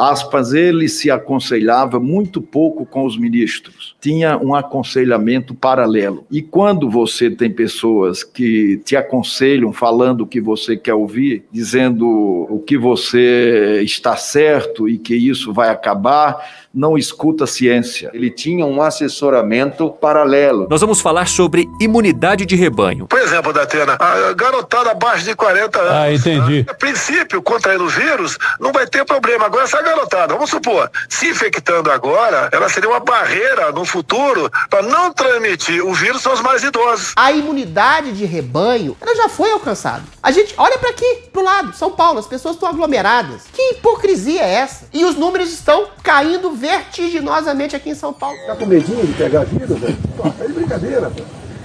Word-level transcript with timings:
aspas, 0.00 0.52
ele 0.52 0.88
se 0.88 1.10
aconselhava 1.10 2.00
muito 2.00 2.40
pouco 2.40 2.86
com 2.86 3.04
os 3.04 3.18
ministros. 3.18 3.94
Tinha 4.00 4.38
um 4.38 4.54
aconselhamento 4.54 5.54
paralelo. 5.54 6.24
E 6.30 6.40
quando 6.40 6.88
você 6.88 7.30
tem 7.30 7.50
pessoas 7.50 8.24
que 8.24 8.78
te 8.84 8.96
aconselham 8.96 9.72
falando 9.72 10.22
o 10.22 10.26
que 10.26 10.40
você 10.40 10.76
quer 10.76 10.94
ouvir, 10.94 11.44
dizendo 11.52 12.06
o 12.08 12.58
que 12.60 12.78
você 12.78 13.80
está 13.82 14.16
certo 14.16 14.88
e 14.88 14.98
que 14.98 15.14
isso 15.14 15.52
vai 15.52 15.68
acabar, 15.68 16.68
não 16.72 16.96
escuta 16.96 17.44
a 17.44 17.46
ciência. 17.46 18.10
Ele 18.14 18.30
tinha 18.30 18.64
um 18.64 18.80
assessoramento 18.80 19.90
paralelo. 19.90 20.66
Nós 20.70 20.80
vamos 20.80 21.00
falar 21.00 21.26
sobre 21.26 21.68
imunidade 21.80 22.46
de 22.46 22.54
rebanho. 22.54 23.06
Por 23.06 23.18
exemplo, 23.18 23.52
Datena, 23.52 23.96
a 23.98 24.32
garotada 24.32 24.92
abaixo 24.92 25.24
de 25.24 25.34
40 25.34 25.78
anos. 25.78 25.92
Ah, 25.92 26.12
entendi. 26.12 26.64
A 26.68 26.74
princípio, 26.74 27.42
contraindo 27.42 27.84
o 27.84 27.88
vírus, 27.88 28.38
não 28.60 28.72
vai 28.72 28.86
ter 28.86 29.04
problema. 29.04 29.46
Agora, 29.46 29.64
essa 29.64 29.82
garotada, 29.82 30.34
vamos 30.34 30.50
supor, 30.50 30.90
se 31.08 31.28
infectando 31.28 31.90
agora, 31.90 32.48
ela 32.52 32.68
seria 32.68 32.88
uma 32.88 33.00
barreira 33.00 33.72
no 33.72 33.84
futuro 33.84 34.50
para 34.68 34.82
não 34.82 35.12
transmitir 35.12 35.84
o 35.84 35.92
vírus 35.92 36.24
aos 36.26 36.40
mais 36.40 36.62
idosos. 36.62 37.12
A 37.16 37.32
imunidade 37.32 38.12
de 38.12 38.24
rebanho, 38.24 38.96
ela 39.00 39.16
já 39.16 39.28
foi 39.28 39.50
alcançada. 39.50 40.04
A 40.22 40.30
gente 40.30 40.54
olha 40.56 40.78
para 40.78 40.90
aqui, 40.90 41.22
pro 41.32 41.42
lado, 41.42 41.74
São 41.74 41.90
Paulo, 41.90 42.18
as 42.18 42.26
pessoas 42.26 42.54
estão 42.54 42.68
aglomeradas. 42.68 43.42
Que 43.52 43.72
hipocrisia 43.72 44.42
é 44.42 44.54
essa? 44.54 44.88
E 44.92 45.04
os 45.04 45.16
números 45.16 45.50
estão 45.50 45.88
caindo 46.02 46.50
vertiginosamente 46.60 47.74
aqui 47.74 47.90
em 47.90 47.94
São 47.94 48.12
Paulo. 48.12 48.36
Tá 48.46 48.54
com 48.54 48.66
medinho 48.66 49.06
de 49.06 49.14
pegar 49.14 49.44
vírus, 49.44 49.78
velho? 49.78 49.96
Tá 50.22 50.46
de 50.46 50.52
brincadeira, 50.52 51.10
pô. 51.10 51.22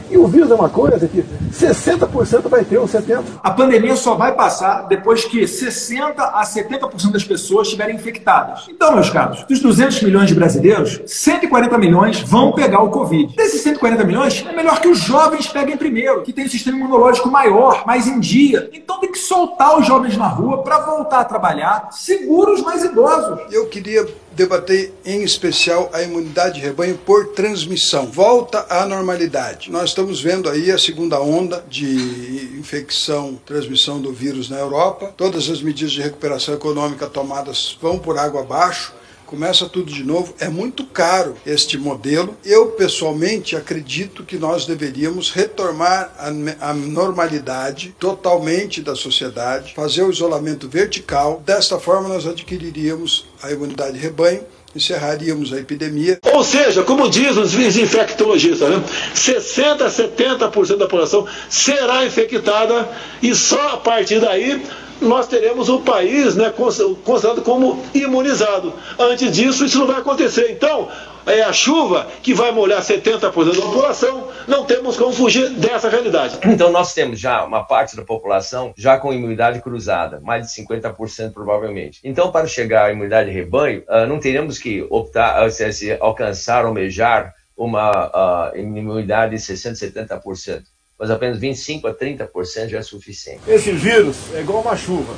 E 0.10 0.18
o 0.18 0.28
vírus 0.28 0.52
é 0.52 0.56
uma 0.56 0.70
coisa 0.70 1.08
que 1.08 1.26
60% 1.52 2.48
vai 2.48 2.64
ter, 2.64 2.78
ou 2.78 2.88
70%. 2.88 3.24
A 3.44 3.52
pandemia 3.52 3.96
só 3.96 4.16
vai 4.16 4.34
passar 4.34 4.84
depois 4.84 5.26
que 5.26 5.42
60% 5.42 6.14
a 6.18 6.44
70% 6.44 7.12
das 7.12 7.24
pessoas 7.24 7.68
estiverem 7.68 7.96
infectadas. 7.96 8.66
Então, 8.70 8.94
meus 8.94 9.10
caros, 9.10 9.44
dos 9.44 9.60
200 9.60 10.04
milhões 10.04 10.28
de 10.28 10.36
brasileiros, 10.36 11.02
140 11.06 11.78
milhões 11.78 12.20
vão 12.20 12.54
pegar 12.54 12.82
o 12.84 12.92
Covid. 12.92 13.36
Desses 13.36 13.62
140 13.62 14.04
milhões, 14.04 14.46
é 14.48 14.56
melhor 14.56 14.80
que 14.80 14.88
os 14.88 15.00
jovens 15.00 15.48
peguem 15.48 15.76
primeiro, 15.76 16.22
que 16.22 16.32
tem 16.32 16.46
um 16.46 16.50
sistema 16.50 16.78
imunológico 16.78 17.30
maior, 17.30 17.84
mais 17.86 18.08
em 18.08 18.20
dia. 18.20 18.70
Então 18.74 19.00
tem 19.00 19.12
que 19.12 19.20
soltar 19.20 19.78
os 19.80 19.88
jovens 19.88 20.16
na 20.16 20.28
rua 20.28 20.62
para 20.62 20.80
voltar 20.80 21.22
a 21.22 21.26
trabalhar, 21.26 21.90
seguros 21.92 22.62
mais 22.62 22.84
idosos. 22.84 23.40
Eu 23.52 23.68
queria 23.68 24.06
debater 24.36 24.94
em 25.06 25.24
especial 25.24 25.90
a 25.94 26.02
imunidade 26.02 26.56
de 26.56 26.62
rebanho 26.62 26.98
por 26.98 27.28
transmissão. 27.28 28.06
Volta 28.08 28.66
à 28.70 28.86
normalidade. 28.86 29.72
Nós 29.72 29.90
estamos 29.90 30.22
vendo 30.22 30.50
aí 30.50 30.72
a 30.72 30.78
segunda 30.78 31.20
onda 31.20 31.64
de 31.70 32.56
infecção, 32.60 33.40
transmissão 33.46 34.00
do 34.02 34.12
vírus 34.12 34.50
na 34.50 34.58
Europa. 34.58 35.14
Todas 35.16 35.50
as 35.50 35.62
medidas 35.62 35.94
de 35.94 36.02
recuperação 36.02 36.54
econômica 36.54 37.08
tomadas 37.08 37.78
vão 37.82 37.98
por 37.98 38.18
água 38.18 38.42
abaixo 38.42 38.94
começa 39.26 39.68
tudo 39.68 39.92
de 39.92 40.04
novo. 40.04 40.34
É 40.40 40.48
muito 40.50 40.86
caro 40.86 41.36
este 41.46 41.78
modelo. 41.78 42.36
Eu, 42.44 42.68
pessoalmente, 42.68 43.56
acredito 43.56 44.24
que 44.24 44.38
nós 44.38 44.66
deveríamos 44.66 45.32
retomar 45.32 46.14
a, 46.18 46.70
a, 46.70 46.74
normalidade 46.74 47.96
totalmente 48.00 48.82
da 48.82 48.96
sociedade, 48.96 49.74
fazer 49.74 50.04
o 50.04 50.12
isolamento 50.12 50.68
vertical. 50.68 51.42
Desta 51.46 51.80
forma, 51.80 52.10
nós 52.10 52.26
adquiriríamos 52.26 53.26
a 53.42 53.52
imunidade 53.52 53.94
de 53.94 54.00
rebanho 54.00 54.44
encerraríamos 54.76 55.54
a 55.54 55.60
epidemia. 55.60 56.20
Ou 56.34 56.44
seja, 56.44 56.84
como 56.84 57.10
diz 57.10 57.38
os 57.38 57.54
infectologistas, 57.56 58.70
né? 58.70 58.84
60 59.14 59.86
a 59.86 59.90
70% 59.90 60.78
da 60.78 60.86
população 60.86 61.26
será 61.50 62.06
infectada 62.06 62.90
e 63.24 63.34
só 63.34 63.70
a 63.70 63.78
partir 63.78 64.20
daí 64.20 64.62
nós 65.02 65.28
teremos 65.28 65.70
o 65.70 65.82
país 65.82 66.36
né, 66.36 66.52
considerado 66.52 67.42
como 67.42 67.84
imunizado. 67.94 68.74
Antes 68.98 69.32
disso, 69.32 69.66
isso 69.66 69.80
não 69.80 69.88
vai 69.88 70.00
acontecer. 70.00 70.52
Então, 70.52 70.90
é 71.26 71.42
a 71.42 71.52
chuva 71.52 72.08
que 72.22 72.34
vai 72.34 72.52
molhar 72.52 72.82
70% 72.82 73.20
da 73.20 73.32
população, 73.32 74.28
não 74.48 74.64
temos 74.64 74.96
como 74.96 75.12
fugir 75.12 75.50
dessa 75.52 75.90
realidade. 75.90 76.38
Então, 76.46 76.72
nós 76.72 76.94
temos 76.94 77.20
já 77.20 77.44
uma 77.44 77.64
parte 77.64 77.96
da 77.96 78.04
população 78.04 78.74
já 78.78 78.98
com 78.98 79.14
imunidade 79.14 79.62
cruzada, 79.62 80.20
mais 80.22 80.46
de 80.46 80.64
50% 80.64 81.34
provavelmente. 81.34 82.00
Então, 82.04 82.32
para 82.32 82.48
chegar 82.48 82.86
à 82.86 82.92
imunidade 82.92 83.30
de 83.30 83.36
rebanho, 83.36 83.84
ah, 83.88 84.06
não 84.06 84.20
teremos 84.20 84.60
que 84.60 84.86
optar, 84.90 85.44
ah, 85.44 85.50
se 85.50 85.98
alcançar, 86.00 86.66
almejar 86.66 87.34
uma 87.58 88.52
uh, 88.52 88.58
imunidade 88.58 89.36
de 89.36 89.42
60%, 89.42 89.94
70% 89.94 90.75
mas 90.98 91.12
apenas 91.12 91.38
25 91.40 91.88
a 91.88 91.94
30% 91.94 92.70
já 92.70 92.80
é 92.80 92.82
suficiente. 92.82 93.42
Esse 93.48 93.72
vírus 93.72 94.16
é 94.34 94.42
igual 94.42 94.62
uma 94.62 94.76
chuva. 94.76 95.14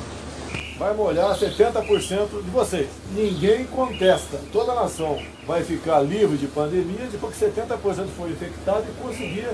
Vai 0.78 0.94
molhar 0.94 1.36
70% 1.36 2.42
de 2.44 2.50
vocês. 2.50 2.88
Ninguém 3.12 3.64
contesta. 3.64 4.38
Toda 4.52 4.72
a 4.72 4.74
nação 4.76 5.20
vai 5.46 5.64
ficar 5.64 6.00
livre 6.00 6.36
de 6.36 6.46
pandemia 6.46 7.06
depois 7.10 7.36
que 7.36 7.44
70% 7.44 8.06
for 8.16 8.30
infectado 8.30 8.84
e 8.88 9.02
conseguir 9.02 9.48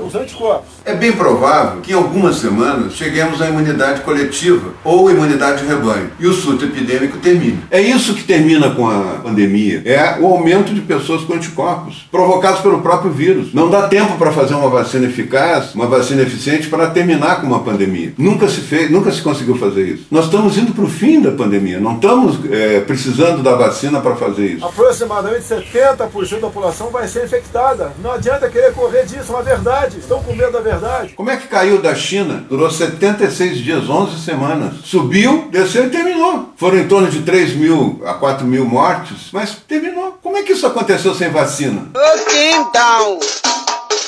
os 0.00 0.14
anticorpos. 0.14 0.68
É 0.84 0.94
bem 0.94 1.12
provável 1.12 1.80
que 1.80 1.92
em 1.92 1.94
algumas 1.94 2.36
semanas 2.36 2.94
cheguemos 2.94 3.40
à 3.40 3.48
imunidade 3.48 4.02
coletiva 4.02 4.72
ou 4.84 5.10
imunidade 5.10 5.62
de 5.62 5.68
rebanho 5.68 6.10
e 6.18 6.26
o 6.26 6.32
surto 6.32 6.64
epidêmico 6.64 7.18
termine. 7.18 7.60
É 7.70 7.80
isso 7.80 8.14
que 8.14 8.24
termina 8.24 8.70
com 8.70 8.88
a 8.88 9.20
pandemia. 9.22 9.82
É 9.84 10.18
o 10.20 10.26
aumento 10.26 10.72
de 10.74 10.80
pessoas 10.80 11.22
com 11.22 11.34
anticorpos 11.34 12.06
provocados 12.10 12.60
pelo 12.60 12.80
próprio 12.80 13.10
vírus. 13.10 13.52
Não 13.52 13.70
dá 13.70 13.88
tempo 13.88 14.16
para 14.16 14.32
fazer 14.32 14.54
uma 14.54 14.68
vacina 14.68 15.06
eficaz, 15.06 15.74
uma 15.74 15.86
vacina 15.86 16.22
eficiente 16.22 16.68
para 16.68 16.88
terminar 16.90 17.40
com 17.40 17.46
uma 17.46 17.60
pandemia. 17.60 18.12
Nunca 18.18 18.48
se 18.48 18.60
fez, 18.60 18.90
nunca 18.90 19.10
se 19.10 19.22
conseguiu 19.22 19.56
fazer 19.56 19.82
isso. 19.82 20.06
Nós 20.10 20.26
estamos 20.26 20.56
indo 20.56 20.72
para 20.72 20.84
o 20.84 20.88
fim 20.88 21.20
da 21.20 21.30
pandemia. 21.30 21.80
Não 21.80 21.96
estamos 21.96 22.38
é, 22.50 22.80
precisando 22.80 23.42
da 23.42 23.54
vacina 23.54 24.00
para 24.00 24.16
fazer 24.16 24.46
isso. 24.46 24.64
Aproximadamente 24.64 25.42
70% 25.42 26.40
da 26.40 26.46
população 26.46 26.90
vai 26.90 27.06
ser 27.06 27.24
infectada. 27.24 27.92
Não 28.02 28.12
adianta 28.12 28.48
querer 28.48 28.72
correr 28.72 29.04
disso, 29.04 29.32
é 29.32 29.34
uma 29.34 29.42
verdade 29.42 29.77
verdade, 29.78 29.98
estão 29.98 30.22
com 30.22 30.34
medo 30.34 30.52
da 30.52 30.60
verdade. 30.60 31.14
Como 31.14 31.30
é 31.30 31.36
que 31.36 31.46
caiu 31.46 31.80
da 31.80 31.94
China? 31.94 32.44
Durou 32.48 32.70
76 32.70 33.58
dias, 33.58 33.88
11 33.88 34.20
semanas. 34.20 34.74
Subiu, 34.84 35.48
desceu 35.50 35.86
e 35.86 35.90
terminou. 35.90 36.52
Foram 36.56 36.78
em 36.78 36.88
torno 36.88 37.08
de 37.08 37.22
3 37.22 37.54
mil 37.54 38.02
a 38.04 38.14
4 38.14 38.46
mil 38.46 38.64
mortes, 38.64 39.28
mas 39.32 39.56
terminou. 39.66 40.18
Como 40.22 40.36
é 40.36 40.42
que 40.42 40.52
isso 40.52 40.66
aconteceu 40.66 41.14
sem 41.14 41.30
vacina? 41.30 41.88
Looking 41.94 42.72
down, 42.72 43.18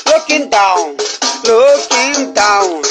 looking 0.07 0.49
down, 0.49 0.95
looking 1.47 2.33
down, 2.33 2.81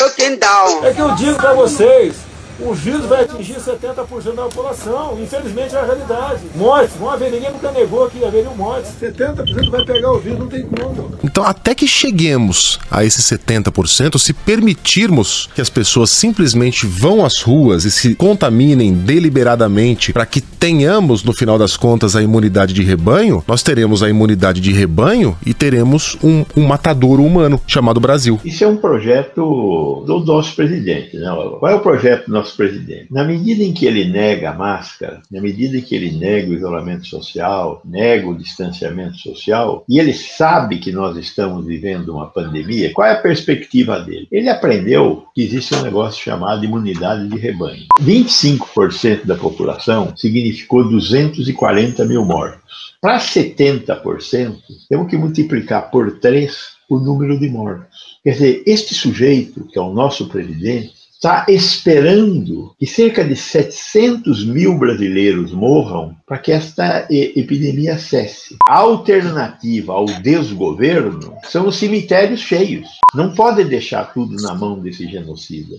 looking 0.00 0.36
down. 0.36 0.84
É 0.84 0.94
que 0.94 1.00
eu 1.00 1.14
digo 1.14 1.36
para 1.36 1.52
vocês 1.52 2.31
o 2.64 2.74
vírus 2.74 3.06
vai 3.06 3.24
atingir 3.24 3.56
70% 3.56 4.34
da 4.34 4.42
população. 4.44 5.18
Infelizmente 5.20 5.74
é 5.74 5.80
a 5.80 5.84
realidade. 5.84 6.42
Mortes, 6.54 6.96
vão 6.96 7.10
haver, 7.10 7.30
ninguém 7.30 7.50
nunca 7.50 7.70
negou 7.72 8.08
que 8.08 8.24
haveriam 8.24 8.54
mortes. 8.54 8.92
70% 9.00 9.70
vai 9.70 9.84
pegar 9.84 10.12
o 10.12 10.18
vírus, 10.18 10.38
não 10.38 10.48
tem 10.48 10.62
como. 10.62 11.12
Então, 11.22 11.44
até 11.44 11.74
que 11.74 11.86
cheguemos 11.86 12.78
a 12.90 13.04
esses 13.04 13.24
70%, 13.24 14.18
se 14.18 14.32
permitirmos 14.32 15.48
que 15.54 15.60
as 15.60 15.70
pessoas 15.70 16.10
simplesmente 16.10 16.86
vão 16.86 17.24
às 17.24 17.40
ruas 17.40 17.84
e 17.84 17.90
se 17.90 18.14
contaminem 18.14 18.92
deliberadamente 18.92 20.12
para 20.12 20.26
que 20.26 20.40
tenhamos, 20.40 21.24
no 21.24 21.32
final 21.32 21.58
das 21.58 21.76
contas, 21.76 22.14
a 22.14 22.22
imunidade 22.22 22.72
de 22.72 22.82
rebanho, 22.82 23.42
nós 23.46 23.62
teremos 23.62 24.02
a 24.02 24.08
imunidade 24.08 24.60
de 24.60 24.72
rebanho 24.72 25.36
e 25.44 25.54
teremos 25.54 26.16
um, 26.22 26.44
um 26.56 26.66
matador 26.66 27.20
humano 27.20 27.60
chamado 27.66 28.00
Brasil. 28.00 28.40
Isso 28.44 28.64
é 28.64 28.66
um 28.66 28.76
projeto 28.76 30.04
do 30.06 30.24
nosso 30.24 30.54
presidente. 30.54 31.16
Né? 31.16 31.26
Qual 31.58 31.70
é 31.70 31.74
o 31.74 31.80
projeto 31.80 32.26
do 32.26 32.32
nosso 32.32 32.51
nosso 32.52 32.56
presidente. 32.56 33.06
Na 33.10 33.24
medida 33.24 33.62
em 33.62 33.72
que 33.72 33.86
ele 33.86 34.04
nega 34.04 34.50
a 34.50 34.54
máscara, 34.54 35.22
na 35.30 35.40
medida 35.40 35.78
em 35.78 35.80
que 35.80 35.94
ele 35.94 36.12
nega 36.12 36.50
o 36.50 36.54
isolamento 36.54 37.06
social, 37.06 37.80
nega 37.84 38.28
o 38.28 38.36
distanciamento 38.36 39.16
social, 39.18 39.84
e 39.88 39.98
ele 39.98 40.12
sabe 40.12 40.78
que 40.78 40.92
nós 40.92 41.16
estamos 41.16 41.66
vivendo 41.66 42.10
uma 42.10 42.26
pandemia, 42.26 42.92
qual 42.92 43.08
é 43.08 43.12
a 43.12 43.20
perspectiva 43.20 44.00
dele? 44.00 44.28
Ele 44.30 44.48
aprendeu 44.48 45.24
que 45.34 45.42
existe 45.42 45.74
um 45.74 45.82
negócio 45.82 46.22
chamado 46.22 46.64
imunidade 46.64 47.28
de 47.28 47.38
rebanho. 47.38 47.86
25% 48.00 49.24
da 49.24 49.34
população 49.34 50.12
significou 50.16 50.88
240 50.88 52.04
mil 52.04 52.24
mortos. 52.24 52.60
Para 53.00 53.18
70%, 53.18 54.56
temos 54.88 55.10
que 55.10 55.16
multiplicar 55.16 55.90
por 55.90 56.20
3 56.20 56.72
o 56.88 56.98
número 56.98 57.38
de 57.38 57.48
mortos. 57.48 58.18
Quer 58.22 58.32
dizer, 58.32 58.62
este 58.66 58.94
sujeito, 58.94 59.66
que 59.66 59.78
é 59.78 59.82
o 59.82 59.92
nosso 59.92 60.28
presidente, 60.28 61.01
está 61.22 61.46
esperando 61.48 62.74
que 62.76 62.84
cerca 62.84 63.24
de 63.24 63.36
700 63.36 64.44
mil 64.44 64.76
brasileiros 64.76 65.52
morram 65.52 66.16
para 66.26 66.36
que 66.36 66.50
esta 66.50 67.06
epidemia 67.08 67.96
cesse. 67.96 68.56
A 68.68 68.78
alternativa 68.78 69.92
ao 69.92 70.06
desgoverno 70.06 71.36
são 71.44 71.68
os 71.68 71.76
cemitérios 71.76 72.40
cheios. 72.40 72.88
Não 73.14 73.32
pode 73.36 73.62
deixar 73.62 74.12
tudo 74.12 74.34
na 74.42 74.52
mão 74.52 74.80
desse 74.80 75.06
genocida. 75.08 75.76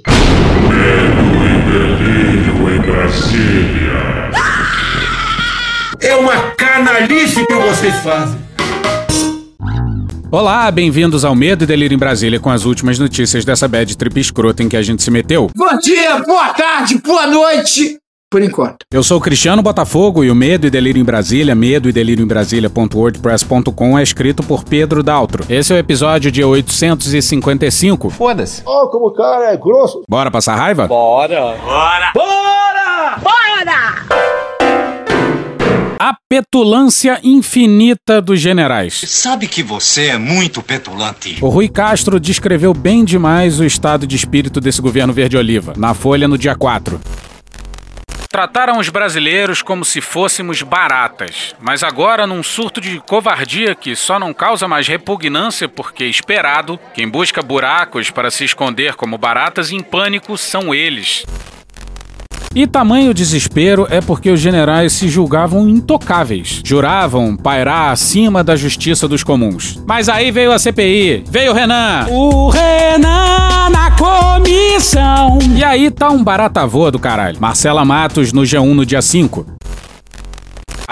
Em 2.74 2.80
Brasília. 2.80 4.32
É 6.00 6.16
uma 6.16 6.52
canalice 6.52 7.46
que 7.46 7.54
vocês 7.54 7.96
fazem. 7.96 8.53
Olá, 10.34 10.72
bem-vindos 10.72 11.24
ao 11.24 11.36
Medo 11.36 11.64
e 11.64 11.68
Delírio 11.68 11.94
em 11.94 12.00
Brasília 12.00 12.40
com 12.40 12.50
as 12.50 12.66
últimas 12.66 12.98
notícias 12.98 13.46
dessa 13.46 13.68
bad 13.68 13.96
trip 13.96 14.20
escrota 14.20 14.64
em 14.64 14.68
que 14.68 14.76
a 14.76 14.82
gente 14.82 15.04
se 15.04 15.12
meteu. 15.12 15.52
Bom 15.56 15.78
dia, 15.78 16.18
boa 16.26 16.52
tarde, 16.56 16.98
boa 16.98 17.28
noite! 17.28 18.00
por 18.32 18.42
enquanto. 18.42 18.78
Eu 18.92 19.04
sou 19.04 19.22
Cristiano 19.22 19.62
Botafogo 19.62 20.24
e 20.24 20.32
o 20.32 20.36
Medo 20.36 20.66
e 20.66 20.72
Delírio 20.72 21.00
em 21.00 21.04
Brasília, 21.04 21.54
medo 21.54 21.88
e 21.88 21.92
delírio 21.92 22.24
em 22.24 22.28
Brasília.wordpress.com 22.28 24.00
é 24.00 24.02
escrito 24.02 24.42
por 24.42 24.64
Pedro 24.64 25.04
Daltro. 25.04 25.46
Esse 25.48 25.72
é 25.72 25.76
o 25.76 25.78
episódio 25.78 26.32
de 26.32 26.44
855. 26.44 28.10
Foda-se. 28.10 28.64
Ó, 28.66 28.88
como 28.88 29.10
o 29.10 29.14
cara 29.14 29.54
é 29.54 29.58
grosso. 29.58 30.02
Bora 30.10 30.32
passar 30.32 30.56
raiva? 30.56 30.88
Bora! 30.88 31.56
Bora! 31.64 32.12
Bora! 32.16 33.20
Bora! 33.22 34.23
A 36.06 36.18
petulância 36.30 37.18
infinita 37.24 38.22
dos 38.22 38.38
generais. 38.38 39.06
Sabe 39.08 39.48
que 39.48 39.64
você 39.64 40.08
é 40.08 40.18
muito 40.18 40.62
petulante. 40.62 41.38
O 41.40 41.48
Rui 41.48 41.70
Castro 41.70 42.20
descreveu 42.20 42.74
bem 42.74 43.06
demais 43.06 43.58
o 43.62 43.64
estado 43.64 44.06
de 44.06 44.14
espírito 44.14 44.60
desse 44.60 44.82
governo 44.82 45.14
verde-oliva, 45.14 45.74
na 45.78 45.94
Folha 45.94 46.28
no 46.28 46.38
dia 46.38 46.56
4. 46.56 47.00
Trataram 48.30 48.80
os 48.80 48.90
brasileiros 48.90 49.62
como 49.62 49.86
se 49.86 50.02
fôssemos 50.02 50.62
baratas, 50.62 51.56
mas 51.62 51.84
agora, 51.84 52.28
num 52.28 52.44
surto 52.44 52.82
de 52.82 53.00
covardia 53.00 53.74
que 53.74 53.96
só 53.96 54.20
não 54.20 54.34
causa 54.34 54.68
mais 54.68 54.86
repugnância 54.86 55.70
porque 55.70 56.04
esperado, 56.04 56.78
quem 56.94 57.08
busca 57.08 57.42
buracos 57.42 58.10
para 58.10 58.30
se 58.30 58.44
esconder 58.44 58.96
como 58.96 59.18
baratas 59.18 59.72
em 59.72 59.80
pânico 59.80 60.38
são 60.38 60.76
eles. 60.76 61.24
E 62.56 62.68
tamanho 62.68 63.16
desespero 63.16 63.88
é 63.90 64.00
porque 64.00 64.30
os 64.30 64.40
generais 64.40 64.94
se 64.94 65.08
julgavam 65.08 65.68
intocáveis. 65.68 66.62
Juravam 66.64 67.36
pairar 67.36 67.92
acima 67.92 68.44
da 68.44 68.56
justiça 68.56 69.08
dos 69.08 69.24
comuns. 69.24 69.82
Mas 69.88 70.08
aí 70.08 70.30
veio 70.30 70.52
a 70.52 70.60
CPI, 70.60 71.24
veio 71.28 71.52
o 71.52 71.56
Renan. 71.56 72.06
O 72.12 72.50
Renan 72.50 73.70
na 73.72 73.90
comissão. 73.98 75.40
E 75.56 75.64
aí 75.64 75.90
tá 75.90 76.10
um 76.10 76.24
barata 76.24 76.68
voa 76.68 76.92
do 76.92 77.00
caralho. 77.00 77.38
Marcela 77.40 77.84
Matos 77.84 78.32
no 78.32 78.44
G1 78.44 78.74
no 78.74 78.86
dia 78.86 79.02
5. 79.02 79.48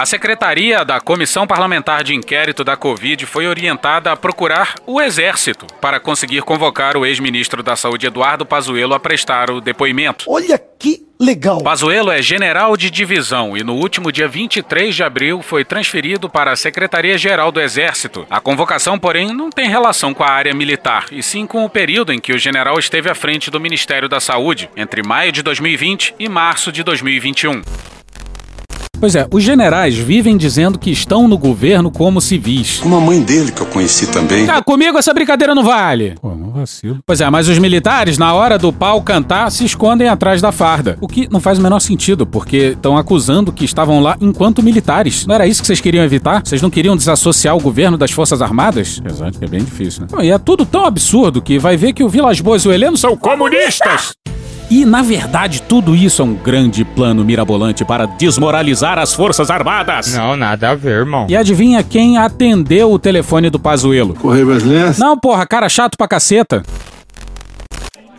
A 0.01 0.05
secretaria 0.07 0.83
da 0.83 0.99
Comissão 0.99 1.45
Parlamentar 1.45 2.03
de 2.03 2.15
Inquérito 2.15 2.63
da 2.63 2.75
Covid 2.75 3.23
foi 3.27 3.45
orientada 3.45 4.11
a 4.11 4.17
procurar 4.17 4.73
o 4.87 4.99
Exército 4.99 5.67
para 5.79 5.99
conseguir 5.99 6.41
convocar 6.41 6.97
o 6.97 7.05
ex-ministro 7.05 7.61
da 7.61 7.75
Saúde 7.75 8.07
Eduardo 8.07 8.43
Pazuello 8.43 8.95
a 8.95 8.99
prestar 8.99 9.51
o 9.51 9.61
depoimento. 9.61 10.25
Olha 10.27 10.59
que 10.79 11.05
legal. 11.19 11.61
Pazuello 11.61 12.09
é 12.09 12.19
general 12.19 12.75
de 12.75 12.89
divisão 12.89 13.55
e 13.55 13.63
no 13.63 13.75
último 13.75 14.11
dia 14.11 14.27
23 14.27 14.95
de 14.95 15.03
abril 15.03 15.43
foi 15.43 15.63
transferido 15.63 16.27
para 16.27 16.51
a 16.51 16.55
Secretaria-Geral 16.55 17.51
do 17.51 17.61
Exército. 17.61 18.25
A 18.27 18.41
convocação, 18.41 18.97
porém, 18.97 19.31
não 19.31 19.51
tem 19.51 19.69
relação 19.69 20.15
com 20.15 20.23
a 20.23 20.31
área 20.31 20.55
militar, 20.55 21.05
e 21.11 21.21
sim 21.21 21.45
com 21.45 21.63
o 21.63 21.69
período 21.69 22.11
em 22.11 22.19
que 22.19 22.33
o 22.33 22.39
general 22.39 22.79
esteve 22.79 23.07
à 23.07 23.13
frente 23.13 23.51
do 23.51 23.59
Ministério 23.59 24.09
da 24.09 24.19
Saúde, 24.19 24.67
entre 24.75 25.03
maio 25.03 25.31
de 25.31 25.43
2020 25.43 26.15
e 26.17 26.27
março 26.27 26.71
de 26.71 26.81
2021. 26.81 27.61
Pois 29.01 29.15
é, 29.15 29.27
os 29.31 29.43
generais 29.43 29.97
vivem 29.97 30.37
dizendo 30.37 30.77
que 30.77 30.91
estão 30.91 31.27
no 31.27 31.35
governo 31.35 31.89
como 31.89 32.21
civis. 32.21 32.77
Como 32.81 32.95
a 32.95 33.01
mãe 33.01 33.19
dele 33.19 33.51
que 33.51 33.59
eu 33.59 33.65
conheci 33.65 34.05
também. 34.05 34.47
Ah, 34.47 34.61
comigo 34.61 34.95
essa 34.95 35.11
brincadeira 35.11 35.55
não 35.55 35.63
vale. 35.63 36.13
Pô, 36.21 36.35
não 36.35 36.51
vacilo. 36.51 36.99
Pois 37.03 37.19
é, 37.19 37.27
mas 37.27 37.47
os 37.47 37.57
militares, 37.57 38.19
na 38.19 38.31
hora 38.31 38.59
do 38.59 38.71
pau 38.71 39.01
cantar, 39.01 39.51
se 39.51 39.65
escondem 39.65 40.07
atrás 40.07 40.39
da 40.39 40.51
farda. 40.51 40.99
O 41.01 41.07
que 41.07 41.27
não 41.31 41.39
faz 41.39 41.57
o 41.57 41.63
menor 41.63 41.79
sentido, 41.79 42.27
porque 42.27 42.73
estão 42.75 42.95
acusando 42.95 43.51
que 43.51 43.65
estavam 43.65 43.99
lá 44.01 44.15
enquanto 44.21 44.61
militares. 44.61 45.25
Não 45.25 45.33
era 45.33 45.47
isso 45.47 45.61
que 45.61 45.67
vocês 45.67 45.81
queriam 45.81 46.05
evitar? 46.05 46.45
Vocês 46.45 46.61
não 46.61 46.69
queriam 46.69 46.95
desassociar 46.95 47.57
o 47.57 47.59
governo 47.59 47.97
das 47.97 48.11
Forças 48.11 48.39
Armadas? 48.39 49.01
Exato, 49.03 49.39
que 49.39 49.45
é 49.45 49.47
bem 49.47 49.63
difícil, 49.63 50.03
né? 50.03 50.25
e 50.25 50.29
é 50.29 50.37
tudo 50.37 50.63
tão 50.63 50.85
absurdo 50.85 51.41
que 51.41 51.57
vai 51.57 51.75
ver 51.75 51.93
que 51.93 52.03
o 52.03 52.09
Vilas 52.09 52.39
Boas 52.39 52.63
e 52.65 52.67
o 52.67 52.71
Heleno 52.71 52.95
são 52.95 53.17
comunistas! 53.17 54.13
E, 54.71 54.85
na 54.85 55.01
verdade, 55.01 55.61
tudo 55.61 55.93
isso 55.93 56.21
é 56.21 56.25
um 56.25 56.33
grande 56.33 56.85
plano 56.85 57.25
mirabolante 57.25 57.83
para 57.83 58.05
desmoralizar 58.05 58.97
as 58.97 59.13
Forças 59.13 59.49
Armadas. 59.49 60.15
Não, 60.15 60.37
nada 60.37 60.69
a 60.69 60.75
ver, 60.75 60.99
irmão. 60.99 61.27
E 61.27 61.35
adivinha 61.35 61.83
quem 61.83 62.17
atendeu 62.17 62.89
o 62.89 62.97
telefone 62.97 63.49
do 63.49 63.59
Pazuelo? 63.59 64.13
Correio 64.13 64.45
Brasileiro? 64.45 64.93
Não, 64.97 65.17
porra, 65.19 65.45
cara 65.45 65.67
chato 65.67 65.97
pra 65.97 66.07
caceta. 66.07 66.63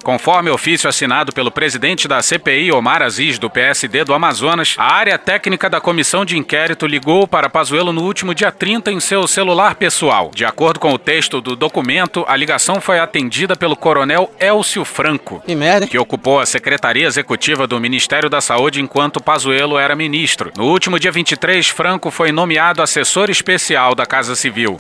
Conforme 0.03 0.51
ofício 0.51 0.89
assinado 0.89 1.33
pelo 1.33 1.51
presidente 1.51 2.09
da 2.09 2.21
CPI, 2.21 2.73
Omar 2.73 3.03
Aziz, 3.03 3.39
do 3.39 3.49
PSD 3.49 4.05
do 4.05 4.13
Amazonas, 4.13 4.75
a 4.77 4.93
área 4.93 5.17
técnica 5.17 5.71
da 5.71 5.81
comissão 5.81 6.25
de 6.25 6.37
inquérito 6.37 6.87
ligou 6.87 7.27
para 7.27 7.49
Pazuello 7.49 7.93
no 7.93 8.03
último 8.03 8.35
dia 8.35 8.51
30 8.51 8.91
em 8.91 8.99
seu 9.01 9.27
celular 9.27 9.77
pessoal. 9.77 10.31
De 10.35 10.45
acordo 10.45 10.81
com 10.81 10.93
o 10.93 10.99
texto 10.99 11.41
do 11.41 11.55
documento, 11.55 12.25
a 12.27 12.37
ligação 12.37 12.81
foi 12.81 12.99
atendida 12.99 13.55
pelo 13.55 13.77
coronel 13.77 14.33
Elcio 14.41 14.85
Franco, 14.85 15.43
Que 15.87 15.99
ocupou 15.99 16.41
a 16.41 16.47
secretaria 16.47 17.07
executiva 17.07 17.67
do 17.67 17.79
Ministério 17.79 18.29
da 18.29 18.41
Saúde 18.41 18.81
enquanto 18.81 19.23
Pazuello 19.23 19.79
era 19.79 19.95
ministro. 19.95 20.53
No 20.57 20.65
último 20.65 20.99
dia 20.99 21.13
23, 21.13 21.69
Franco 21.69 22.11
foi 22.11 22.33
nomeado 22.33 22.83
assessor 22.83 23.31
especial 23.31 23.95
da 23.95 24.05
Casa 24.05 24.35
Civil. 24.35 24.79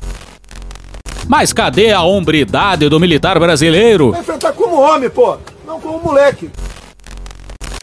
Mas 1.29 1.53
cadê 1.53 1.93
a 1.93 2.03
hombridade 2.03 2.89
do 2.89 2.99
militar 3.01 3.39
brasileiro? 3.39 4.11
Vai 4.11 4.21
enfrentar 4.21 4.53
como 4.53 4.81
homem, 4.81 5.09
pô. 5.09 5.37
Não 5.67 5.81
como 5.81 5.99
moleque. 5.99 6.51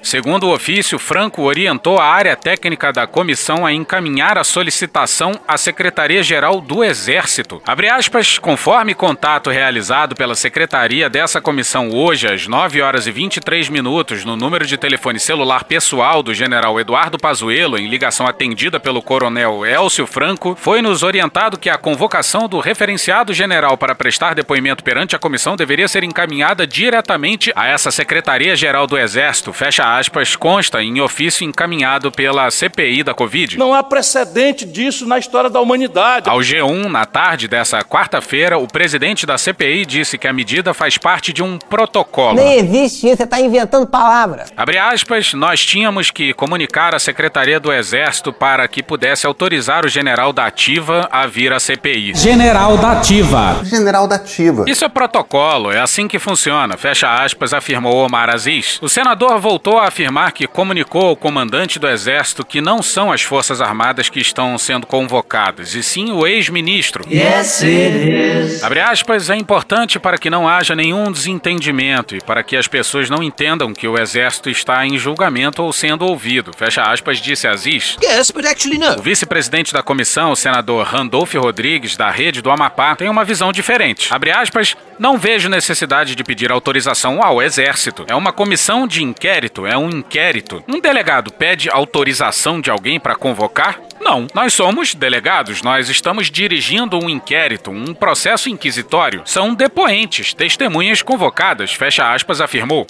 Segundo 0.02 0.48
o 0.48 0.54
ofício, 0.54 0.98
Franco 0.98 1.44
orientou 1.44 2.00
a 2.00 2.06
área 2.06 2.36
técnica 2.36 2.92
da 2.92 3.06
comissão 3.06 3.66
a 3.66 3.74
encaminhar 3.74 4.38
a 4.38 4.44
solicitação 4.44 5.34
à 5.48 5.58
Secretaria-Geral 5.58 6.62
do 6.62 6.84
Exército. 6.84 7.62
Aspas, 7.92 8.38
conforme 8.38 8.94
contato 8.94 9.50
realizado 9.50 10.16
pela 10.16 10.36
secretaria 10.36 11.10
dessa 11.10 11.42
comissão 11.42 11.90
hoje 11.90 12.28
às 12.28 12.48
9 12.48 12.82
horas 12.82 13.08
e 13.08 13.12
23 13.12 13.68
minutos 13.70 14.24
no 14.24 14.36
número 14.36 14.66
de 14.66 14.78
telefone 14.78 15.20
celular 15.20 15.64
pessoal 15.64 16.24
do 16.24 16.34
general 16.34 16.80
Eduardo 16.80 17.18
Pazuello 17.18 17.78
em 17.78 17.88
ligação 17.88 18.26
atendida 18.26 18.80
pelo 18.80 19.02
coronel 19.02 19.66
Elcio 19.66 20.08
Franco, 20.08 20.56
foi 20.56 20.82
nos 20.82 21.04
orientado 21.04 21.58
que 21.58 21.70
a 21.70 21.78
convocação 21.78 22.48
do 22.48 22.60
referenciado 22.60 23.34
general 23.34 23.78
para 23.78 23.96
prestar 23.96 24.34
depoimento 24.34 24.84
perante 24.84 25.16
a 25.16 25.20
comissão 25.20 25.56
deveria 25.56 25.88
ser 25.88 26.04
encaminhada 26.04 26.66
diretamente 26.66 27.52
a 27.56 27.68
essa 27.68 27.92
Secretaria-Geral 27.92 28.88
do 28.88 28.98
Exército, 28.98 29.52
fecha 29.52 29.89
aspas, 29.98 30.36
consta 30.36 30.82
em 30.84 31.02
ofício 31.02 31.46
encaminhado 31.46 32.12
pela 32.12 32.50
CPI 32.52 33.04
da 33.04 33.14
Covid. 33.14 33.58
Não 33.58 33.74
há 33.74 33.84
precedente 33.84 34.66
disso 34.66 35.06
na 35.06 35.18
história 35.18 35.50
da 35.50 35.60
humanidade. 35.60 36.30
Ao 36.30 36.40
G1, 36.40 36.86
na 36.86 37.06
tarde 37.06 37.48
dessa 37.48 37.84
quarta-feira, 37.84 38.58
o 38.58 38.68
presidente 38.68 39.26
da 39.26 39.38
CPI 39.38 39.86
disse 39.86 40.18
que 40.18 40.28
a 40.28 40.34
medida 40.34 40.74
faz 40.74 40.98
parte 40.98 41.34
de 41.34 41.42
um 41.42 41.58
protocolo. 41.58 42.36
Nem 42.36 42.58
existe 42.60 43.08
isso, 43.08 43.18
você 43.18 43.24
está 43.24 43.40
inventando 43.40 43.88
palavras. 43.88 44.52
Abre 44.56 44.78
aspas, 44.78 45.34
nós 45.34 45.66
tínhamos 45.66 46.12
que 46.12 46.34
comunicar 46.34 46.94
à 46.94 47.00
Secretaria 47.00 47.60
do 47.60 47.72
Exército 47.72 48.32
para 48.32 48.68
que 48.68 48.84
pudesse 48.84 49.26
autorizar 49.26 49.86
o 49.86 49.90
general 49.90 50.32
da 50.32 50.46
Ativa 50.46 51.08
a 51.12 51.26
vir 51.26 51.52
à 51.52 51.60
CPI. 51.60 52.14
General 52.16 52.78
da 52.78 52.92
Ativa. 52.92 53.60
General 53.64 54.08
da 54.08 54.16
Ativa. 54.16 54.66
Isso 54.68 54.86
é 54.86 54.90
protocolo, 54.90 55.72
é 55.72 55.80
assim 55.80 56.08
que 56.08 56.20
funciona, 56.20 56.78
fecha 56.78 57.24
aspas, 57.24 57.54
afirmou 57.54 58.06
Omar 58.06 58.30
Aziz. 58.30 58.80
O 58.82 58.90
senador 58.90 59.40
voltou 59.40 59.79
a 59.80 59.88
afirmar 59.88 60.32
que 60.32 60.48
comunicou 60.48 61.08
ao 61.08 61.16
comandante 61.16 61.80
do 61.80 61.88
Exército 61.88 62.46
que 62.46 62.62
não 62.62 62.82
são 62.82 63.12
as 63.12 63.22
Forças 63.22 63.62
Armadas 63.62 64.10
que 64.10 64.20
estão 64.20 64.58
sendo 64.58 64.86
convocadas, 64.86 65.76
e 65.76 65.84
sim 65.84 66.12
o 66.12 66.26
ex-ministro. 66.26 67.06
Yes. 67.10 68.64
Abre 68.64 68.80
aspas, 68.80 69.30
é 69.30 69.36
importante 69.36 70.00
para 70.00 70.18
que 70.18 70.30
não 70.30 70.48
haja 70.48 70.76
nenhum 70.76 71.12
desentendimento 71.12 72.16
e 72.16 72.22
para 72.22 72.44
que 72.44 72.56
as 72.56 72.68
pessoas 72.68 73.10
não 73.10 73.24
entendam 73.24 73.74
que 73.74 73.88
o 73.88 74.00
Exército 74.00 74.50
está 74.50 74.86
em 74.86 74.98
julgamento 74.98 75.64
ou 75.64 75.72
sendo 75.72 76.06
ouvido. 76.06 76.52
Fecha 76.56 76.84
aspas, 76.84 77.20
disse 77.20 77.48
Aziz. 77.48 77.98
Yes, 78.04 78.32
but 78.32 78.46
actually 78.46 78.78
no. 78.78 79.00
O 79.00 79.02
vice-presidente 79.02 79.74
da 79.74 79.84
comissão, 79.84 80.32
o 80.32 80.36
senador 80.36 80.86
Randolph 80.86 81.34
Rodrigues, 81.36 81.96
da 81.96 82.10
rede 82.10 82.42
do 82.42 82.52
Amapá, 82.52 82.96
tem 82.96 83.10
uma 83.10 83.24
visão 83.24 83.52
diferente. 83.52 84.14
Abre 84.14 84.32
aspas, 84.32 84.76
não 85.00 85.18
vejo 85.18 85.48
necessidade 85.48 86.14
de 86.14 86.24
pedir 86.26 86.52
autorização 86.52 87.24
ao 87.24 87.42
Exército. 87.42 88.04
É 88.08 88.14
uma 88.14 88.34
comissão 88.34 88.86
de 88.86 89.02
inquérito, 89.02 89.66
é 89.66 89.78
um 89.78 89.90
inquérito. 89.90 90.62
Um 90.68 90.82
delegado 90.82 91.32
pede 91.32 91.70
autorização 91.70 92.60
de 92.60 92.70
alguém 92.70 93.00
para 93.00 93.16
convocar? 93.16 93.80
Não, 94.02 94.28
nós 94.36 94.54
somos 94.54 94.94
delegados, 94.94 95.62
nós 95.62 95.90
estamos 95.90 96.30
dirigindo 96.30 96.98
um 97.02 97.10
inquérito, 97.10 97.72
um 97.72 97.94
processo 97.94 98.50
inquisitório. 98.50 99.22
São 99.24 99.56
depoentes, 99.56 100.34
testemunhas 100.34 101.02
convocadas, 101.02 101.74
fecha 101.74 102.14
aspas, 102.14 102.42
afirmou. 102.42 102.86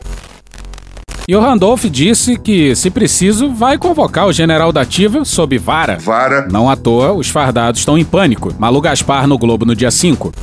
E 1.27 1.35
o 1.35 1.39
Randolph 1.39 1.85
disse 1.85 2.39
que, 2.39 2.75
se 2.75 2.89
preciso, 2.89 3.51
vai 3.51 3.77
convocar 3.77 4.25
o 4.25 4.33
general 4.33 4.71
da 4.71 4.81
Ativa 4.81 5.23
sob 5.23 5.59
vara. 5.59 5.99
Vara. 5.99 6.47
Não 6.49 6.67
à 6.67 6.75
toa, 6.75 7.13
os 7.13 7.29
fardados 7.29 7.81
estão 7.81 7.99
em 7.99 8.03
pânico. 8.03 8.51
Malu 8.57 8.81
Gaspar 8.81 9.27
no 9.27 9.37
Globo 9.37 9.63
no 9.63 9.75
dia 9.75 9.91
5. 9.91 10.33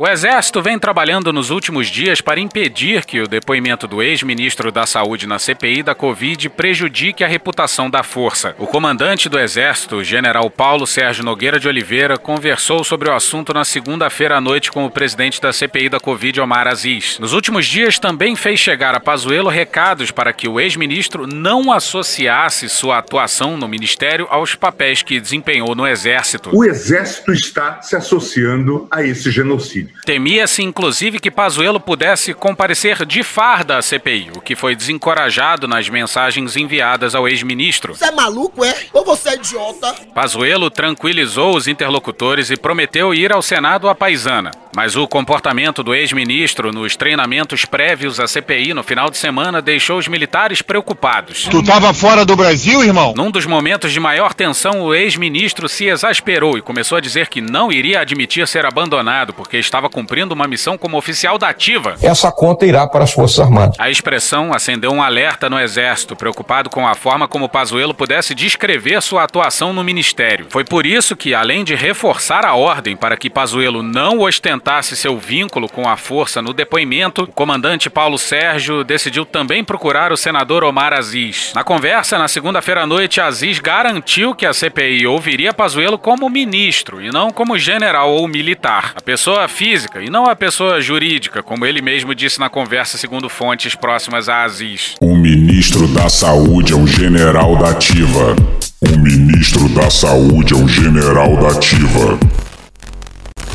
O 0.00 0.08
Exército 0.08 0.62
vem 0.62 0.78
trabalhando 0.78 1.30
nos 1.30 1.50
últimos 1.50 1.88
dias 1.88 2.22
para 2.22 2.40
impedir 2.40 3.04
que 3.04 3.20
o 3.20 3.28
depoimento 3.28 3.86
do 3.86 4.02
ex-ministro 4.02 4.72
da 4.72 4.86
Saúde 4.86 5.26
na 5.26 5.38
CPI 5.38 5.82
da 5.82 5.94
Covid 5.94 6.48
prejudique 6.48 7.22
a 7.22 7.28
reputação 7.28 7.90
da 7.90 8.02
força. 8.02 8.54
O 8.58 8.66
comandante 8.66 9.28
do 9.28 9.38
Exército, 9.38 10.02
general 10.02 10.48
Paulo 10.48 10.86
Sérgio 10.86 11.22
Nogueira 11.22 11.60
de 11.60 11.68
Oliveira, 11.68 12.16
conversou 12.16 12.82
sobre 12.82 13.10
o 13.10 13.12
assunto 13.12 13.52
na 13.52 13.62
segunda-feira 13.62 14.38
à 14.38 14.40
noite 14.40 14.72
com 14.72 14.86
o 14.86 14.90
presidente 14.90 15.38
da 15.38 15.52
CPI 15.52 15.90
da 15.90 16.00
Covid, 16.00 16.40
Omar 16.40 16.66
Aziz. 16.66 17.18
Nos 17.18 17.34
últimos 17.34 17.66
dias 17.66 17.98
também 17.98 18.34
fez 18.34 18.58
chegar 18.58 18.94
a 18.94 19.00
Pazuello 19.00 19.50
recados 19.50 20.10
para 20.10 20.32
que 20.32 20.48
o 20.48 20.58
ex-ministro 20.58 21.26
não 21.26 21.70
associasse 21.70 22.70
sua 22.70 22.96
atuação 22.96 23.58
no 23.58 23.68
ministério 23.68 24.26
aos 24.30 24.54
papéis 24.54 25.02
que 25.02 25.20
desempenhou 25.20 25.74
no 25.74 25.86
Exército. 25.86 26.56
O 26.56 26.64
Exército 26.64 27.34
está 27.34 27.82
se 27.82 27.94
associando 27.94 28.88
a 28.90 29.02
esse 29.02 29.30
genocídio. 29.30 29.89
Temia-se, 30.04 30.62
inclusive, 30.62 31.20
que 31.20 31.30
Pazuello 31.30 31.78
pudesse 31.78 32.34
comparecer 32.34 33.04
de 33.04 33.22
farda 33.22 33.78
à 33.78 33.82
CPI, 33.82 34.30
o 34.36 34.40
que 34.40 34.56
foi 34.56 34.74
desencorajado 34.74 35.68
nas 35.68 35.88
mensagens 35.88 36.56
enviadas 36.56 37.14
ao 37.14 37.28
ex-ministro. 37.28 37.94
Você 37.94 38.06
é 38.06 38.10
maluco, 38.10 38.64
é? 38.64 38.74
Ou 38.92 39.04
você 39.04 39.30
é 39.30 39.34
idiota? 39.34 39.94
Pazuello 40.14 40.70
tranquilizou 40.70 41.56
os 41.56 41.68
interlocutores 41.68 42.50
e 42.50 42.56
prometeu 42.56 43.14
ir 43.14 43.32
ao 43.32 43.42
Senado 43.42 43.88
à 43.88 43.94
paisana. 43.94 44.50
Mas 44.74 44.94
o 44.96 45.06
comportamento 45.08 45.82
do 45.82 45.94
ex-ministro 45.94 46.72
nos 46.72 46.94
treinamentos 46.94 47.64
prévios 47.64 48.20
à 48.20 48.28
CPI 48.28 48.72
no 48.72 48.84
final 48.84 49.10
de 49.10 49.18
semana 49.18 49.60
deixou 49.60 49.98
os 49.98 50.06
militares 50.06 50.62
preocupados. 50.62 51.44
Tu 51.50 51.62
tava 51.62 51.92
fora 51.92 52.24
do 52.24 52.36
Brasil, 52.36 52.84
irmão? 52.84 53.12
Num 53.16 53.30
dos 53.30 53.46
momentos 53.46 53.92
de 53.92 53.98
maior 53.98 54.32
tensão, 54.32 54.82
o 54.82 54.94
ex-ministro 54.94 55.68
se 55.68 55.86
exasperou 55.86 56.56
e 56.56 56.62
começou 56.62 56.98
a 56.98 57.00
dizer 57.00 57.28
que 57.28 57.40
não 57.40 57.72
iria 57.72 58.00
admitir 58.00 58.46
ser 58.46 58.64
abandonado 58.64 59.34
porque 59.34 59.56
estava 59.56 59.79
cumprindo 59.88 60.34
uma 60.34 60.46
missão 60.46 60.76
como 60.76 60.96
oficial 60.96 61.38
da 61.38 61.48
ativa. 61.48 61.94
Essa 62.02 62.30
conta 62.30 62.66
irá 62.66 62.86
para 62.86 63.04
as 63.04 63.12
Forças 63.12 63.40
Armadas. 63.40 63.76
A 63.78 63.90
expressão 63.90 64.52
acendeu 64.52 64.90
um 64.90 65.02
alerta 65.02 65.48
no 65.48 65.58
Exército, 65.58 66.16
preocupado 66.16 66.68
com 66.68 66.86
a 66.86 66.94
forma 66.94 67.26
como 67.26 67.48
Pazuello 67.48 67.94
pudesse 67.94 68.34
descrever 68.34 69.00
sua 69.00 69.24
atuação 69.24 69.72
no 69.72 69.84
ministério. 69.84 70.46
Foi 70.48 70.64
por 70.64 70.86
isso 70.86 71.16
que, 71.16 71.34
além 71.34 71.64
de 71.64 71.74
reforçar 71.74 72.44
a 72.44 72.54
ordem 72.54 72.96
para 72.96 73.16
que 73.16 73.30
Pazuello 73.30 73.82
não 73.82 74.20
ostentasse 74.20 74.96
seu 74.96 75.18
vínculo 75.18 75.68
com 75.68 75.88
a 75.88 75.96
força 75.96 76.42
no 76.42 76.52
depoimento, 76.52 77.22
o 77.22 77.26
comandante 77.26 77.88
Paulo 77.88 78.18
Sérgio 78.18 78.84
decidiu 78.84 79.24
também 79.24 79.64
procurar 79.64 80.12
o 80.12 80.16
senador 80.16 80.64
Omar 80.64 80.92
Aziz. 80.92 81.52
Na 81.54 81.64
conversa, 81.64 82.18
na 82.18 82.28
segunda-feira 82.28 82.82
à 82.82 82.86
noite, 82.86 83.20
Aziz 83.20 83.58
garantiu 83.58 84.34
que 84.34 84.46
a 84.46 84.52
CPI 84.52 85.06
ouviria 85.06 85.54
Pazuello 85.54 85.98
como 85.98 86.28
ministro 86.28 87.00
e 87.00 87.10
não 87.10 87.30
como 87.30 87.58
general 87.58 88.10
ou 88.10 88.26
militar. 88.26 88.92
A 88.96 89.00
pessoa 89.00 89.48
física 89.70 90.02
e 90.02 90.10
não 90.10 90.26
a 90.26 90.34
pessoa 90.34 90.80
jurídica, 90.80 91.44
como 91.44 91.64
ele 91.64 91.80
mesmo 91.80 92.12
disse 92.12 92.40
na 92.40 92.50
conversa 92.50 92.98
segundo 92.98 93.28
fontes 93.28 93.72
próximas 93.76 94.28
a 94.28 94.42
Aziz. 94.42 94.96
O 95.00 95.14
ministro 95.14 95.86
da 95.86 96.08
Saúde 96.08 96.72
é 96.72 96.76
um 96.76 96.86
general 96.86 97.56
da 97.56 97.70
ativa. 97.70 98.34
O 98.80 98.98
ministro 98.98 99.68
da 99.68 99.88
Saúde 99.88 100.54
é 100.54 100.56
um 100.56 100.66
general 100.66 101.36
da 101.36 101.50
ativa. 101.50 102.18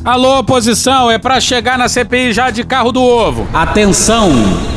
Alô, 0.06 0.40
oposição, 0.40 1.12
é 1.12 1.18
pra 1.18 1.42
chegar 1.42 1.78
na 1.78 1.90
CPI 1.90 2.32
já 2.32 2.50
de 2.50 2.64
carro 2.64 2.94
do 2.94 3.02
ovo. 3.02 3.46
Atenção, 3.54 4.32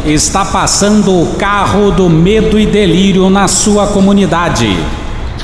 está 0.05 0.45
passando 0.45 1.23
o 1.23 1.37
carro 1.37 1.93
do 1.93 2.11
medo 2.11 2.59
e 2.59 2.67
delírio 2.67 3.31
na 3.31 3.47
sua 3.47 3.87
comunidade. 3.87 4.67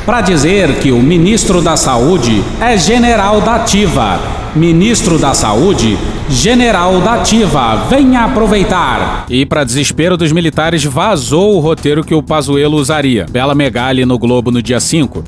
Para 0.04 0.20
dizer 0.20 0.80
que 0.80 0.92
o 0.92 1.00
ministro 1.00 1.62
da 1.62 1.78
Saúde 1.78 2.44
é 2.60 2.76
general 2.76 3.40
da 3.40 3.54
ativa. 3.54 4.20
Ministro 4.54 5.18
da 5.18 5.32
Saúde, 5.32 5.96
general 6.28 7.00
da 7.00 7.14
ativa. 7.14 7.76
Venha 7.88 8.24
aproveitar. 8.24 9.24
E 9.30 9.46
para 9.46 9.64
desespero 9.64 10.18
dos 10.18 10.30
militares, 10.30 10.84
vazou 10.84 11.56
o 11.56 11.58
roteiro 11.58 12.04
que 12.04 12.14
o 12.14 12.22
Pazuello 12.22 12.76
usaria. 12.76 13.24
Bela 13.30 13.54
Megali 13.54 14.04
no 14.04 14.18
Globo 14.18 14.50
no 14.50 14.60
dia 14.60 14.78
5. 14.78 15.24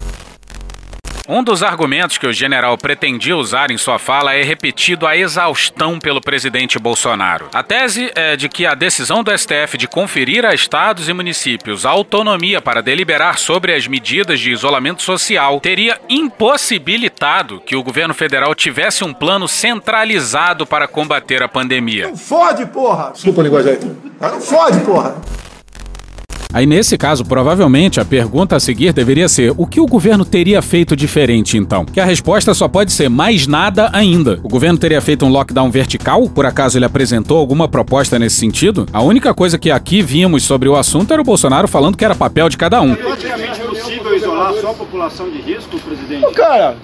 Um 1.28 1.42
dos 1.42 1.60
argumentos 1.60 2.18
que 2.18 2.26
o 2.26 2.32
general 2.32 2.78
pretendia 2.78 3.36
usar 3.36 3.72
em 3.72 3.76
sua 3.76 3.98
fala 3.98 4.34
é 4.34 4.44
repetido 4.44 5.08
a 5.08 5.16
exaustão 5.16 5.98
pelo 5.98 6.20
presidente 6.20 6.78
Bolsonaro. 6.78 7.48
A 7.52 7.64
tese 7.64 8.12
é 8.14 8.36
de 8.36 8.48
que 8.48 8.64
a 8.64 8.76
decisão 8.76 9.24
do 9.24 9.36
STF 9.36 9.76
de 9.76 9.88
conferir 9.88 10.44
a 10.44 10.54
estados 10.54 11.08
e 11.08 11.12
municípios 11.12 11.84
a 11.84 11.90
autonomia 11.90 12.62
para 12.62 12.80
deliberar 12.80 13.38
sobre 13.38 13.74
as 13.74 13.88
medidas 13.88 14.38
de 14.38 14.52
isolamento 14.52 15.02
social 15.02 15.58
teria 15.58 16.00
impossibilitado 16.08 17.60
que 17.60 17.74
o 17.74 17.82
governo 17.82 18.14
federal 18.14 18.54
tivesse 18.54 19.02
um 19.02 19.12
plano 19.12 19.48
centralizado 19.48 20.64
para 20.64 20.86
combater 20.86 21.42
a 21.42 21.48
pandemia. 21.48 22.06
Não 22.06 22.16
fode, 22.16 22.64
porra! 22.66 23.10
Desculpa 23.10 23.40
a 23.40 23.44
linguagem 23.44 23.72
aí. 23.72 23.96
Não 24.20 24.40
fode, 24.40 24.78
porra! 24.80 25.16
Aí, 26.52 26.66
nesse 26.66 26.96
caso, 26.96 27.24
provavelmente 27.24 28.00
a 28.00 28.04
pergunta 28.04 28.56
a 28.56 28.60
seguir 28.60 28.92
deveria 28.92 29.28
ser: 29.28 29.52
o 29.56 29.66
que 29.66 29.80
o 29.80 29.86
governo 29.86 30.24
teria 30.24 30.62
feito 30.62 30.96
diferente 30.96 31.56
então? 31.56 31.84
Que 31.84 32.00
a 32.00 32.04
resposta 32.04 32.54
só 32.54 32.68
pode 32.68 32.92
ser 32.92 33.08
mais 33.08 33.46
nada 33.46 33.90
ainda. 33.92 34.40
O 34.42 34.48
governo 34.48 34.78
teria 34.78 35.00
feito 35.00 35.24
um 35.24 35.28
lockdown 35.28 35.70
vertical? 35.70 36.28
Por 36.28 36.46
acaso 36.46 36.78
ele 36.78 36.84
apresentou 36.84 37.38
alguma 37.38 37.68
proposta 37.68 38.18
nesse 38.18 38.36
sentido? 38.36 38.86
A 38.92 39.02
única 39.02 39.34
coisa 39.34 39.58
que 39.58 39.70
aqui 39.70 40.02
vimos 40.02 40.44
sobre 40.44 40.68
o 40.68 40.76
assunto 40.76 41.12
era 41.12 41.20
o 41.20 41.24
Bolsonaro 41.24 41.68
falando 41.68 41.96
que 41.96 42.04
era 42.04 42.14
papel 42.14 42.48
de 42.48 42.56
cada 42.56 42.80
um. 42.80 42.92
É 42.92 42.96
praticamente 42.96 43.60
possível 43.60 44.16
isolar 44.16 44.52
só 44.54 44.70
a 44.70 44.74
população 44.74 45.30
de 45.30 45.38
risco, 45.40 45.78
presidente? 45.78 46.24
Ô, 46.24 46.30
cara, 46.30 46.76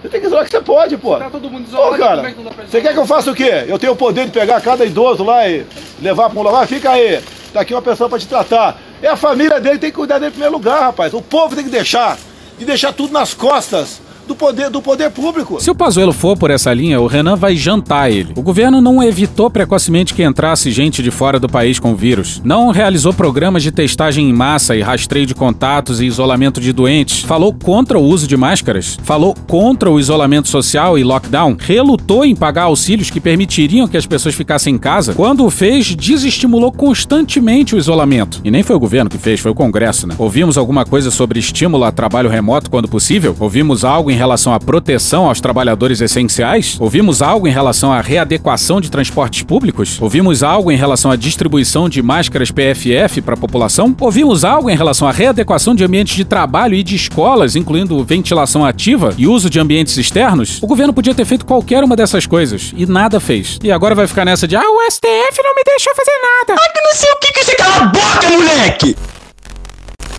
você 0.00 0.08
tem 0.08 0.20
que 0.20 0.26
isolar 0.26 0.44
que 0.44 0.50
você 0.50 0.60
pode, 0.60 0.96
pô. 0.96 1.16
Tá 1.16 1.28
todo 1.28 1.50
mundo 1.50 1.66
isolado, 1.66 1.94
Ô, 1.94 1.98
cara, 1.98 2.28
é 2.28 2.32
que 2.32 2.42
você 2.42 2.80
quer 2.80 2.92
que 2.92 2.98
eu 2.98 3.06
faça 3.06 3.30
o 3.30 3.34
quê? 3.34 3.64
Eu 3.68 3.78
tenho 3.78 3.92
o 3.92 3.96
poder 3.96 4.26
de 4.26 4.32
pegar 4.32 4.60
cada 4.60 4.84
idoso 4.84 5.22
lá 5.22 5.46
e 5.48 5.66
levar 6.00 6.30
pra 6.30 6.40
um 6.40 6.42
lugar? 6.42 6.66
Fica 6.66 6.90
aí, 6.90 7.22
tá 7.52 7.60
aqui 7.60 7.74
uma 7.74 7.82
pessoa 7.82 8.08
pra 8.08 8.18
te 8.18 8.26
tratar. 8.26 8.80
É 9.02 9.08
a 9.08 9.16
família 9.16 9.60
dele 9.60 9.74
que 9.74 9.80
tem 9.80 9.90
que 9.90 9.96
cuidar 9.96 10.18
dele 10.18 10.28
em 10.28 10.32
primeiro 10.32 10.54
lugar, 10.54 10.80
rapaz. 10.80 11.12
O 11.12 11.20
povo 11.20 11.54
tem 11.54 11.64
que 11.64 11.70
deixar, 11.70 12.18
e 12.58 12.64
deixar 12.64 12.92
tudo 12.92 13.12
nas 13.12 13.34
costas 13.34 14.00
do 14.30 14.36
poder, 14.36 14.70
do 14.70 14.80
poder 14.80 15.10
público. 15.10 15.60
Se 15.60 15.70
o 15.70 15.74
Pazuello 15.74 16.12
for 16.12 16.36
por 16.36 16.50
essa 16.50 16.72
linha, 16.72 17.00
o 17.00 17.08
Renan 17.08 17.34
vai 17.34 17.56
jantar 17.56 18.12
ele. 18.12 18.32
O 18.36 18.42
governo 18.42 18.80
não 18.80 19.02
evitou 19.02 19.50
precocemente 19.50 20.14
que 20.14 20.22
entrasse 20.22 20.70
gente 20.70 21.02
de 21.02 21.10
fora 21.10 21.40
do 21.40 21.48
país 21.48 21.80
com 21.80 21.92
o 21.92 21.96
vírus. 21.96 22.40
Não 22.44 22.70
realizou 22.70 23.12
programas 23.12 23.62
de 23.62 23.72
testagem 23.72 24.30
em 24.30 24.32
massa 24.32 24.76
e 24.76 24.82
rastreio 24.82 25.26
de 25.26 25.34
contatos 25.34 26.00
e 26.00 26.06
isolamento 26.06 26.60
de 26.60 26.72
doentes. 26.72 27.24
Falou 27.24 27.52
contra 27.52 27.98
o 27.98 28.02
uso 28.02 28.28
de 28.28 28.36
máscaras. 28.36 28.96
Falou 29.02 29.34
contra 29.48 29.90
o 29.90 29.98
isolamento 29.98 30.48
social 30.48 30.96
e 30.96 31.02
lockdown. 31.02 31.56
Relutou 31.58 32.24
em 32.24 32.36
pagar 32.36 32.64
auxílios 32.64 33.10
que 33.10 33.20
permitiriam 33.20 33.88
que 33.88 33.96
as 33.96 34.06
pessoas 34.06 34.36
ficassem 34.36 34.76
em 34.76 34.78
casa. 34.78 35.12
Quando 35.14 35.44
o 35.44 35.50
fez, 35.50 35.96
desestimulou 35.96 36.70
constantemente 36.70 37.74
o 37.74 37.78
isolamento. 37.78 38.40
E 38.44 38.50
nem 38.50 38.62
foi 38.62 38.76
o 38.76 38.80
governo 38.80 39.10
que 39.10 39.18
fez, 39.18 39.40
foi 39.40 39.50
o 39.50 39.54
Congresso, 39.56 40.06
né? 40.06 40.14
Ouvimos 40.16 40.56
alguma 40.56 40.84
coisa 40.84 41.10
sobre 41.10 41.40
estímulo 41.40 41.82
a 41.82 41.90
trabalho 41.90 42.30
remoto 42.30 42.70
quando 42.70 42.86
possível? 42.86 43.34
Ouvimos 43.40 43.84
algo 43.84 44.08
em 44.08 44.19
relação 44.20 44.52
à 44.52 44.60
proteção 44.60 45.26
aos 45.26 45.40
trabalhadores 45.40 46.02
essenciais? 46.02 46.76
Ouvimos 46.78 47.22
algo 47.22 47.48
em 47.48 47.50
relação 47.50 47.90
à 47.90 48.02
readequação 48.02 48.78
de 48.78 48.90
transportes 48.90 49.42
públicos? 49.42 49.98
Ouvimos 49.98 50.42
algo 50.42 50.70
em 50.70 50.76
relação 50.76 51.10
à 51.10 51.16
distribuição 51.16 51.88
de 51.88 52.02
máscaras 52.02 52.50
PFF 52.50 53.22
para 53.22 53.32
a 53.32 53.38
população? 53.38 53.96
Ouvimos 53.98 54.44
algo 54.44 54.68
em 54.68 54.76
relação 54.76 55.08
à 55.08 55.10
readequação 55.10 55.74
de 55.74 55.82
ambientes 55.82 56.14
de 56.14 56.24
trabalho 56.26 56.74
e 56.74 56.82
de 56.82 56.94
escolas, 56.94 57.56
incluindo 57.56 58.04
ventilação 58.04 58.62
ativa 58.62 59.14
e 59.16 59.26
uso 59.26 59.48
de 59.48 59.58
ambientes 59.58 59.96
externos? 59.96 60.62
O 60.62 60.66
governo 60.66 60.92
podia 60.92 61.14
ter 61.14 61.24
feito 61.24 61.46
qualquer 61.46 61.82
uma 61.82 61.96
dessas 61.96 62.26
coisas 62.26 62.74
e 62.76 62.84
nada 62.84 63.18
fez. 63.18 63.58
E 63.64 63.72
agora 63.72 63.94
vai 63.94 64.06
ficar 64.06 64.26
nessa 64.26 64.46
de 64.46 64.54
ah, 64.54 64.60
o 64.60 64.90
STF 64.90 65.42
não 65.42 65.54
me 65.54 65.62
deixou 65.64 65.94
fazer 65.94 66.18
nada. 66.20 66.60
Ai, 66.60 66.72
que 66.74 66.80
não 66.82 66.94
sei 66.94 67.10
o 67.10 67.16
que 67.16 67.32
que 67.32 67.44
você 67.44 67.56
cala 67.56 67.76
a 67.76 67.86
boca, 67.86 68.28
moleque! 68.30 69.19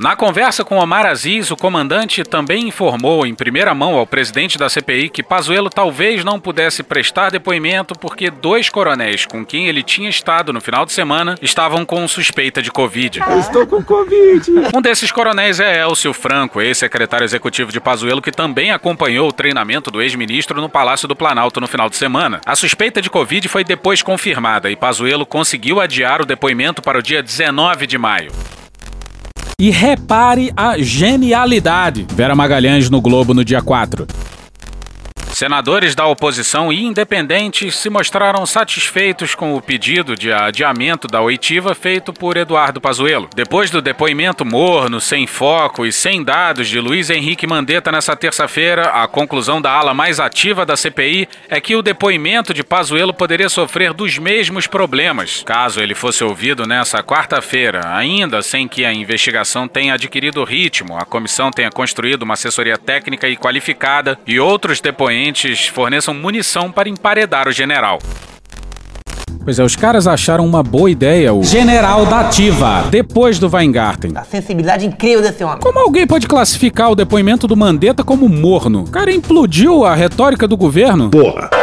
Na 0.01 0.15
conversa 0.15 0.63
com 0.63 0.79
Omar 0.79 1.05
Aziz, 1.05 1.51
o 1.51 1.55
comandante 1.55 2.23
também 2.23 2.67
informou 2.67 3.23
em 3.23 3.35
primeira 3.35 3.71
mão 3.75 3.95
ao 3.95 4.07
presidente 4.07 4.57
da 4.57 4.67
CPI 4.67 5.09
que 5.09 5.21
Pazuello 5.21 5.69
talvez 5.69 6.23
não 6.23 6.39
pudesse 6.39 6.81
prestar 6.81 7.29
depoimento 7.29 7.93
porque 7.93 8.31
dois 8.31 8.67
coronéis 8.67 9.27
com 9.27 9.45
quem 9.45 9.67
ele 9.67 9.83
tinha 9.83 10.09
estado 10.09 10.51
no 10.51 10.59
final 10.59 10.87
de 10.87 10.91
semana 10.91 11.35
estavam 11.39 11.85
com 11.85 12.07
suspeita 12.07 12.63
de 12.63 12.71
Covid. 12.71 13.19
Eu 13.19 13.39
estou 13.39 13.67
com 13.67 13.83
Covid. 13.83 14.51
Um 14.75 14.81
desses 14.81 15.11
coronéis 15.11 15.59
é 15.59 15.83
Elcio 15.83 16.13
Franco, 16.13 16.59
ex-secretário 16.59 17.25
executivo 17.25 17.71
de 17.71 17.79
Pazuello, 17.79 18.23
que 18.23 18.31
também 18.31 18.71
acompanhou 18.71 19.29
o 19.29 19.31
treinamento 19.31 19.91
do 19.91 20.01
ex-ministro 20.01 20.59
no 20.59 20.67
Palácio 20.67 21.07
do 21.07 21.15
Planalto 21.15 21.61
no 21.61 21.67
final 21.67 21.87
de 21.87 21.95
semana. 21.95 22.41
A 22.43 22.55
suspeita 22.55 23.03
de 23.03 23.09
Covid 23.11 23.47
foi 23.47 23.63
depois 23.63 24.01
confirmada 24.01 24.71
e 24.71 24.75
Pazuello 24.75 25.27
conseguiu 25.27 25.79
adiar 25.79 26.23
o 26.23 26.25
depoimento 26.25 26.81
para 26.81 26.97
o 26.97 27.03
dia 27.03 27.21
19 27.21 27.85
de 27.85 27.99
maio. 27.99 28.31
E 29.61 29.69
repare 29.69 30.51
a 30.57 30.75
genialidade. 30.79 32.07
Vera 32.15 32.33
Magalhães 32.33 32.89
no 32.89 32.99
Globo 32.99 33.31
no 33.31 33.45
dia 33.45 33.61
4. 33.61 34.07
Senadores 35.41 35.95
da 35.95 36.05
oposição 36.05 36.71
e 36.71 36.83
independentes 36.85 37.75
se 37.75 37.89
mostraram 37.89 38.45
satisfeitos 38.45 39.33
com 39.33 39.55
o 39.55 39.61
pedido 39.61 40.15
de 40.15 40.31
adiamento 40.31 41.07
da 41.07 41.19
oitiva 41.19 41.73
feito 41.73 42.13
por 42.13 42.37
Eduardo 42.37 42.79
Pazuello. 42.79 43.27
Depois 43.33 43.71
do 43.71 43.81
depoimento 43.81 44.45
morno, 44.45 45.01
sem 45.01 45.25
foco 45.25 45.83
e 45.83 45.91
sem 45.91 46.23
dados 46.23 46.67
de 46.67 46.79
Luiz 46.79 47.09
Henrique 47.09 47.47
Mandetta 47.47 47.91
nessa 47.91 48.15
terça-feira, 48.15 48.89
a 48.89 49.07
conclusão 49.07 49.59
da 49.59 49.71
ala 49.71 49.95
mais 49.95 50.19
ativa 50.19 50.63
da 50.63 50.77
CPI 50.77 51.27
é 51.49 51.59
que 51.59 51.75
o 51.75 51.81
depoimento 51.81 52.53
de 52.53 52.63
Pazuello 52.63 53.11
poderia 53.11 53.49
sofrer 53.49 53.93
dos 53.93 54.19
mesmos 54.19 54.67
problemas, 54.67 55.41
caso 55.43 55.81
ele 55.81 55.95
fosse 55.95 56.23
ouvido 56.23 56.67
nessa 56.67 57.01
quarta-feira, 57.01 57.81
ainda 57.95 58.43
sem 58.43 58.67
que 58.67 58.85
a 58.85 58.93
investigação 58.93 59.67
tenha 59.67 59.95
adquirido 59.95 60.43
ritmo, 60.43 60.95
a 60.95 61.03
comissão 61.03 61.49
tenha 61.49 61.71
construído 61.71 62.21
uma 62.21 62.35
assessoria 62.35 62.77
técnica 62.77 63.27
e 63.27 63.35
qualificada 63.35 64.19
e 64.27 64.39
outros 64.39 64.79
depoentes 64.79 65.30
forneçam 65.71 66.13
munição 66.13 66.71
para 66.71 66.89
emparedar 66.89 67.47
o 67.47 67.51
general. 67.51 67.99
Pois 69.43 69.57
é, 69.57 69.63
os 69.63 69.75
caras 69.75 70.05
acharam 70.05 70.45
uma 70.45 70.61
boa 70.61 70.91
ideia 70.91 71.33
o 71.33 71.43
General 71.43 72.05
da 72.05 72.19
Ativa, 72.19 72.85
depois 72.91 73.39
do 73.39 73.49
Weingarten. 73.49 74.11
A 74.15 74.23
sensibilidade 74.23 74.85
incrível 74.85 75.21
desse 75.21 75.43
homem. 75.43 75.59
Como 75.59 75.79
alguém 75.79 76.05
pode 76.05 76.27
classificar 76.27 76.91
o 76.91 76.95
depoimento 76.95 77.47
do 77.47 77.57
Mandetta 77.57 78.03
como 78.03 78.29
morno? 78.29 78.83
O 78.83 78.89
cara 78.89 79.11
implodiu 79.11 79.83
a 79.83 79.95
retórica 79.95 80.47
do 80.47 80.55
governo. 80.55 81.09
Porra. 81.09 81.60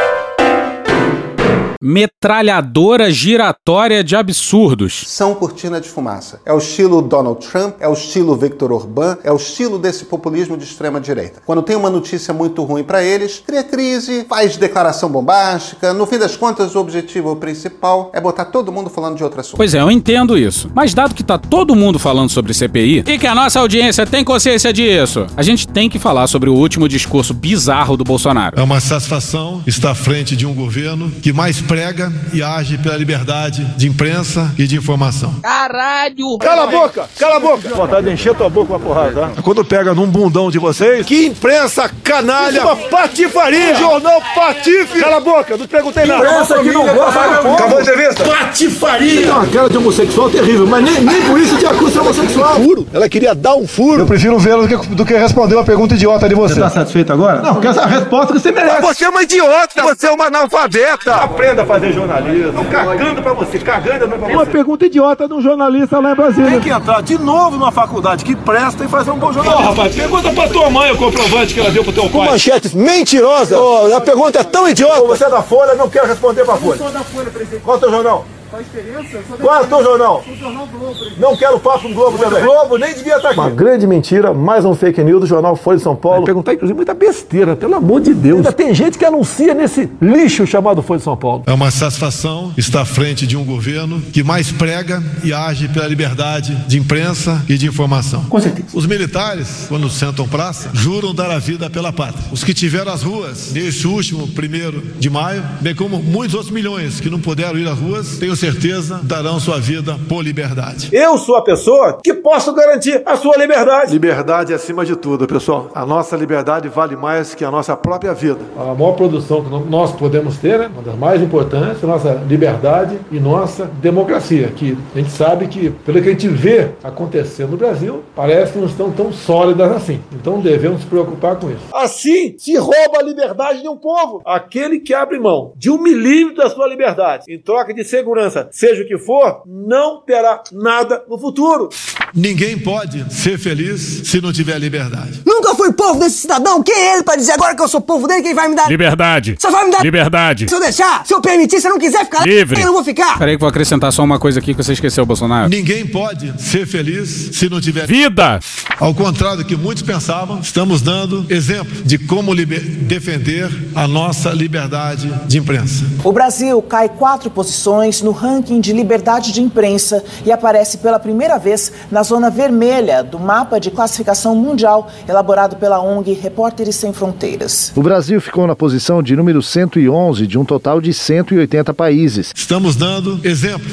Metralhadora 1.80 3.08
giratória 3.08 4.02
de 4.02 4.16
absurdos. 4.16 5.04
São 5.06 5.32
cortina 5.36 5.80
de 5.80 5.88
fumaça. 5.88 6.40
É 6.44 6.52
o 6.52 6.58
estilo 6.58 7.00
Donald 7.00 7.46
Trump, 7.46 7.76
é 7.78 7.88
o 7.88 7.92
estilo 7.92 8.34
Victor 8.34 8.72
Orbán, 8.72 9.16
é 9.22 9.30
o 9.30 9.36
estilo 9.36 9.78
desse 9.78 10.04
populismo 10.04 10.56
de 10.56 10.64
extrema 10.64 11.00
direita. 11.00 11.40
Quando 11.46 11.62
tem 11.62 11.76
uma 11.76 11.88
notícia 11.88 12.34
muito 12.34 12.64
ruim 12.64 12.82
para 12.82 13.04
eles, 13.04 13.40
cria 13.46 13.62
crise, 13.62 14.26
faz 14.28 14.56
declaração 14.56 15.08
bombástica. 15.08 15.94
No 15.94 16.04
fim 16.04 16.18
das 16.18 16.36
contas, 16.36 16.74
o 16.74 16.80
objetivo 16.80 17.36
principal 17.36 18.10
é 18.12 18.20
botar 18.20 18.46
todo 18.46 18.72
mundo 18.72 18.90
falando 18.90 19.16
de 19.16 19.22
outro 19.22 19.38
assunto. 19.38 19.58
Pois 19.58 19.72
é, 19.72 19.80
eu 19.80 19.88
entendo 19.88 20.36
isso. 20.36 20.68
Mas 20.74 20.92
dado 20.92 21.14
que 21.14 21.22
tá 21.22 21.38
todo 21.38 21.76
mundo 21.76 21.96
falando 21.96 22.30
sobre 22.30 22.52
CPI 22.54 23.04
e 23.06 23.18
que 23.18 23.26
a 23.26 23.36
nossa 23.36 23.60
audiência 23.60 24.04
tem 24.04 24.24
consciência 24.24 24.72
disso, 24.72 25.28
a 25.36 25.42
gente 25.44 25.68
tem 25.68 25.88
que 25.88 26.00
falar 26.00 26.26
sobre 26.26 26.50
o 26.50 26.54
último 26.54 26.88
discurso 26.88 27.32
bizarro 27.32 27.96
do 27.96 28.02
Bolsonaro. 28.02 28.58
É 28.58 28.62
uma 28.64 28.80
satisfação 28.80 29.62
estar 29.64 29.92
à 29.92 29.94
frente 29.94 30.34
de 30.34 30.44
um 30.44 30.52
governo 30.52 31.08
que 31.22 31.32
mais 31.32 31.67
prega 31.68 32.10
e 32.32 32.42
age 32.42 32.78
pela 32.78 32.96
liberdade 32.96 33.62
de 33.76 33.86
imprensa 33.86 34.50
e 34.58 34.66
de 34.66 34.74
informação. 34.74 35.34
Caralho! 35.42 36.38
Cala 36.38 36.64
a 36.64 36.66
boca! 36.66 37.04
Cala 37.18 37.36
a 37.36 37.40
boca! 37.40 37.68
Vontade 37.68 38.06
de 38.06 38.12
encher 38.14 38.34
tua 38.34 38.48
boca 38.48 38.68
com 38.68 38.74
a 38.74 38.80
porrada, 38.80 39.28
tá? 39.34 39.42
Quando 39.42 39.62
pega 39.62 39.94
num 39.94 40.06
bundão 40.06 40.50
de 40.50 40.58
vocês, 40.58 41.04
que 41.04 41.26
imprensa 41.26 41.90
canalha! 42.02 42.58
Isso 42.58 42.60
é 42.60 42.64
uma 42.64 42.76
patifaria! 42.76 43.74
Jornal 43.74 44.22
Patife! 44.34 44.98
Cala 44.98 45.18
a 45.18 45.20
boca! 45.20 45.56
Não 45.58 45.66
te 45.66 45.70
perguntei 45.70 46.06
nada! 46.06 46.24
Imprensa 46.24 46.58
que 46.58 46.72
não 46.72 46.86
gosta 46.86 47.20
Acabou 47.20 47.78
a 47.78 47.82
entrevista? 47.82 48.24
Patifaria! 48.24 49.22
Tem 49.22 49.30
uma 49.30 49.46
cara 49.46 49.68
de 49.68 49.76
homossexual 49.76 50.30
terrível, 50.30 50.66
mas 50.66 50.82
nem, 50.82 51.00
nem 51.02 51.22
por 51.22 51.38
isso 51.38 51.56
te 51.58 51.66
acusa 51.66 51.92
de 51.92 51.98
homossexual. 51.98 52.54
Furo? 52.56 52.86
Ela 52.94 53.08
queria 53.10 53.34
dar 53.34 53.56
um 53.56 53.66
furo. 53.66 54.02
Eu 54.02 54.06
prefiro 54.06 54.38
vê-la 54.38 54.62
do 54.62 54.68
que, 54.68 54.88
do 54.94 55.04
que 55.04 55.14
responder 55.14 55.54
uma 55.54 55.64
pergunta 55.64 55.94
idiota 55.94 56.26
de 56.26 56.34
você. 56.34 56.54
Você 56.54 56.60
tá 56.60 56.70
satisfeito 56.70 57.12
agora? 57.12 57.42
Não, 57.42 57.60
quer 57.60 57.68
essa 57.68 57.84
resposta 57.84 58.32
que 58.32 58.40
você 58.40 58.52
merece. 58.52 58.80
Você 58.80 59.04
é 59.04 59.08
uma 59.10 59.22
idiota! 59.22 59.82
Você 59.82 60.06
é 60.06 60.10
uma 60.10 60.26
analfabeta! 60.26 61.14
Aprenda 61.14 61.57
a 61.60 61.66
fazer 61.66 61.92
jornalismo. 61.92 62.52
Tô 62.52 62.64
cagando 62.70 63.22
pra 63.22 63.32
você, 63.32 63.58
cagando 63.58 64.06
não 64.06 64.14
é 64.14 64.18
pra 64.18 64.28
você. 64.28 64.34
Uma 64.34 64.46
pergunta 64.46 64.86
idiota 64.86 65.26
de 65.28 65.34
um 65.34 65.40
jornalista 65.40 65.98
lá 65.98 66.12
em 66.12 66.14
Brasília. 66.14 66.50
Tem 66.50 66.60
que 66.60 66.70
entrar 66.70 67.02
de 67.02 67.18
novo 67.18 67.56
numa 67.56 67.72
faculdade 67.72 68.24
que 68.24 68.34
presta 68.36 68.84
e 68.84 68.88
fazer 68.88 69.10
um 69.10 69.18
bom 69.18 69.32
jornalismo. 69.32 69.66
Ó, 69.66 69.70
rapaz, 69.70 69.94
pergunta 69.94 70.32
pra 70.32 70.48
tua 70.48 70.70
mãe 70.70 70.92
o 70.92 70.96
comprovante 70.96 71.54
que 71.54 71.60
ela 71.60 71.70
deu 71.70 71.82
pro 71.82 71.92
teu 71.92 72.04
pai. 72.04 72.12
Com 72.12 72.24
manchetes 72.24 72.74
mentirosas. 72.74 73.58
Oh, 73.58 73.94
a 73.94 74.00
pergunta 74.00 74.40
é 74.40 74.44
tão 74.44 74.68
idiota. 74.68 75.02
Você 75.02 75.24
é 75.24 75.30
da 75.30 75.42
Folha, 75.42 75.74
não 75.74 75.88
quero 75.88 76.06
responder 76.06 76.44
pra 76.44 76.56
Folha. 76.56 76.74
Eu 76.74 76.78
sou 76.78 76.90
da 76.90 77.00
Folha, 77.00 77.30
presidente. 77.30 77.62
Qual 77.62 77.76
é 77.76 77.78
o 77.78 77.80
teu 77.80 77.90
jornal? 77.90 78.24
Faz 78.50 78.64
diferença? 78.64 79.18
Qual 79.38 79.54
é 79.56 79.62
o 79.62 79.66
teu 79.66 79.82
jornal? 79.84 80.24
O 80.26 80.34
jornal 80.34 80.66
Globo. 80.66 80.94
Não 81.18 81.36
quero 81.36 81.60
papo 81.60 81.82
com 81.82 81.92
Globo 81.92 82.16
também. 82.16 82.42
Globo 82.42 82.78
nem 82.78 82.94
devia 82.94 83.16
estar 83.16 83.30
aqui. 83.30 83.38
Uma 83.38 83.50
grande 83.50 83.86
mentira, 83.86 84.32
mais 84.32 84.64
um 84.64 84.74
fake 84.74 85.04
news 85.04 85.20
do 85.20 85.26
jornal 85.26 85.54
Folha 85.54 85.76
de 85.76 85.82
São 85.82 85.94
Paulo. 85.94 86.24
Perguntar, 86.24 86.54
inclusive, 86.54 86.74
muita 86.74 86.94
besteira, 86.94 87.54
pelo 87.54 87.74
amor 87.74 88.00
de 88.00 88.14
Deus. 88.14 88.38
Ainda 88.38 88.52
tem 88.52 88.74
gente 88.74 88.96
que 88.96 89.04
anuncia 89.04 89.52
nesse 89.52 89.90
lixo 90.00 90.46
chamado 90.46 90.80
Folha 90.80 90.96
de 90.96 91.04
São 91.04 91.14
Paulo. 91.14 91.42
É 91.46 91.52
uma 91.52 91.70
satisfação 91.70 92.54
estar 92.56 92.80
à 92.80 92.84
frente 92.86 93.26
de 93.26 93.36
um 93.36 93.44
governo 93.44 94.00
que 94.00 94.22
mais 94.22 94.50
prega 94.50 95.02
e 95.22 95.30
age 95.30 95.68
pela 95.68 95.86
liberdade 95.86 96.54
de 96.66 96.78
imprensa 96.78 97.44
e 97.50 97.58
de 97.58 97.66
informação. 97.66 98.24
Com 98.30 98.40
certeza. 98.40 98.68
Os 98.72 98.86
militares, 98.86 99.66
quando 99.68 99.90
sentam 99.90 100.26
praça, 100.26 100.70
juram 100.72 101.14
dar 101.14 101.30
a 101.30 101.38
vida 101.38 101.68
pela 101.68 101.92
pátria. 101.92 102.24
Os 102.32 102.42
que 102.42 102.54
tiveram 102.54 102.92
as 102.92 103.02
ruas 103.02 103.52
nesse 103.52 103.86
último 103.86 104.26
primeiro 104.28 104.82
de 104.98 105.10
maio, 105.10 105.44
bem 105.60 105.74
como 105.74 106.02
muitos 106.02 106.34
outros 106.34 106.52
milhões 106.52 106.98
que 106.98 107.10
não 107.10 107.20
puderam 107.20 107.58
ir 107.58 107.68
às 107.68 107.78
ruas, 107.78 108.16
tenho 108.16 108.37
certeza 108.38 109.00
darão 109.02 109.40
sua 109.40 109.58
vida 109.58 109.98
por 110.08 110.22
liberdade. 110.22 110.88
Eu 110.92 111.18
sou 111.18 111.36
a 111.36 111.42
pessoa 111.42 111.98
que 112.02 112.14
posso 112.14 112.52
garantir 112.54 113.02
a 113.04 113.16
sua 113.16 113.36
liberdade. 113.36 113.92
Liberdade 113.92 114.52
é 114.52 114.56
acima 114.56 114.84
de 114.84 114.94
tudo, 114.94 115.26
pessoal. 115.26 115.70
A 115.74 115.84
nossa 115.84 116.16
liberdade 116.16 116.68
vale 116.68 116.96
mais 116.96 117.34
que 117.34 117.44
a 117.44 117.50
nossa 117.50 117.76
própria 117.76 118.14
vida. 118.14 118.38
A 118.56 118.74
maior 118.74 118.92
produção 118.92 119.44
que 119.44 119.50
nós 119.70 119.92
podemos 119.92 120.38
ter, 120.38 120.58
né, 120.58 120.70
uma 120.72 120.82
das 120.82 120.96
mais 120.96 121.20
importantes, 121.20 121.82
é 121.82 121.86
nossa 121.86 122.14
liberdade 122.28 122.98
e 123.10 123.18
nossa 123.18 123.64
democracia. 123.64 124.48
Que 124.54 124.78
a 124.94 124.98
gente 124.98 125.10
sabe 125.10 125.48
que, 125.48 125.70
pelo 125.70 126.00
que 126.00 126.08
a 126.08 126.12
gente 126.12 126.28
vê 126.28 126.70
acontecendo 126.84 127.50
no 127.50 127.56
Brasil, 127.56 128.04
parece 128.14 128.52
que 128.52 128.58
não 128.58 128.66
estão 128.66 128.90
tão 128.92 129.12
sólidas 129.12 129.72
assim. 129.72 130.00
Então 130.12 130.40
devemos 130.40 130.78
nos 130.78 130.84
preocupar 130.84 131.36
com 131.36 131.50
isso. 131.50 131.64
Assim 131.72 132.36
se 132.38 132.56
rouba 132.56 132.98
a 132.98 133.02
liberdade 133.02 133.62
de 133.62 133.68
um 133.68 133.76
povo. 133.76 134.22
Aquele 134.24 134.78
que 134.78 134.94
abre 134.94 135.18
mão 135.18 135.52
de 135.56 135.70
um 135.70 135.82
milímetro 135.82 136.42
da 136.42 136.50
sua 136.50 136.68
liberdade 136.68 137.24
em 137.28 137.38
troca 137.38 137.74
de 137.74 137.82
segurança, 137.82 138.27
seja 138.50 138.82
o 138.82 138.86
que 138.86 138.98
for, 138.98 139.42
não 139.46 140.02
terá 140.02 140.42
nada 140.52 141.02
no 141.08 141.18
futuro. 141.18 141.68
Ninguém 142.14 142.58
pode 142.58 143.04
ser 143.12 143.38
feliz 143.38 144.02
se 144.04 144.20
não 144.20 144.32
tiver 144.32 144.58
liberdade. 144.58 145.20
Nunca 145.26 145.54
fui 145.54 145.72
povo 145.72 146.00
desse 146.00 146.18
cidadão. 146.18 146.62
Quem 146.62 146.74
é 146.74 146.94
ele 146.94 147.02
pra 147.02 147.16
dizer 147.16 147.32
agora 147.32 147.54
que 147.54 147.62
eu 147.62 147.68
sou 147.68 147.80
povo 147.80 148.06
dele? 148.06 148.22
Quem 148.22 148.34
vai 148.34 148.48
me 148.48 148.54
dar? 148.56 148.68
Liberdade. 148.68 149.36
Só 149.38 149.50
vai 149.50 149.66
me 149.66 149.72
dar. 149.72 149.82
Liberdade. 149.82 150.48
Se 150.48 150.54
eu 150.54 150.60
deixar, 150.60 151.06
se 151.06 151.12
eu 151.14 151.20
permitir, 151.20 151.60
se 151.60 151.66
eu 151.66 151.70
não 151.72 151.78
quiser 151.78 152.04
ficar 152.04 152.26
Livre. 152.26 152.60
eu 152.60 152.66
não 152.66 152.72
vou 152.74 152.84
ficar. 152.84 153.18
Peraí 153.18 153.34
que 153.36 153.40
vou 153.40 153.48
acrescentar 153.48 153.92
só 153.92 154.02
uma 154.02 154.18
coisa 154.18 154.38
aqui 154.40 154.54
que 154.54 154.62
você 154.62 154.72
esqueceu, 154.72 155.04
Bolsonaro. 155.04 155.48
Ninguém 155.48 155.86
pode 155.86 156.32
ser 156.42 156.66
feliz 156.66 157.30
se 157.32 157.48
não 157.48 157.60
tiver 157.60 157.86
Vida. 157.86 158.40
Ao 158.80 158.94
contrário 158.94 159.38
do 159.38 159.44
que 159.44 159.56
muitos 159.56 159.82
pensavam, 159.82 160.40
estamos 160.40 160.80
dando 160.80 161.26
exemplo 161.28 161.82
de 161.84 161.98
como 161.98 162.32
liber- 162.32 162.64
defender 162.64 163.50
a 163.74 163.86
nossa 163.86 164.30
liberdade 164.30 165.08
de 165.26 165.38
imprensa. 165.38 165.84
O 166.04 166.12
Brasil 166.12 166.60
cai 166.62 166.88
quatro 166.88 167.30
posições 167.30 168.00
no 168.02 168.10
ranking 168.18 168.60
de 168.60 168.72
liberdade 168.72 169.32
de 169.32 169.40
imprensa 169.40 170.04
e 170.26 170.32
aparece 170.32 170.78
pela 170.78 170.98
primeira 170.98 171.38
vez 171.38 171.72
na 171.90 172.02
zona 172.02 172.30
vermelha 172.30 173.02
do 173.02 173.18
mapa 173.18 173.58
de 173.60 173.70
classificação 173.70 174.34
mundial 174.34 174.90
elaborado 175.08 175.56
pela 175.56 175.80
ONG 175.80 176.12
Repórteres 176.14 176.76
Sem 176.76 176.92
Fronteiras. 176.92 177.72
O 177.76 177.82
Brasil 177.82 178.20
ficou 178.20 178.46
na 178.46 178.56
posição 178.56 179.02
de 179.02 179.14
número 179.14 179.42
111 179.42 180.26
de 180.26 180.38
um 180.38 180.44
total 180.44 180.80
de 180.80 180.92
180 180.92 181.72
países. 181.72 182.32
Estamos 182.34 182.76
dando 182.76 183.20
exemplo, 183.22 183.70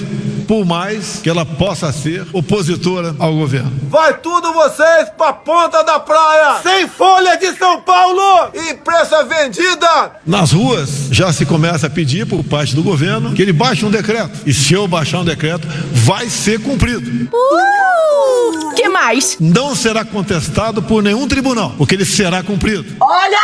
por 0.47 0.65
mais 0.65 1.19
que 1.23 1.29
ela 1.29 1.45
possa 1.45 1.91
ser 1.91 2.25
opositora 2.31 3.15
ao 3.17 3.33
governo. 3.33 3.71
Vai 3.89 4.17
tudo 4.19 4.53
vocês 4.53 5.09
pra 5.17 5.33
ponta 5.33 5.83
da 5.83 5.99
praia! 5.99 6.61
Sem 6.61 6.87
folha 6.87 7.35
de 7.37 7.57
São 7.57 7.81
Paulo! 7.81 8.51
Imprensa 8.69 9.23
vendida! 9.23 10.11
Nas 10.25 10.51
ruas 10.51 11.07
já 11.11 11.31
se 11.33 11.45
começa 11.45 11.87
a 11.87 11.89
pedir 11.89 12.25
por 12.27 12.43
parte 12.43 12.75
do 12.75 12.83
governo 12.83 13.33
que 13.33 13.41
ele 13.41 13.53
baixe 13.53 13.85
um 13.85 13.91
decreto. 13.91 14.34
E 14.45 14.53
se 14.53 14.73
eu 14.73 14.87
baixar 14.87 15.19
um 15.19 15.25
decreto, 15.25 15.67
vai 15.91 16.29
ser 16.29 16.59
cumprido. 16.59 17.29
Uh, 17.33 18.73
que 18.75 18.89
mais? 18.89 19.37
Não 19.39 19.75
será 19.75 20.03
contestado 20.03 20.81
por 20.81 21.01
nenhum 21.03 21.27
tribunal, 21.27 21.73
porque 21.77 21.95
ele 21.95 22.05
será 22.05 22.43
cumprido. 22.43 22.85
Olha 22.99 23.37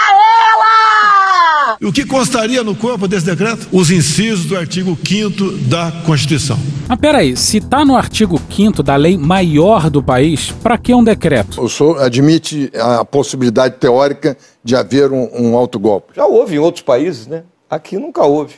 ela! 0.53 1.77
E 1.79 1.85
o 1.85 1.91
que 1.91 2.05
constaria 2.05 2.63
no 2.63 2.75
corpo 2.75 3.07
desse 3.07 3.25
decreto? 3.25 3.67
Os 3.71 3.89
incisos 3.89 4.45
do 4.45 4.55
artigo 4.57 4.97
5 5.03 5.51
da 5.67 5.91
Constituição. 6.05 6.59
Mas 6.87 6.99
peraí, 6.99 7.37
se 7.37 7.61
tá 7.61 7.85
no 7.85 7.95
artigo 7.95 8.39
5 8.49 8.83
da 8.83 8.95
lei 8.95 9.17
maior 9.17 9.89
do 9.89 10.03
país, 10.03 10.51
pra 10.61 10.77
que 10.77 10.93
um 10.93 11.03
decreto? 11.03 11.61
O 11.61 11.69
senhor 11.69 12.01
admite 12.01 12.69
a 12.75 13.05
possibilidade 13.05 13.75
teórica 13.77 14.37
de 14.63 14.75
haver 14.75 15.11
um, 15.11 15.29
um 15.33 15.55
autogolpe? 15.55 16.13
Já 16.15 16.25
houve 16.25 16.55
em 16.55 16.59
outros 16.59 16.83
países, 16.83 17.27
né? 17.27 17.43
Aqui 17.69 17.97
nunca 17.97 18.23
houve. 18.23 18.55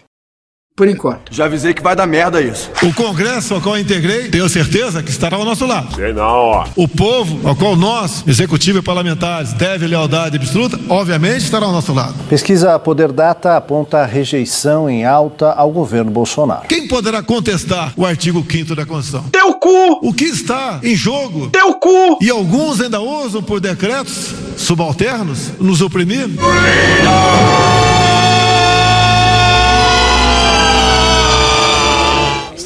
Por 0.75 0.88
enquanto. 0.88 1.31
Já 1.31 1.45
avisei 1.45 1.71
que 1.71 1.83
vai 1.83 1.95
dar 1.95 2.07
merda 2.07 2.41
isso. 2.41 2.71
O 2.81 2.91
Congresso 2.95 3.53
ao 3.53 3.62
qual 3.62 3.75
eu 3.75 3.81
integrei, 3.83 4.29
tenho 4.29 4.49
certeza 4.49 5.03
que 5.03 5.12
estará 5.12 5.38
ao 5.38 5.45
nosso 5.45 5.67
lado. 5.67 5.93
Sei 5.93 6.12
não, 6.13 6.23
ó. 6.23 6.65
O 6.75 6.88
povo 6.88 7.47
ao 7.47 7.55
qual 7.55 7.75
nós, 7.75 8.23
executivo 8.25 8.79
e 8.79 8.81
parlamentares, 8.81 9.53
deve 9.53 9.86
lealdade 9.86 10.36
absoluta, 10.36 10.79
obviamente 10.89 11.43
estará 11.43 11.67
ao 11.67 11.71
nosso 11.71 11.93
lado. 11.93 12.15
Pesquisa 12.27 12.79
Poder 12.79 13.12
Data 13.12 13.55
aponta 13.55 14.03
rejeição 14.03 14.89
em 14.89 15.05
alta 15.05 15.51
ao 15.51 15.69
governo 15.69 16.09
Bolsonaro. 16.09 16.67
Quem 16.67 16.88
poderá 16.88 17.21
contestar 17.21 17.93
o 17.95 18.03
artigo 18.03 18.43
5 18.49 18.73
da 18.73 18.83
Constituição? 18.83 19.29
Teu 19.29 19.53
cu! 19.53 19.99
O 20.01 20.12
que 20.12 20.25
está 20.25 20.79
em 20.81 20.95
jogo? 20.95 21.51
Teu 21.51 21.75
cu! 21.75 22.17
E 22.19 22.31
alguns 22.31 22.81
ainda 22.81 22.99
usam 22.99 23.43
por 23.43 23.59
decretos 23.59 24.33
subalternos 24.57 25.51
nos 25.59 25.81
oprimir? 25.81 26.27
Você 26.29 27.62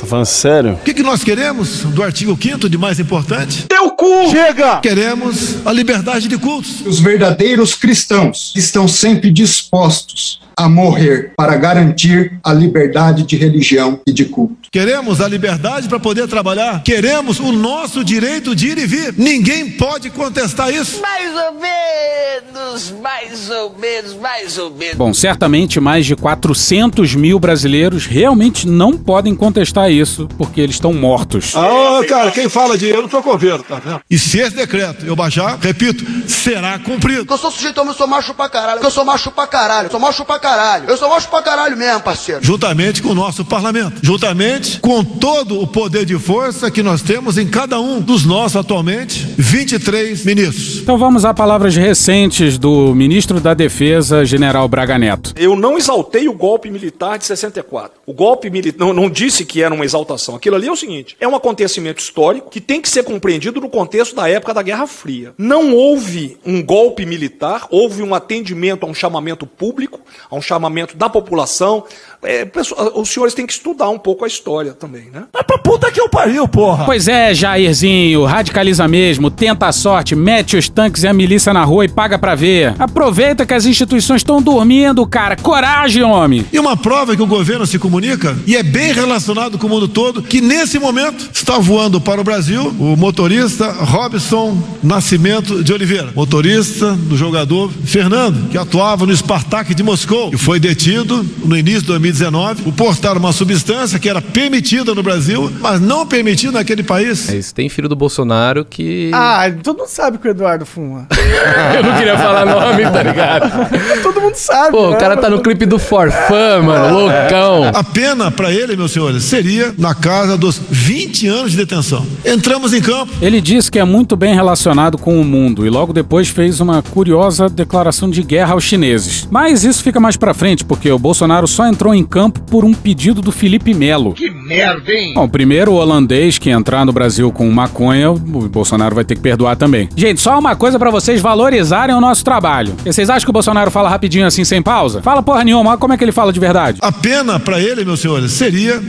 falando 0.08 0.26
sério? 0.26 0.74
O 0.74 0.78
que, 0.78 0.94
que 0.94 1.04
nós 1.04 1.24
queremos 1.24 1.84
do 1.84 2.02
artigo 2.02 2.38
5 2.42 2.70
de 2.70 2.78
mais 2.78 3.00
importante? 3.00 3.68
Teu 3.68 3.92
cu! 3.92 4.30
Chega! 4.32 4.80
Queremos 4.80 5.66
a 5.66 5.72
liberdade 5.72 6.28
de 6.28 6.38
cultos. 6.38 6.82
Os 6.86 7.00
verdadeiros 7.00 7.76
cristãos 7.76 8.54
estão 8.56 8.88
sempre 8.88 9.32
dispostos 9.32 10.40
a 10.58 10.68
morrer 10.68 11.34
para 11.38 11.56
garantir 11.56 12.40
a 12.44 12.52
liberdade 12.52 13.24
de 13.24 13.38
religião 13.38 14.02
e 14.08 14.12
de 14.12 14.26
culto. 14.26 14.58
Queremos 14.72 15.22
a 15.22 15.28
liberdade 15.28 15.88
para 15.88 16.00
poder 16.00 16.28
trabalhar. 16.28 16.82
Queremos 16.84 17.40
o 17.40 17.52
nosso 17.52 18.04
direito 18.04 18.56
de 18.56 18.68
ir 18.68 18.78
e 18.80 18.88
vir. 18.88 19.14
Ninguém 19.18 19.70
pode 19.72 20.10
contestar 20.10 20.74
isso. 20.74 21.00
Mais 21.02 21.32
ou 21.36 21.54
menos, 21.54 22.92
mais 23.02 23.50
ou 23.50 23.78
menos, 23.78 24.14
mais 24.16 24.58
ou 24.58 24.72
menos. 24.72 24.96
Bom, 24.96 25.14
certamente 25.14 25.80
mais 25.80 26.06
de 26.06 26.16
400 26.16 27.16
mil 27.16 27.40
brasileiros 27.40 28.06
realmente 28.06 28.68
não 28.68 28.98
podem 28.98 29.36
contestar 29.36 29.92
isso, 29.92 30.28
porque 30.38 30.60
eles 30.60 30.76
estão 30.76 30.94
mortos. 30.94 31.54
Ah, 31.56 32.02
cara, 32.08 32.32
quem 32.32 32.50
fala 32.50 32.78
de 32.78 32.88
eu 32.88 33.04
não 33.04 33.10
sou 33.10 33.22
coveiro, 33.22 33.64
tá 33.64 33.80
vendo? 33.80 34.02
E 34.10 34.18
se 34.18 34.40
esse 34.40 34.56
decreto 34.56 35.06
eu 35.06 35.16
baixar, 35.16 35.58
repito, 35.62 36.04
será 36.28 36.80
cumprido. 36.80 37.26
Eu 37.30 37.38
sou 37.38 37.52
sujeito 37.52 37.80
homem, 37.80 37.94
eu 37.94 37.98
sou 37.98 38.08
macho 38.08 38.34
pra 38.34 38.50
caralho. 38.50 38.82
Eu 38.82 38.92
sou 38.92 39.06
macho 39.06 39.32
pra 39.32 39.48
caralho. 39.48 39.88
Eu 39.88 39.92
sou 39.92 40.00
macho 40.00 40.26
pra 40.26 40.40
caralho. 40.40 40.47
Eu 40.88 40.96
sou 40.96 41.10
macho 41.10 41.28
pra 41.28 41.42
caralho 41.42 41.76
mesmo, 41.76 42.00
parceiro. 42.02 42.42
Juntamente 42.42 43.02
com 43.02 43.10
o 43.10 43.14
nosso 43.14 43.44
parlamento. 43.44 44.00
Juntamente 44.02 44.80
com 44.80 45.04
todo 45.04 45.62
o 45.62 45.68
poder 45.68 46.06
de 46.06 46.18
força 46.18 46.72
que 46.72 46.82
nós 46.82 47.02
temos 47.02 47.38
em 47.38 47.46
cada 47.46 47.82
um 47.82 48.00
dos 48.00 48.26
nossos 48.26 48.56
atualmente 48.56 49.28
23 49.38 50.24
ministros. 50.24 50.78
Então 50.78 50.98
vamos 50.98 51.26
a 51.26 51.34
palavras 51.34 51.76
recentes 51.76 52.58
do 52.58 52.96
ministro 52.96 53.42
da 53.42 53.54
Defesa, 53.54 54.24
General 54.24 54.66
Braga 54.70 54.98
Neto. 54.98 55.34
Eu 55.36 55.54
não 55.54 55.78
exaltei 55.78 56.30
o 56.30 56.34
golpe 56.34 56.72
militar 56.72 57.18
de 57.18 57.26
64. 57.26 58.00
O 58.06 58.14
golpe 58.14 58.50
militar 58.50 58.80
não, 58.80 58.94
não 58.94 59.10
disse 59.10 59.44
que 59.44 59.62
era 59.62 59.74
uma 59.74 59.84
exaltação. 59.84 60.36
Aquilo 60.36 60.56
ali 60.56 60.68
é 60.68 60.72
o 60.72 60.78
seguinte: 60.78 61.18
é 61.20 61.28
um 61.28 61.36
acontecimento 61.36 62.02
histórico 62.02 62.50
que 62.50 62.62
tem 62.62 62.82
que 62.82 62.90
ser 62.90 63.04
compreendido 63.04 63.60
no 63.60 63.70
contexto 63.70 64.16
da 64.16 64.30
época 64.30 64.54
da 64.54 64.62
Guerra 64.62 64.88
Fria. 64.88 65.34
Não 65.38 65.74
houve 65.74 66.38
um 66.46 66.64
golpe 66.64 67.06
militar, 67.06 67.68
houve 67.70 68.02
um 68.02 68.16
atendimento 68.16 68.86
a 68.86 68.90
um 68.90 68.94
chamamento 68.94 69.46
público, 69.46 70.00
a 70.32 70.37
um 70.38 70.42
chamamento 70.42 70.96
da 70.96 71.10
população. 71.10 71.84
É, 72.24 72.46
pessoal, 72.46 72.94
os 72.96 73.10
senhores 73.10 73.34
têm 73.34 73.46
que 73.46 73.54
estudar 73.54 73.90
um 73.90 74.00
pouco 74.00 74.26
a 74.26 74.28
história 74.28 74.74
também, 74.74 75.10
né? 75.14 75.26
Mas 75.32 75.44
pra 75.44 75.58
puta 75.58 75.92
que 75.92 76.00
eu 76.00 76.10
pariu, 76.10 76.48
porra! 76.48 76.86
Pois 76.86 77.08
é, 77.08 77.34
Jairzinho, 77.34 78.26
radicaliza 78.26 78.88
mesmo, 78.88 79.30
tenta 79.30 79.68
a 79.68 79.72
sorte, 79.72 80.16
mete 80.16 80.58
os 80.58 80.68
tanques 80.68 81.04
e 81.04 81.08
a 81.08 81.14
milícia 81.14 81.54
na 81.54 81.64
rua 81.64 81.86
e 81.86 81.88
paga 81.88 82.18
pra 82.18 82.34
ver. 82.34 82.74
Aproveita 82.80 83.46
que 83.46 83.54
as 83.54 83.66
instituições 83.66 84.22
estão 84.22 84.42
dormindo, 84.42 85.06
cara. 85.06 85.36
Coragem, 85.36 86.04
homem! 86.04 86.46
E 86.52 86.60
uma 86.60 86.76
prova 86.76 87.16
que 87.16 87.22
o 87.22 87.28
governo 87.28 87.66
se 87.68 87.78
comunica, 87.78 88.38
e 88.48 88.56
é 88.56 88.64
bem 88.64 88.94
relacionado 88.94 89.58
com 89.58 89.68
o 89.68 89.70
mundo 89.70 89.88
todo, 89.88 90.22
que 90.22 90.42
nesse 90.42 90.80
momento 90.80 91.30
está 91.34 91.60
voando 91.60 92.02
para 92.02 92.20
o 92.20 92.24
Brasil 92.24 92.76
o 92.80 92.96
motorista 92.96 93.70
Robson 93.72 94.58
Nascimento 94.82 95.64
de 95.64 95.72
Oliveira, 95.72 96.12
motorista 96.16 96.94
do 96.94 97.16
jogador 97.16 97.72
Fernando, 97.86 98.50
que 98.50 98.58
atuava 98.58 99.06
no 99.06 99.16
Spartak 99.16 99.74
de 99.74 99.84
Moscou, 99.84 100.27
e 100.32 100.38
foi 100.38 100.60
detido 100.60 101.26
no 101.44 101.58
início 101.58 101.82
de 101.82 101.88
2019 101.88 102.64
por 102.64 102.74
portar 102.74 103.18
uma 103.18 103.32
substância 103.32 104.00
que 104.00 104.10
era 104.10 104.22
permitida 104.22 104.94
no 104.94 105.04
Brasil, 105.04 105.52
mas 105.60 105.80
não 105.80 106.06
permitida 106.06 106.54
naquele 106.54 106.84
país. 106.84 107.30
É 107.30 107.38
isso, 107.38 107.54
tem 107.54 107.70
filho 107.70 107.90
do 107.90 107.96
Bolsonaro 107.96 108.66
que. 108.66 109.12
Ah, 109.14 109.46
todo 109.64 109.78
mundo 109.78 109.90
sabe 109.90 110.18
que 110.18 110.28
o 110.28 110.32
Eduardo 110.32 110.66
fuma. 110.66 111.08
Eu 111.76 111.84
não 111.84 111.96
queria 111.96 112.18
falar 112.18 112.46
nome, 112.46 112.84
tá 112.84 113.04
ligado? 113.04 113.70
todo 114.02 114.22
mundo 114.22 114.36
sabe. 114.36 114.72
Pô, 114.72 114.90
né? 114.90 114.96
o 114.96 115.00
cara 115.00 115.18
tá 115.18 115.30
no 115.30 115.42
clipe 115.42 115.66
do 115.66 115.80
Forfã, 115.80 116.62
mano, 116.62 117.00
loucão. 117.00 117.72
A 117.74 117.84
pena 117.84 118.32
para 118.32 118.52
ele, 118.52 118.76
meus 118.76 118.92
senhores, 118.92 119.24
seria 119.24 119.74
na 119.78 119.94
casa 119.94 120.38
dos 120.38 120.60
20 120.70 121.28
anos 121.28 121.52
de 121.52 121.58
detenção. 121.58 122.06
Entramos 122.26 122.74
em 122.74 122.82
campo. 122.82 123.12
Ele 123.22 123.40
disse 123.40 123.72
que 123.72 123.80
é 123.80 123.84
muito 123.84 124.16
bem 124.16 124.34
relacionado 124.34 124.98
com 124.98 125.20
o 125.20 125.24
mundo 125.24 125.66
e 125.66 125.70
logo 125.70 125.94
depois 125.94 126.28
fez 126.28 126.60
uma 126.60 126.82
curiosa 126.82 127.50
declaração 127.50 128.10
de 128.10 128.22
guerra 128.22 128.54
aos 128.54 128.64
chineses. 128.64 129.28
Mas 129.32 129.64
isso 129.64 129.84
fica 129.84 130.00
mais 130.00 130.17
pra 130.20 130.34
frente, 130.34 130.64
porque 130.66 130.92
o 130.92 131.00
Bolsonaro 131.00 131.48
só 131.48 131.68
entrou 131.68 131.94
em 131.94 132.04
campo 132.04 132.42
por 132.42 132.66
um 132.66 132.74
pedido 132.74 133.22
do 133.22 133.32
Felipe 133.32 133.74
Melo. 133.74 134.14
Que 134.14 134.30
merda, 134.30 134.92
hein? 134.92 135.14
Bom, 135.16 135.28
primeiro 135.28 135.72
o 135.72 135.76
holandês 135.76 136.38
que 136.38 136.50
entrar 136.50 136.86
no 136.86 136.92
Brasil 136.94 137.32
com 137.32 137.50
maconha, 137.50 138.12
o 138.12 138.18
Bolsonaro 138.18 138.96
vai 138.96 139.04
ter 139.06 139.16
que 139.16 139.22
perdoar 139.22 139.56
também. 139.56 139.90
Gente, 139.96 140.22
só 140.22 140.38
uma 140.38 140.56
coisa 140.56 140.78
pra 140.80 140.90
vocês 140.90 141.22
valorizarem 141.22 141.96
o 141.96 142.02
nosso 142.02 142.24
trabalho. 142.24 142.76
E 142.86 142.92
Vocês 142.92 143.10
acham 143.10 143.26
que 143.26 143.30
o 143.30 143.34
Bolsonaro 143.34 143.72
fala 143.72 143.90
rapidinho 143.90 144.26
assim 144.26 144.44
sem 144.44 144.62
pausa? 144.62 145.02
Fala 145.02 145.22
porra 145.22 145.44
nenhuma, 145.44 145.72
olha 145.72 145.78
como 145.80 145.94
é 145.94 145.98
que 145.98 146.04
ele 146.04 146.12
fala 146.12 146.32
de 146.34 146.40
verdade. 146.40 146.80
A 146.82 146.92
pena 146.92 147.40
para 147.40 147.60
ele, 147.60 147.84
meus 147.86 148.00
senhores, 148.00 148.32
seria 148.32 148.82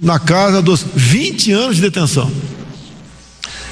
na 0.00 0.18
casa 0.18 0.60
dos 0.60 0.84
20 0.94 1.52
anos 1.52 1.76
de 1.76 1.82
detenção. 1.82 2.30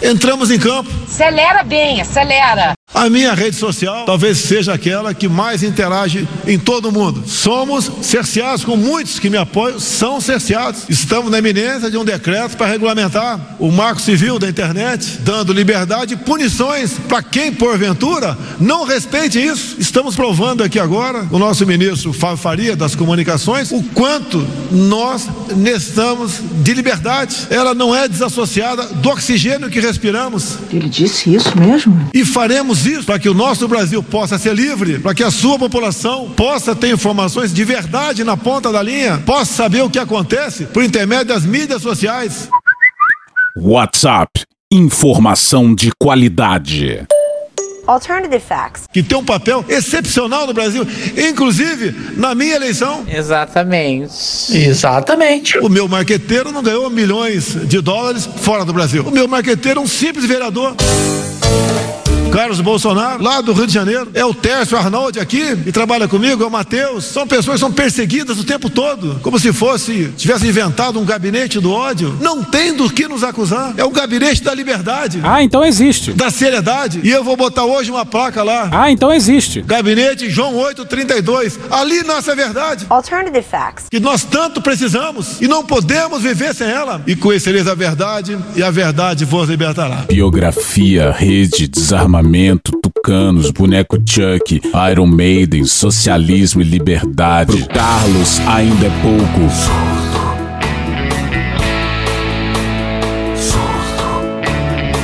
Entramos 0.03 0.51
em 0.51 0.59
campo. 0.59 0.91
Acelera 1.05 1.63
bem, 1.63 2.01
acelera. 2.01 2.73
A 2.93 3.09
minha 3.09 3.33
rede 3.35 3.55
social 3.55 4.05
talvez 4.05 4.39
seja 4.39 4.75
aquela 4.75 5.15
que 5.15 5.29
mais 5.29 5.63
interage 5.63 6.29
em 6.47 6.59
todo 6.59 6.89
o 6.89 6.93
mundo. 6.93 7.23
Somos 7.27 7.91
cerceados, 8.03 8.65
com 8.65 8.77
muitos 8.77 9.19
que 9.19 9.31
me 9.31 9.37
apoiam, 9.37 9.79
são 9.79 10.21
cerceados. 10.21 10.83
Estamos 10.89 11.31
na 11.31 11.39
iminência 11.39 11.91
de 11.91 11.97
um 11.97 12.05
decreto 12.05 12.57
para 12.57 12.67
regulamentar 12.67 13.39
o 13.61 13.71
marco 13.71 14.01
civil 14.01 14.39
da 14.39 14.49
internet, 14.49 15.19
dando 15.21 15.53
liberdade 15.53 16.15
e 16.15 16.17
punições 16.17 16.95
para 17.09 17.23
quem, 17.23 17.53
porventura, 17.53 18.37
não 18.59 18.85
respeite 18.85 19.39
isso. 19.41 19.77
Estamos 19.79 20.17
provando 20.17 20.65
aqui 20.65 20.79
agora, 20.79 21.27
o 21.31 21.39
nosso 21.39 21.65
ministro 21.65 22.13
Fábio 22.13 22.39
Faria, 22.39 22.75
das 22.75 22.97
comunicações, 22.97 23.71
o 23.71 23.83
quanto 23.95 24.45
nós 24.73 25.29
necessitamos 25.57 26.41
de 26.63 26.75
liberdade. 26.75 27.47
Ela 27.51 27.73
não 27.73 27.95
é 27.95 28.09
desassociada 28.09 28.85
do 28.87 29.09
oxigênio 29.11 29.71
que 29.71 29.81
respiramos. 29.90 30.59
Ele 30.72 30.88
disse 30.88 31.35
isso 31.35 31.59
mesmo? 31.59 32.09
E 32.14 32.24
faremos 32.24 32.87
isso 32.87 33.05
para 33.05 33.18
que 33.18 33.29
o 33.29 33.35
nosso 33.35 33.66
Brasil 33.68 34.03
possa 34.03 34.38
ser 34.38 34.55
livre, 34.55 34.98
para 34.98 35.14
que 35.14 35.22
a 35.22 35.31
sua 35.31 35.59
população 35.59 36.31
possa 36.31 36.74
ter 36.74 36.92
informações 36.92 37.53
de 37.53 37.64
verdade 37.64 38.24
na 38.24 38.37
ponta 38.37 38.72
da 38.72 38.83
linha, 38.83 39.18
possa 39.18 39.53
saber 39.53 39.83
o 39.83 39.90
que 39.90 39.98
acontece 39.98 40.66
por 40.66 40.83
intermédio 40.83 41.26
das 41.26 41.44
mídias 41.44 41.83
sociais. 41.83 42.48
WhatsApp. 43.57 44.44
Informação 44.72 45.74
de 45.74 45.90
qualidade. 45.98 47.05
Alternative 47.87 48.40
facts. 48.40 48.85
Que 48.93 49.03
tem 49.03 49.16
um 49.16 49.25
papel 49.25 49.64
excepcional 49.69 50.47
no 50.47 50.53
Brasil, 50.55 50.87
inclusive 51.16 51.95
na 52.16 52.35
minha 52.35 52.57
eleição. 52.57 53.05
Exatamente. 53.09 54.57
Exatamente. 54.57 55.59
O 55.59 55.69
meu 55.69 55.88
marqueteiro 55.88 56.53
não 56.53 56.62
ganhou 56.62 56.88
milhões 56.90 57.57
de 57.66 57.81
dólares 57.81 58.27
fora 58.27 58.64
do 58.64 58.73
Brasil. 58.73 59.05
O 59.07 59.11
meu 59.11 59.27
marqueteiro 59.27 59.81
é 59.81 59.83
um 59.83 59.87
simples 59.87 60.25
vereador. 60.25 60.75
Carlos 62.31 62.61
Bolsonaro, 62.61 63.23
lá 63.23 63.40
do 63.40 63.53
Rio 63.53 63.66
de 63.66 63.73
Janeiro. 63.73 64.09
É 64.14 64.25
o 64.25 64.33
Tércio 64.33 64.77
Arnoldi 64.77 65.19
aqui, 65.19 65.59
e 65.66 65.73
trabalha 65.73 66.07
comigo, 66.07 66.43
é 66.43 66.47
o 66.47 66.51
Matheus. 66.51 67.05
São 67.05 67.27
pessoas 67.27 67.57
que 67.57 67.61
são 67.61 67.73
perseguidas 67.73 68.38
o 68.38 68.45
tempo 68.45 68.71
todo, 68.71 69.19
como 69.23 69.38
se 69.38 69.53
fosse, 69.53 70.12
tivesse 70.16 70.47
inventado 70.47 70.99
um 71.01 71.05
gabinete 71.05 71.59
do 71.59 71.73
ódio. 71.73 72.16
Não 72.21 72.43
tem 72.43 72.75
do 72.75 72.88
que 72.88 73.09
nos 73.09 73.25
acusar. 73.25 73.75
É 73.77 73.85
o 73.85 73.90
gabinete 73.90 74.43
da 74.43 74.55
liberdade. 74.55 75.21
Ah, 75.25 75.43
então 75.43 75.64
existe. 75.64 76.12
Da 76.12 76.31
seriedade. 76.31 77.01
E 77.03 77.11
eu 77.11 77.25
vou 77.25 77.37
botar 77.37 77.64
hoje 77.64 77.90
uma 77.90 78.07
placa 78.07 78.43
lá. 78.43 78.69
Ah, 78.73 78.90
então 78.90 79.12
existe. 79.12 79.61
Gabinete 79.62 80.31
João 80.31 80.57
832. 80.57 81.59
Ali 81.71 82.03
nasce 82.05 82.31
a 82.31 82.35
verdade. 82.35 82.87
Alternative 82.88 83.43
facts. 83.43 83.87
Que 83.90 83.99
nós 83.99 84.25
tanto 84.25 84.62
precisamos 84.62 85.40
e 85.40 85.49
não 85.49 85.64
podemos 85.64 86.23
viver 86.23 86.55
sem 86.55 86.69
ela. 86.69 87.03
E 87.07 87.16
conhecereis 87.16 87.66
a 87.66 87.75
verdade, 87.75 88.38
e 88.55 88.62
a 88.62 88.71
verdade 88.71 89.25
vos 89.25 89.49
libertará. 89.49 90.05
Biografia, 90.09 91.11
rede, 91.11 91.69
desarmamento, 92.21 92.73
tucanos, 92.83 93.51
boneco 93.51 93.97
Chuck, 93.97 94.61
Iron 94.91 95.07
Maiden, 95.07 95.65
socialismo 95.65 96.61
e 96.61 96.65
liberdade. 96.65 97.57
Pro 97.57 97.67
Carlos 97.69 98.41
ainda 98.47 98.87
é 98.87 98.91
pouco. 99.03 99.51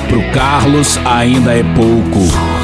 Pro 0.09 0.33
Carlos 0.33 0.99
ainda 1.05 1.53
é 1.53 1.63
pouco. 1.75 2.56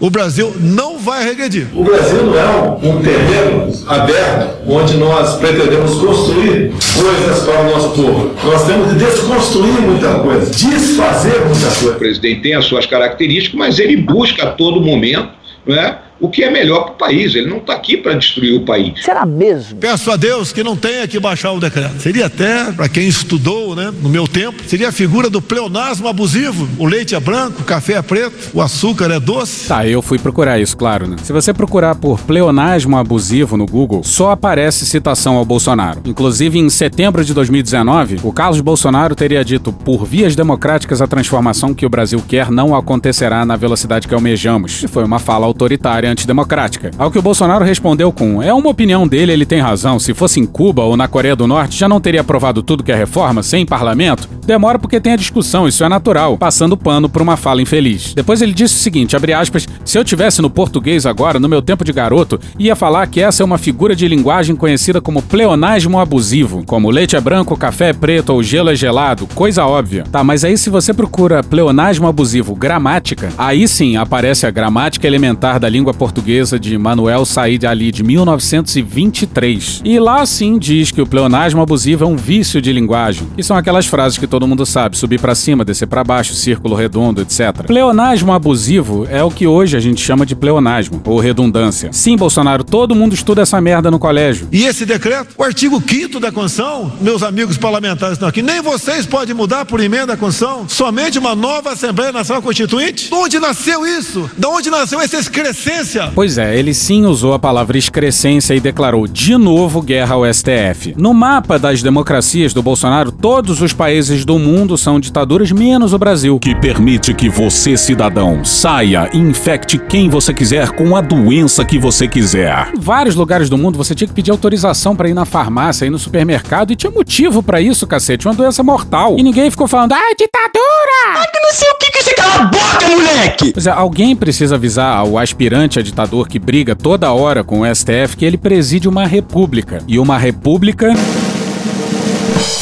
O 0.00 0.10
Brasil 0.10 0.54
não 0.60 0.98
vai 0.98 1.24
regredir. 1.24 1.68
O 1.74 1.82
Brasil 1.82 2.22
não 2.24 2.38
é 2.38 2.46
um, 2.82 3.02
terreno 3.02 3.72
aberto 3.86 4.56
onde 4.68 4.96
nós 4.96 5.36
pretendemos 5.36 5.94
construir 5.94 6.72
coisas 6.94 7.44
para 7.44 7.60
o 7.60 7.70
nosso 7.70 7.88
povo. 7.90 8.34
Nós 8.44 8.66
temos 8.66 8.92
de 8.92 8.98
desconstruir 8.98 9.80
muita 9.80 10.18
coisa, 10.18 10.50
desfazer 10.50 11.44
muita 11.46 11.66
coisa. 11.66 11.90
O 11.92 11.94
presidente 11.94 12.42
tem 12.42 12.54
as 12.54 12.66
suas 12.66 12.84
características, 12.86 13.58
mas 13.58 13.78
ele 13.78 13.96
busca 13.96 14.44
a 14.44 14.50
todo 14.50 14.80
momento 14.80 15.30
não 15.66 15.74
é, 15.74 15.98
o 16.20 16.28
que 16.28 16.42
é 16.42 16.50
melhor 16.50 16.84
para 16.84 16.92
o 16.92 16.96
país. 16.96 17.34
Ele 17.34 17.48
não 17.48 17.58
está 17.58 17.74
aqui 17.74 17.96
para 17.96 18.14
destruir 18.14 18.54
o 18.54 18.64
país. 18.64 19.02
Será 19.02 19.26
mesmo? 19.26 19.78
Peço 19.78 20.10
a 20.10 20.16
Deus 20.16 20.52
que 20.52 20.62
não 20.62 20.76
tenha 20.76 21.06
que 21.06 21.18
baixar 21.18 21.52
o 21.52 21.60
decreto. 21.60 22.00
Seria 22.00 22.26
até, 22.26 22.72
para 22.72 22.88
quem 22.88 23.06
estudou, 23.06 23.74
né, 23.74 23.92
no 24.02 24.08
meu 24.08 24.26
tempo, 24.26 24.62
seria 24.66 24.88
a 24.88 24.92
figura 24.92 25.28
do 25.28 25.42
pleonasmo 25.42 26.08
abusivo. 26.08 26.68
O 26.78 26.86
leite 26.86 27.14
é 27.14 27.20
branco, 27.20 27.62
o 27.62 27.64
café 27.64 27.94
é 27.94 28.02
preto, 28.02 28.50
o 28.54 28.60
açúcar 28.60 29.10
é 29.10 29.20
doce. 29.20 29.68
Tá, 29.68 29.86
eu 29.86 30.02
fui 30.02 30.18
procurar 30.18 30.58
isso, 30.58 30.76
claro, 30.76 31.06
né? 31.06 31.16
Se 31.22 31.32
você 31.32 31.52
procurar 31.52 31.94
por 31.94 32.20
pleonasmo 32.20 32.96
abusivo 32.96 33.56
no 33.56 33.66
Google, 33.66 34.02
só 34.04 34.30
aparece 34.30 34.86
citação 34.86 35.36
ao 35.36 35.44
Bolsonaro. 35.44 36.00
Inclusive, 36.04 36.58
em 36.58 36.68
setembro 36.68 37.24
de 37.24 37.34
2019, 37.34 38.20
o 38.22 38.32
Carlos 38.32 38.60
Bolsonaro 38.60 39.14
teria 39.14 39.44
dito: 39.44 39.72
por 39.72 40.04
vias 40.04 40.34
democráticas, 40.34 41.00
a 41.02 41.06
transformação 41.06 41.74
que 41.74 41.86
o 41.86 41.90
Brasil 41.90 42.22
quer 42.26 42.50
não 42.50 42.74
acontecerá 42.74 43.44
na 43.44 43.56
velocidade 43.56 44.08
que 44.08 44.14
almejamos. 44.14 44.82
E 44.82 44.88
foi 44.88 45.04
uma 45.04 45.18
fala 45.18 45.46
autoritária 45.46 46.05
antidemocrática. 46.06 46.90
Ao 46.98 47.10
que 47.10 47.18
o 47.18 47.22
Bolsonaro 47.22 47.64
respondeu 47.64 48.12
com: 48.12 48.42
é 48.42 48.52
uma 48.52 48.70
opinião 48.70 49.06
dele, 49.06 49.32
ele 49.32 49.46
tem 49.46 49.60
razão. 49.60 49.98
Se 49.98 50.14
fosse 50.14 50.40
em 50.40 50.46
Cuba 50.46 50.82
ou 50.82 50.96
na 50.96 51.08
Coreia 51.08 51.36
do 51.36 51.46
Norte, 51.46 51.78
já 51.78 51.88
não 51.88 52.00
teria 52.00 52.20
aprovado 52.20 52.62
tudo 52.62 52.82
que 52.82 52.92
é 52.92 52.96
reforma, 52.96 53.42
sem 53.42 53.66
parlamento? 53.66 54.28
Demora 54.46 54.78
porque 54.78 55.00
tem 55.00 55.12
a 55.12 55.16
discussão, 55.16 55.66
isso 55.66 55.84
é 55.84 55.88
natural, 55.88 56.38
passando 56.38 56.76
pano 56.76 57.08
por 57.08 57.20
uma 57.20 57.36
fala 57.36 57.60
infeliz. 57.60 58.14
Depois 58.14 58.40
ele 58.40 58.52
disse 58.52 58.74
o 58.74 58.78
seguinte, 58.78 59.16
abre 59.16 59.32
aspas, 59.32 59.66
se 59.84 59.98
eu 59.98 60.04
tivesse 60.04 60.40
no 60.40 60.48
português 60.48 61.04
agora, 61.04 61.40
no 61.40 61.48
meu 61.48 61.60
tempo 61.60 61.84
de 61.84 61.92
garoto, 61.92 62.38
ia 62.58 62.76
falar 62.76 63.06
que 63.08 63.20
essa 63.20 63.42
é 63.42 63.44
uma 63.44 63.58
figura 63.58 63.94
de 63.96 64.06
linguagem 64.06 64.54
conhecida 64.54 65.00
como 65.00 65.20
pleonasmo 65.22 65.98
abusivo, 65.98 66.64
como 66.64 66.90
leite 66.90 67.16
é 67.16 67.20
branco, 67.20 67.56
café 67.56 67.90
é 67.90 67.92
preto 67.92 68.30
ou 68.30 68.42
gelo 68.42 68.70
é 68.70 68.74
gelado, 68.76 69.26
coisa 69.34 69.66
óbvia. 69.66 70.04
Tá, 70.10 70.22
mas 70.22 70.44
aí 70.44 70.56
se 70.56 70.70
você 70.70 70.94
procura 70.94 71.42
pleonasmo 71.42 72.06
abusivo 72.06 72.54
gramática, 72.54 73.28
aí 73.36 73.66
sim 73.66 73.96
aparece 73.96 74.46
a 74.46 74.50
gramática 74.50 75.06
elementar 75.06 75.58
da 75.58 75.68
língua 75.68 75.92
portuguesa 75.96 76.58
de 76.58 76.76
Manuel 76.78 77.24
Said 77.24 77.66
Ali 77.66 77.90
de 77.90 78.02
1923. 78.02 79.82
E 79.84 79.98
lá 79.98 80.24
sim 80.26 80.58
diz 80.58 80.90
que 80.90 81.00
o 81.00 81.06
pleonasmo 81.06 81.60
abusivo 81.60 82.04
é 82.04 82.06
um 82.06 82.16
vício 82.16 82.60
de 82.60 82.72
linguagem, 82.72 83.26
que 83.34 83.42
são 83.42 83.56
aquelas 83.56 83.86
frases 83.86 84.18
que 84.18 84.26
todo 84.26 84.46
mundo 84.46 84.64
sabe, 84.66 84.96
subir 84.96 85.20
para 85.20 85.34
cima, 85.34 85.64
descer 85.64 85.86
para 85.86 86.04
baixo, 86.04 86.34
círculo 86.34 86.74
redondo, 86.74 87.22
etc. 87.22 87.64
Pleonasmo 87.66 88.32
abusivo 88.32 89.06
é 89.10 89.22
o 89.24 89.30
que 89.30 89.46
hoje 89.46 89.76
a 89.76 89.80
gente 89.80 90.00
chama 90.00 90.26
de 90.26 90.36
pleonasmo 90.36 91.00
ou 91.04 91.18
redundância. 91.18 91.92
Sim, 91.92 92.16
Bolsonaro, 92.16 92.62
todo 92.62 92.94
mundo 92.94 93.14
estuda 93.14 93.42
essa 93.42 93.60
merda 93.60 93.90
no 93.90 93.98
colégio. 93.98 94.48
E 94.52 94.64
esse 94.64 94.84
decreto, 94.84 95.34
o 95.36 95.42
artigo 95.42 95.82
5 95.84 96.20
da 96.20 96.30
Constituição, 96.30 96.92
meus 97.00 97.22
amigos 97.22 97.56
parlamentares 97.56 98.14
estão 98.14 98.28
aqui, 98.28 98.42
nem 98.42 98.60
vocês 98.60 99.06
podem 99.06 99.34
mudar 99.34 99.64
por 99.64 99.80
emenda 99.80 100.08
da 100.08 100.16
Constituição, 100.16 100.68
somente 100.68 101.18
uma 101.18 101.34
nova 101.34 101.72
Assembleia 101.72 102.12
Nacional 102.12 102.42
Constituinte? 102.42 103.08
De 103.08 103.14
onde 103.14 103.38
nasceu 103.38 103.86
isso? 103.86 104.30
De 104.36 104.46
onde 104.46 104.70
nasceu 104.70 105.00
essa 105.00 105.16
excrescência? 105.18 105.85
Pois 106.14 106.38
é, 106.38 106.58
ele 106.58 106.74
sim 106.74 107.04
usou 107.04 107.32
a 107.32 107.38
palavra 107.38 107.78
excrescência 107.78 108.54
e 108.54 108.60
declarou 108.60 109.06
de 109.06 109.36
novo 109.36 109.80
guerra 109.82 110.14
ao 110.14 110.32
STF. 110.32 110.94
No 110.96 111.12
mapa 111.14 111.58
das 111.58 111.82
democracias 111.82 112.52
do 112.52 112.62
Bolsonaro, 112.62 113.12
todos 113.12 113.60
os 113.60 113.72
países 113.72 114.24
do 114.24 114.38
mundo 114.38 114.76
são 114.76 114.98
ditaduras, 114.98 115.52
menos 115.52 115.92
o 115.92 115.98
Brasil. 115.98 116.38
Que 116.38 116.54
permite 116.54 117.14
que 117.14 117.28
você, 117.28 117.76
cidadão, 117.76 118.44
saia 118.44 119.08
e 119.12 119.18
infecte 119.18 119.78
quem 119.78 120.08
você 120.08 120.32
quiser 120.32 120.70
com 120.70 120.96
a 120.96 121.00
doença 121.00 121.64
que 121.64 121.78
você 121.78 122.08
quiser. 122.08 122.68
Em 122.76 122.80
vários 122.80 123.14
lugares 123.14 123.48
do 123.48 123.58
mundo 123.58 123.78
você 123.78 123.94
tinha 123.94 124.08
que 124.08 124.14
pedir 124.14 124.30
autorização 124.30 124.96
para 124.96 125.08
ir 125.08 125.14
na 125.14 125.24
farmácia, 125.24 125.86
ir 125.86 125.90
no 125.90 125.98
supermercado 125.98 126.72
e 126.72 126.76
tinha 126.76 126.90
motivo 126.90 127.42
para 127.42 127.60
isso, 127.60 127.86
cacete, 127.86 128.26
uma 128.26 128.34
doença 128.34 128.62
mortal. 128.62 129.16
E 129.18 129.22
ninguém 129.22 129.50
ficou 129.50 129.66
falando, 129.66 129.92
ah, 129.92 130.14
ditadura! 130.18 130.66
Ah, 131.14 131.26
que 131.32 131.40
não 131.40 131.52
sei 131.52 131.70
o 131.70 131.74
que 131.78 131.90
que 131.90 132.02
você 132.02 132.14
cala 132.14 132.34
a 132.34 132.44
boca, 132.44 132.88
moleque! 132.88 133.52
Pois 133.52 133.66
é, 133.66 133.70
alguém 133.70 134.16
precisa 134.16 134.56
avisar 134.56 134.96
ao 134.96 135.18
aspirante 135.18 135.75
a 135.78 135.82
ditador 135.82 136.28
que 136.28 136.38
briga 136.38 136.74
toda 136.74 137.12
hora 137.12 137.44
com 137.44 137.60
o 137.60 137.74
STF 137.74 138.16
que 138.16 138.24
ele 138.24 138.36
preside 138.36 138.88
uma 138.88 139.06
república. 139.06 139.82
E 139.86 139.98
uma 139.98 140.18
república 140.18 140.94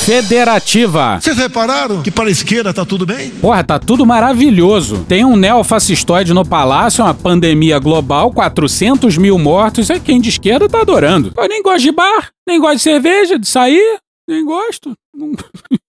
federativa. 0.05 1.19
Vocês 1.21 1.37
repararam 1.39 2.03
que 2.03 2.11
para 2.11 2.29
a 2.29 2.31
esquerda 2.31 2.75
tá 2.75 2.85
tudo 2.85 3.07
bem? 3.07 3.31
Porra, 3.31 3.65
tá 3.65 3.79
tudo 3.79 4.05
maravilhoso. 4.05 5.05
Tem 5.09 5.25
um 5.25 5.35
neofascistoide 5.35 6.35
no 6.35 6.45
palácio, 6.45 7.03
uma 7.03 7.15
pandemia 7.15 7.79
global, 7.79 8.31
400 8.31 9.17
mil 9.17 9.39
mortos. 9.39 9.89
É 9.89 9.99
quem 9.99 10.21
de 10.21 10.29
esquerda 10.29 10.69
tá 10.69 10.81
adorando. 10.81 11.33
Eu 11.37 11.49
nem 11.49 11.63
gosto 11.63 11.83
de 11.83 11.93
bar, 11.93 12.31
nem 12.47 12.61
gosto 12.61 12.77
de 12.77 12.83
cerveja, 12.83 13.39
de 13.39 13.49
sair, 13.49 13.99
nem 14.29 14.45
gosto. 14.45 14.93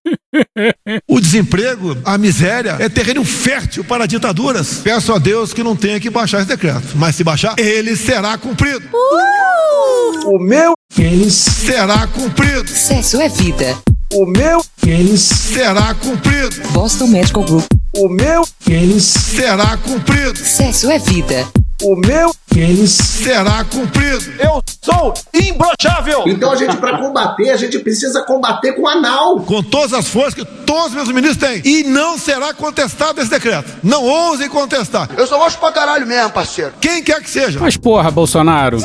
O 1.07 1.19
desemprego, 1.19 1.97
a 2.05 2.17
miséria, 2.17 2.77
é 2.79 2.89
terreno 2.89 3.23
fértil 3.23 3.83
para 3.83 4.05
ditaduras. 4.05 4.81
Peço 4.83 5.13
a 5.13 5.17
Deus 5.17 5.53
que 5.53 5.63
não 5.63 5.75
tenha 5.75 5.99
que 5.99 6.09
baixar 6.09 6.39
esse 6.39 6.47
decreto. 6.47 6.89
Mas 6.95 7.15
se 7.15 7.23
baixar, 7.23 7.55
ele 7.57 7.95
será 7.95 8.37
cumprido. 8.37 8.85
Uh! 8.93 10.35
O 10.35 10.39
meu 10.39 10.73
pênis 10.95 11.33
será 11.33 12.07
cumprido. 12.07 12.67
Sexo 12.67 13.21
é 13.21 13.29
vida. 13.29 13.77
O 14.13 14.25
meu 14.25 14.63
pênis 14.81 15.21
será 15.21 15.93
cumprido. 15.93 16.55
Boston 16.71 17.07
Medical 17.07 17.43
Group. 17.43 17.65
O 17.95 18.09
meu 18.09 18.43
pênis 18.65 19.03
será 19.03 19.77
cumprido. 19.77 20.37
Sexo 20.37 20.89
é 20.89 20.99
vida. 20.99 21.47
O 21.81 21.95
meu 21.95 22.33
pênis 22.49 22.91
será 22.91 23.63
cumprido. 23.65 24.23
Eu 24.39 24.61
sou 24.81 25.13
imbrochável. 25.33 26.23
Então 26.25 26.51
a 26.51 26.55
gente, 26.55 26.77
para 26.77 26.97
combater, 26.97 27.49
a 27.49 27.57
gente 27.57 27.77
precisa 27.79 28.23
combater 28.23 28.73
com 28.73 28.87
anal. 28.87 29.41
Com 29.41 29.61
todas 29.61 29.91
as 29.93 30.07
forças 30.07 30.33
que 30.33 30.45
todos 30.45 30.87
os 30.87 30.93
meus 30.93 31.09
ministros 31.09 31.37
têm. 31.37 31.61
E 31.65 31.83
não 31.83 32.17
será 32.17 32.53
contestado 32.53 33.19
esse 33.19 33.29
decreto. 33.29 33.69
Não 33.83 34.03
ousem 34.05 34.47
contestar. 34.47 35.09
Eu 35.17 35.27
sou 35.27 35.37
macho 35.37 35.57
pra 35.57 35.71
caralho 35.71 36.07
mesmo, 36.07 36.29
parceiro. 36.29 36.73
Quem 36.79 37.03
quer 37.03 37.21
que 37.21 37.29
seja. 37.29 37.59
Mas 37.59 37.75
porra, 37.75 38.09
Bolsonaro. 38.09 38.77
De 38.77 38.83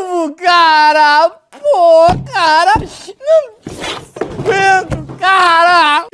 novo, 0.00 0.34
cara! 0.34 1.30
Pô, 1.50 2.06
cara! 2.32 2.72
Não! 2.78 3.51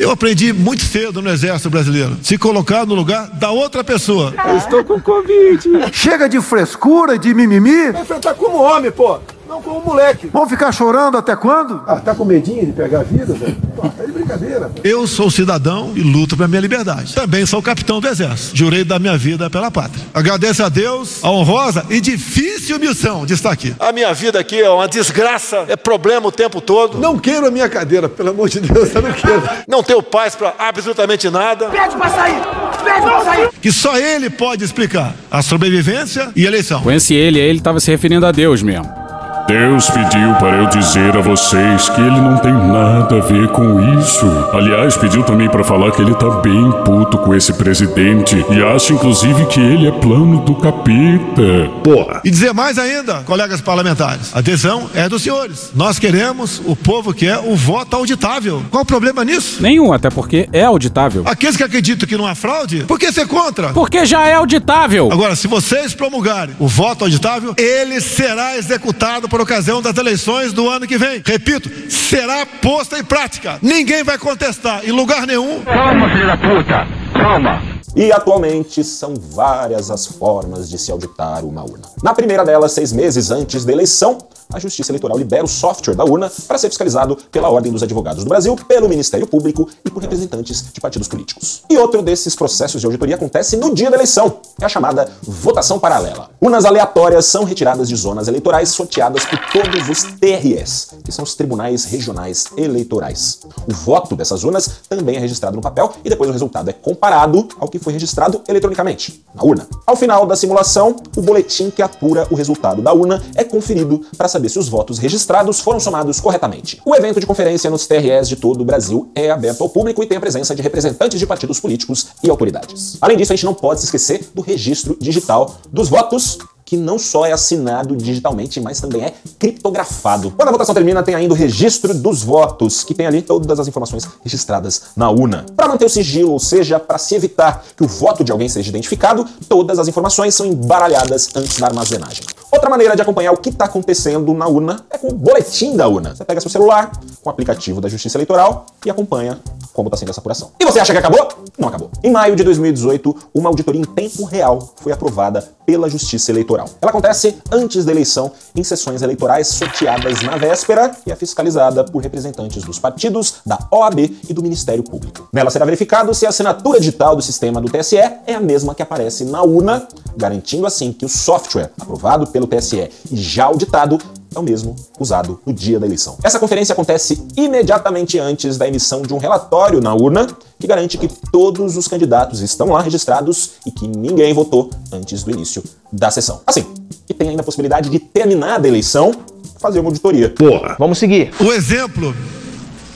Eu 0.01 0.13
aprendi 0.13 0.53
muito 0.53 0.85
cedo 0.85 1.21
no 1.21 1.29
Exército 1.29 1.69
Brasileiro. 1.69 2.17
Se 2.23 2.39
colocar 2.39 2.87
no 2.87 2.95
lugar 2.95 3.29
da 3.31 3.51
outra 3.51 3.83
pessoa. 3.83 4.33
Eu 4.47 4.57
estou 4.57 4.85
com 4.85 5.01
Covid. 5.01 5.61
Chega 5.93 6.29
de 6.29 6.41
frescura, 6.41 7.19
de 7.19 7.35
mimimi. 7.35 7.91
Vai 7.91 8.03
enfrentar 8.03 8.35
como 8.35 8.59
homem, 8.59 8.93
pô. 8.93 9.19
Não 9.49 9.63
como 9.63 9.81
moleque. 9.81 10.27
Vão 10.27 10.47
ficar 10.47 10.71
chorando 10.73 11.17
até 11.17 11.35
quando? 11.35 11.83
Ah, 11.87 11.97
tá 11.97 12.15
com 12.15 12.23
medinho 12.25 12.67
de 12.67 12.73
pegar 12.73 13.01
a 13.01 13.03
vida, 13.03 13.33
velho? 13.33 13.57
Pô, 13.75 13.89
tá 13.89 14.05
de 14.05 14.13
brincadeira. 14.13 14.69
Pô. 14.69 14.81
Eu 14.85 15.07
sou 15.07 15.31
cidadão 15.31 15.93
e 15.97 16.03
luto 16.03 16.37
pela 16.37 16.47
minha 16.47 16.61
liberdade. 16.61 17.15
Também 17.15 17.47
sou 17.47 17.63
capitão 17.63 17.99
do 17.99 18.07
Exército. 18.07 18.55
Jurei 18.55 18.85
dar 18.85 18.99
minha 18.99 19.17
vida 19.17 19.49
pela 19.49 19.71
pátria. 19.71 20.05
Agradeço 20.13 20.63
a 20.63 20.69
Deus 20.69 21.25
a 21.25 21.31
honrosa 21.31 21.87
e 21.89 21.99
difícil 21.99 22.79
missão 22.79 23.25
de 23.25 23.33
estar 23.33 23.51
aqui. 23.51 23.75
A 23.79 23.91
minha 23.91 24.13
vida 24.13 24.39
aqui 24.39 24.61
é 24.61 24.69
uma 24.69 24.87
desgraça, 24.87 25.65
é 25.67 25.77
problema 25.77 26.29
o 26.29 26.33
tempo 26.33 26.61
todo. 26.61 26.99
Não 26.99 27.19
queiro 27.19 27.47
a 27.47 27.51
minha 27.51 27.71
cadeira, 27.71 28.07
pelo 28.07 28.29
amor 28.29 28.51
de 28.51 28.61
Deus, 28.61 28.95
eu 28.95 29.01
não 29.01 29.13
quero. 29.13 29.43
Não 29.67 29.83
tenho 29.83 30.03
paz 30.03 30.35
pra 30.35 30.55
absolutamente 30.59 31.31
nada. 31.31 31.71
Pede 31.71 31.97
pra 31.97 32.11
sair! 32.11 32.41
Pede 32.85 33.01
pra 33.01 33.25
sair! 33.25 33.49
Que 33.63 33.73
só 33.73 33.97
ele 33.97 34.29
pode 34.29 34.63
explicar 34.63 35.15
a 35.31 35.41
sobrevivência 35.41 36.31
e 36.37 36.45
a 36.45 36.49
eleição. 36.49 36.83
Conhece 36.83 37.15
ele, 37.15 37.39
ele 37.39 37.59
estava 37.59 37.81
se 37.81 37.91
referindo 37.91 38.27
a 38.27 38.33
Deus 38.33 38.63
mesmo. 38.63 39.08
Deus 39.49 39.89
pediu 39.89 40.35
para 40.35 40.59
eu 40.59 40.67
dizer 40.67 41.17
a 41.17 41.23
vocês 41.23 41.89
que 41.89 41.99
ele 42.03 42.21
não 42.21 42.37
tem 42.37 42.53
nada 42.53 43.17
a 43.17 43.21
ver 43.21 43.49
com 43.49 43.81
isso. 43.99 44.27
Aliás, 44.53 44.95
pediu 44.95 45.23
também 45.23 45.49
para 45.49 45.65
falar 45.65 45.91
que 45.91 46.03
ele 46.03 46.15
tá 46.17 46.29
bem 46.43 46.71
puto 46.85 47.17
com 47.17 47.35
esse 47.35 47.55
presidente 47.55 48.45
e 48.51 48.63
acha 48.63 48.93
inclusive 48.93 49.47
que 49.47 49.59
ele 49.59 49.89
é 49.89 49.91
plano 49.91 50.41
do 50.41 50.55
capeta. 50.55 51.71
Porra. 51.83 52.21
E 52.23 52.31
dizer 52.31 52.53
mais 52.53 52.79
ainda, 52.79 53.23
colegas 53.23 53.63
parlamentares, 53.63 54.37
a 54.37 54.43
decisão 54.43 54.91
é 54.95 55.09
dos 55.09 55.23
senhores. 55.23 55.71
Nós 55.75 55.99
queremos, 55.99 56.61
o 56.67 56.77
povo 56.77 57.15
quer 57.15 57.39
o 57.39 57.57
voto 57.57 57.97
auditável. 57.97 58.63
Qual 58.71 58.83
o 58.83 58.87
problema 58.87 59.25
nisso? 59.25 59.63
Nenhum, 59.63 59.95
até 59.95 60.11
porque 60.11 60.47
é 60.53 60.65
auditável. 60.65 61.23
Aqueles 61.25 61.57
que 61.57 61.63
acreditam 61.63 62.07
que 62.07 62.19
não 62.19 62.27
há 62.27 62.35
fraude, 62.35 62.85
por 62.85 62.99
que 62.99 63.11
ser 63.11 63.27
contra? 63.27 63.71
Porque 63.71 64.05
já 64.05 64.27
é 64.27 64.35
auditável. 64.35 65.09
Agora, 65.11 65.35
se 65.35 65.49
vocês 65.49 65.95
promulgarem 65.95 66.55
o 66.59 66.69
voto 66.69 67.05
auditável, 67.05 67.55
ele 67.57 67.99
será 68.03 68.55
executado 68.59 69.27
por 69.27 69.38
ocasião 69.43 69.81
das 69.83 69.97
eleições 69.97 70.53
do 70.53 70.69
ano 70.69 70.87
que 70.87 70.99
vem. 70.99 71.23
Repito, 71.25 71.71
será 71.91 72.45
posta 72.47 72.99
em 72.99 73.05
prática. 73.05 73.59
Ninguém 73.63 74.03
vai 74.03 74.19
contestar 74.19 74.85
em 74.85 74.93
lugar 74.93 75.27
nenhum. 75.27 75.63
Calma, 75.65 76.09
filho 76.11 76.27
da 76.27 76.37
puta. 76.37 76.87
Calma. 77.13 77.63
E 77.97 78.13
atualmente 78.13 78.85
são 78.85 79.15
várias 79.15 79.91
as 79.91 80.07
formas 80.07 80.69
de 80.69 80.79
se 80.79 80.93
auditar 80.93 81.45
uma 81.45 81.63
urna. 81.63 81.89
Na 82.03 82.15
primeira 82.15 82.45
delas, 82.45 82.73
seis 82.73 82.93
meses 82.93 83.31
antes 83.31 83.65
da 83.65 83.73
eleição, 83.73 84.19
a 84.53 84.59
Justiça 84.59 84.91
Eleitoral 84.91 85.19
libera 85.19 85.45
o 85.45 85.49
software 85.49 85.95
da 85.95 86.05
urna 86.05 86.31
para 86.47 86.59
ser 86.59 86.69
fiscalizado 86.69 87.17
pela 87.31 87.51
Ordem 87.51 87.71
dos 87.71 87.83
Advogados 87.83 88.25
do 88.25 88.29
Brasil, 88.29 88.57
pelo 88.67 88.89
Ministério 88.89 89.27
Público 89.27 89.69
e 89.85 89.91
por 89.91 90.03
representantes 90.03 90.65
de 90.73 90.81
partidos 90.81 91.09
políticos. 91.09 91.63
E 91.69 91.77
outro 91.77 92.03
desses 92.03 92.35
processos 92.35 92.81
de 92.81 92.87
auditoria 92.87 93.17
acontece 93.17 93.57
no 93.57 93.75
dia 93.75 93.91
da 93.91 93.97
eleição, 93.97 94.41
é 94.61 94.65
a 94.65 94.69
chamada 94.69 95.11
votação 95.23 95.79
paralela. 95.79 96.31
Urnas 96.41 96.65
aleatórias 96.65 97.27
são 97.27 97.45
retiradas 97.45 97.89
de 97.89 97.97
zonas 97.97 98.29
eleitorais 98.29 98.71
sorteadas 98.71 99.25
por 99.25 99.39
todos 99.53 99.89
os 99.89 100.03
TREs, 100.19 100.95
que 101.05 101.13
são 101.13 101.25
os 101.25 101.35
Tribunais 101.35 101.85
Regionais 101.85 102.47
Eleitorais. 102.57 103.41
O 103.67 103.73
voto 103.73 104.17
dessas 104.17 104.45
urnas 104.45 104.71
também 104.89 105.17
é 105.17 105.19
registrado 105.19 105.57
no 105.57 105.63
papel 105.63 105.93
e 106.05 106.09
depois 106.09 106.31
o 106.31 106.33
resultado 106.33 106.71
é 106.71 106.73
comparado 106.73 107.49
ao 107.59 107.69
que 107.69 107.79
foi 107.79 107.93
registrado 107.93 108.41
eletronicamente, 108.49 109.25
na 109.35 109.43
urna. 109.43 109.67
Ao 109.87 109.97
final 109.97 110.27
da 110.27 110.37
simulação, 110.37 110.97
o 111.17 111.21
boletim 111.21 111.71
que 111.71 111.83
apura 111.83 112.27
o 112.31 112.35
resultado 112.35 112.81
da 112.81 112.93
urna 112.93 113.23
é 113.35 113.45
conferido 113.45 114.05
para 114.17 114.29
saber 114.29 114.38
se 114.47 114.59
os 114.59 114.69
votos 114.69 114.99
registrados 114.99 115.59
foram 115.61 115.81
somados 115.81 116.21
corretamente. 116.21 116.83
O 116.85 116.95
evento 116.95 117.19
de 117.19 117.25
conferência 117.25 117.71
nos 117.71 117.87
TREs 117.87 118.29
de 118.29 118.37
todo 118.37 118.61
o 118.61 118.65
Brasil 118.65 119.11
é 119.15 119.31
aberto 119.31 119.63
ao 119.63 119.71
público 119.71 120.03
e 120.03 120.07
tem 120.07 120.19
a 120.19 120.21
presença 120.21 120.55
de 120.55 120.61
representantes 120.61 121.19
de 121.19 121.27
partidos 121.27 121.59
políticos 121.59 122.09
e 122.23 122.29
autoridades. 122.29 122.99
Além 123.01 123.17
disso, 123.17 123.33
a 123.33 123.37
gente 123.37 123.47
não 123.47 123.55
pode 123.55 123.81
se 123.81 123.87
esquecer 123.87 124.29
do 124.35 124.43
registro 124.43 124.99
digital 125.01 125.57
dos 125.73 125.89
votos 125.89 126.37
que 126.69 126.77
não 126.77 126.99
só 126.99 127.25
é 127.25 127.33
assinado 127.33 127.97
digitalmente, 127.97 128.61
mas 128.61 128.79
também 128.79 129.03
é 129.03 129.15
criptografado. 129.39 130.31
Quando 130.33 130.49
a 130.49 130.53
votação 130.53 130.75
termina, 130.75 131.03
tem 131.03 131.15
ainda 131.15 131.33
o 131.33 131.37
registro 131.37 131.95
dos 131.95 132.23
votos, 132.23 132.85
que 132.85 132.93
tem 132.93 133.07
ali 133.07 133.23
todas 133.23 133.59
as 133.59 133.67
informações 133.67 134.07
registradas 134.23 134.83
na 134.95 135.09
urna. 135.09 135.47
Para 135.57 135.67
manter 135.67 135.87
o 135.87 135.89
sigilo, 135.89 136.31
ou 136.31 136.39
seja, 136.39 136.79
para 136.79 136.99
se 136.99 137.15
evitar 137.15 137.65
que 137.75 137.83
o 137.83 137.89
voto 137.89 138.23
de 138.23 138.31
alguém 138.31 138.51
seja 138.51 138.69
identificado, 138.69 139.27
todas 139.49 139.79
as 139.79 139.89
informações 139.89 140.35
são 140.35 140.45
embaralhadas 140.45 141.31
antes 141.35 141.57
da 141.59 141.69
armazenagem. 141.69 142.23
Outra 142.51 142.71
maneira 142.71 142.97
de 142.97 143.03
acompanhar 143.03 143.33
o 143.33 143.37
que 143.37 143.51
está 143.51 143.67
acontecendo 143.67 144.33
na 144.33 144.49
urna 144.49 144.85
é 144.91 144.97
com 144.97 145.09
o 145.09 145.15
boletim 145.15 145.77
da 145.77 145.87
urna. 145.87 146.15
Você 146.15 146.25
pega 146.25 146.41
seu 146.41 146.51
celular, 146.51 146.91
com 147.23 147.29
o 147.29 147.33
aplicativo 147.33 147.81
da 147.81 147.89
Justiça 147.89 148.17
Eleitoral 148.17 148.65
e 148.87 148.91
acompanha 148.91 149.39
como 149.75 149.89
está 149.89 149.97
sendo 149.97 150.11
essa 150.11 150.21
apuração. 150.21 150.51
E 150.59 150.65
você 150.65 150.81
acha 150.81 150.93
que 150.93 150.99
acabou? 150.99 151.29
Não 151.57 151.69
acabou. 151.69 151.91
Em 152.03 152.11
maio 152.11 152.35
de 152.35 152.43
2018, 152.43 153.15
uma 153.35 153.49
auditoria 153.49 153.81
em 153.81 153.85
tempo 153.85 154.25
real 154.25 154.75
foi 154.77 154.91
aprovada 154.91 155.47
pela 155.65 155.89
Justiça 155.89 156.33
Eleitoral. 156.33 156.69
Ela 156.81 156.91
acontece 156.91 157.37
antes 157.53 157.85
da 157.85 157.93
eleição, 157.93 158.33
em 158.57 158.65
sessões 158.65 159.03
eleitorais 159.03 159.47
sorteadas 159.49 160.23
na 160.23 160.37
véspera 160.37 160.91
e 161.07 161.13
é 161.13 161.17
fiscalizada 161.17 161.85
por 161.85 162.03
representantes 162.03 162.65
dos 162.65 162.79
partidos, 162.79 163.35
da 163.45 163.59
OAB 163.71 163.99
e 164.29 164.33
do 164.33 164.43
Ministério 164.43 164.83
Público. 164.83 165.29
Nela 165.33 165.51
será 165.51 165.65
verificado 165.65 166.13
se 166.15 166.27
a 166.27 166.31
assinatura 166.31 166.81
digital 166.81 167.15
do 167.15 167.23
sistema 167.23 167.61
do 167.61 167.71
TSE 167.71 167.99
é 167.99 168.35
a 168.35 168.41
mesma 168.41 168.75
que 168.75 168.83
aparece 168.83 169.25
na 169.27 169.43
urna, 169.43 169.87
garantindo 170.19 170.67
assim 170.67 170.93
que 170.93 171.07
o 171.07 171.09
software 171.09 171.71
aprovado 171.81 172.27
pelo 172.27 172.47
TSE 172.47 172.91
e 173.11 173.17
já 173.17 173.45
auditado 173.45 173.99
é 174.35 174.39
o 174.39 174.43
mesmo 174.43 174.77
usado 174.99 175.41
no 175.47 175.53
dia 175.53 175.79
da 175.79 175.87
eleição. 175.87 176.19
Essa 176.23 176.39
conferência 176.39 176.73
acontece 176.73 177.23
imediatamente 177.37 178.19
antes 178.19 178.59
da 178.59 178.69
emissão 178.69 179.01
de 179.01 179.15
um 179.15 179.19
relatório 179.19 179.81
na 179.81 179.95
urna 179.95 180.27
que 180.59 180.67
garante 180.67 180.99
que 180.99 181.09
todos 181.31 181.77
os 181.77 181.89
candidatos 181.89 182.41
estão 182.41 182.69
lá 182.69 182.83
registrados 182.83 183.53
e 183.65 183.71
que 183.71 183.87
ninguém 183.87 184.35
votou 184.35 184.71
antes 184.93 185.23
do 185.23 185.31
início 185.31 185.63
da 185.91 186.11
sessão. 186.11 186.43
Assim, 186.47 186.67
e 187.09 187.15
tem 187.15 187.31
ainda 187.31 187.43
a 187.43 187.45
possibilidade 187.45 187.89
de 187.89 187.99
terminar 187.99 188.63
a 188.63 188.69
eleição 188.69 189.13
fazer 189.59 189.81
uma 189.81 189.89
auditoria. 189.89 190.31
Porra. 190.31 190.77
Vamos 190.79 190.99
seguir. 190.99 191.31
O 191.41 191.53
exemplo 191.53 192.15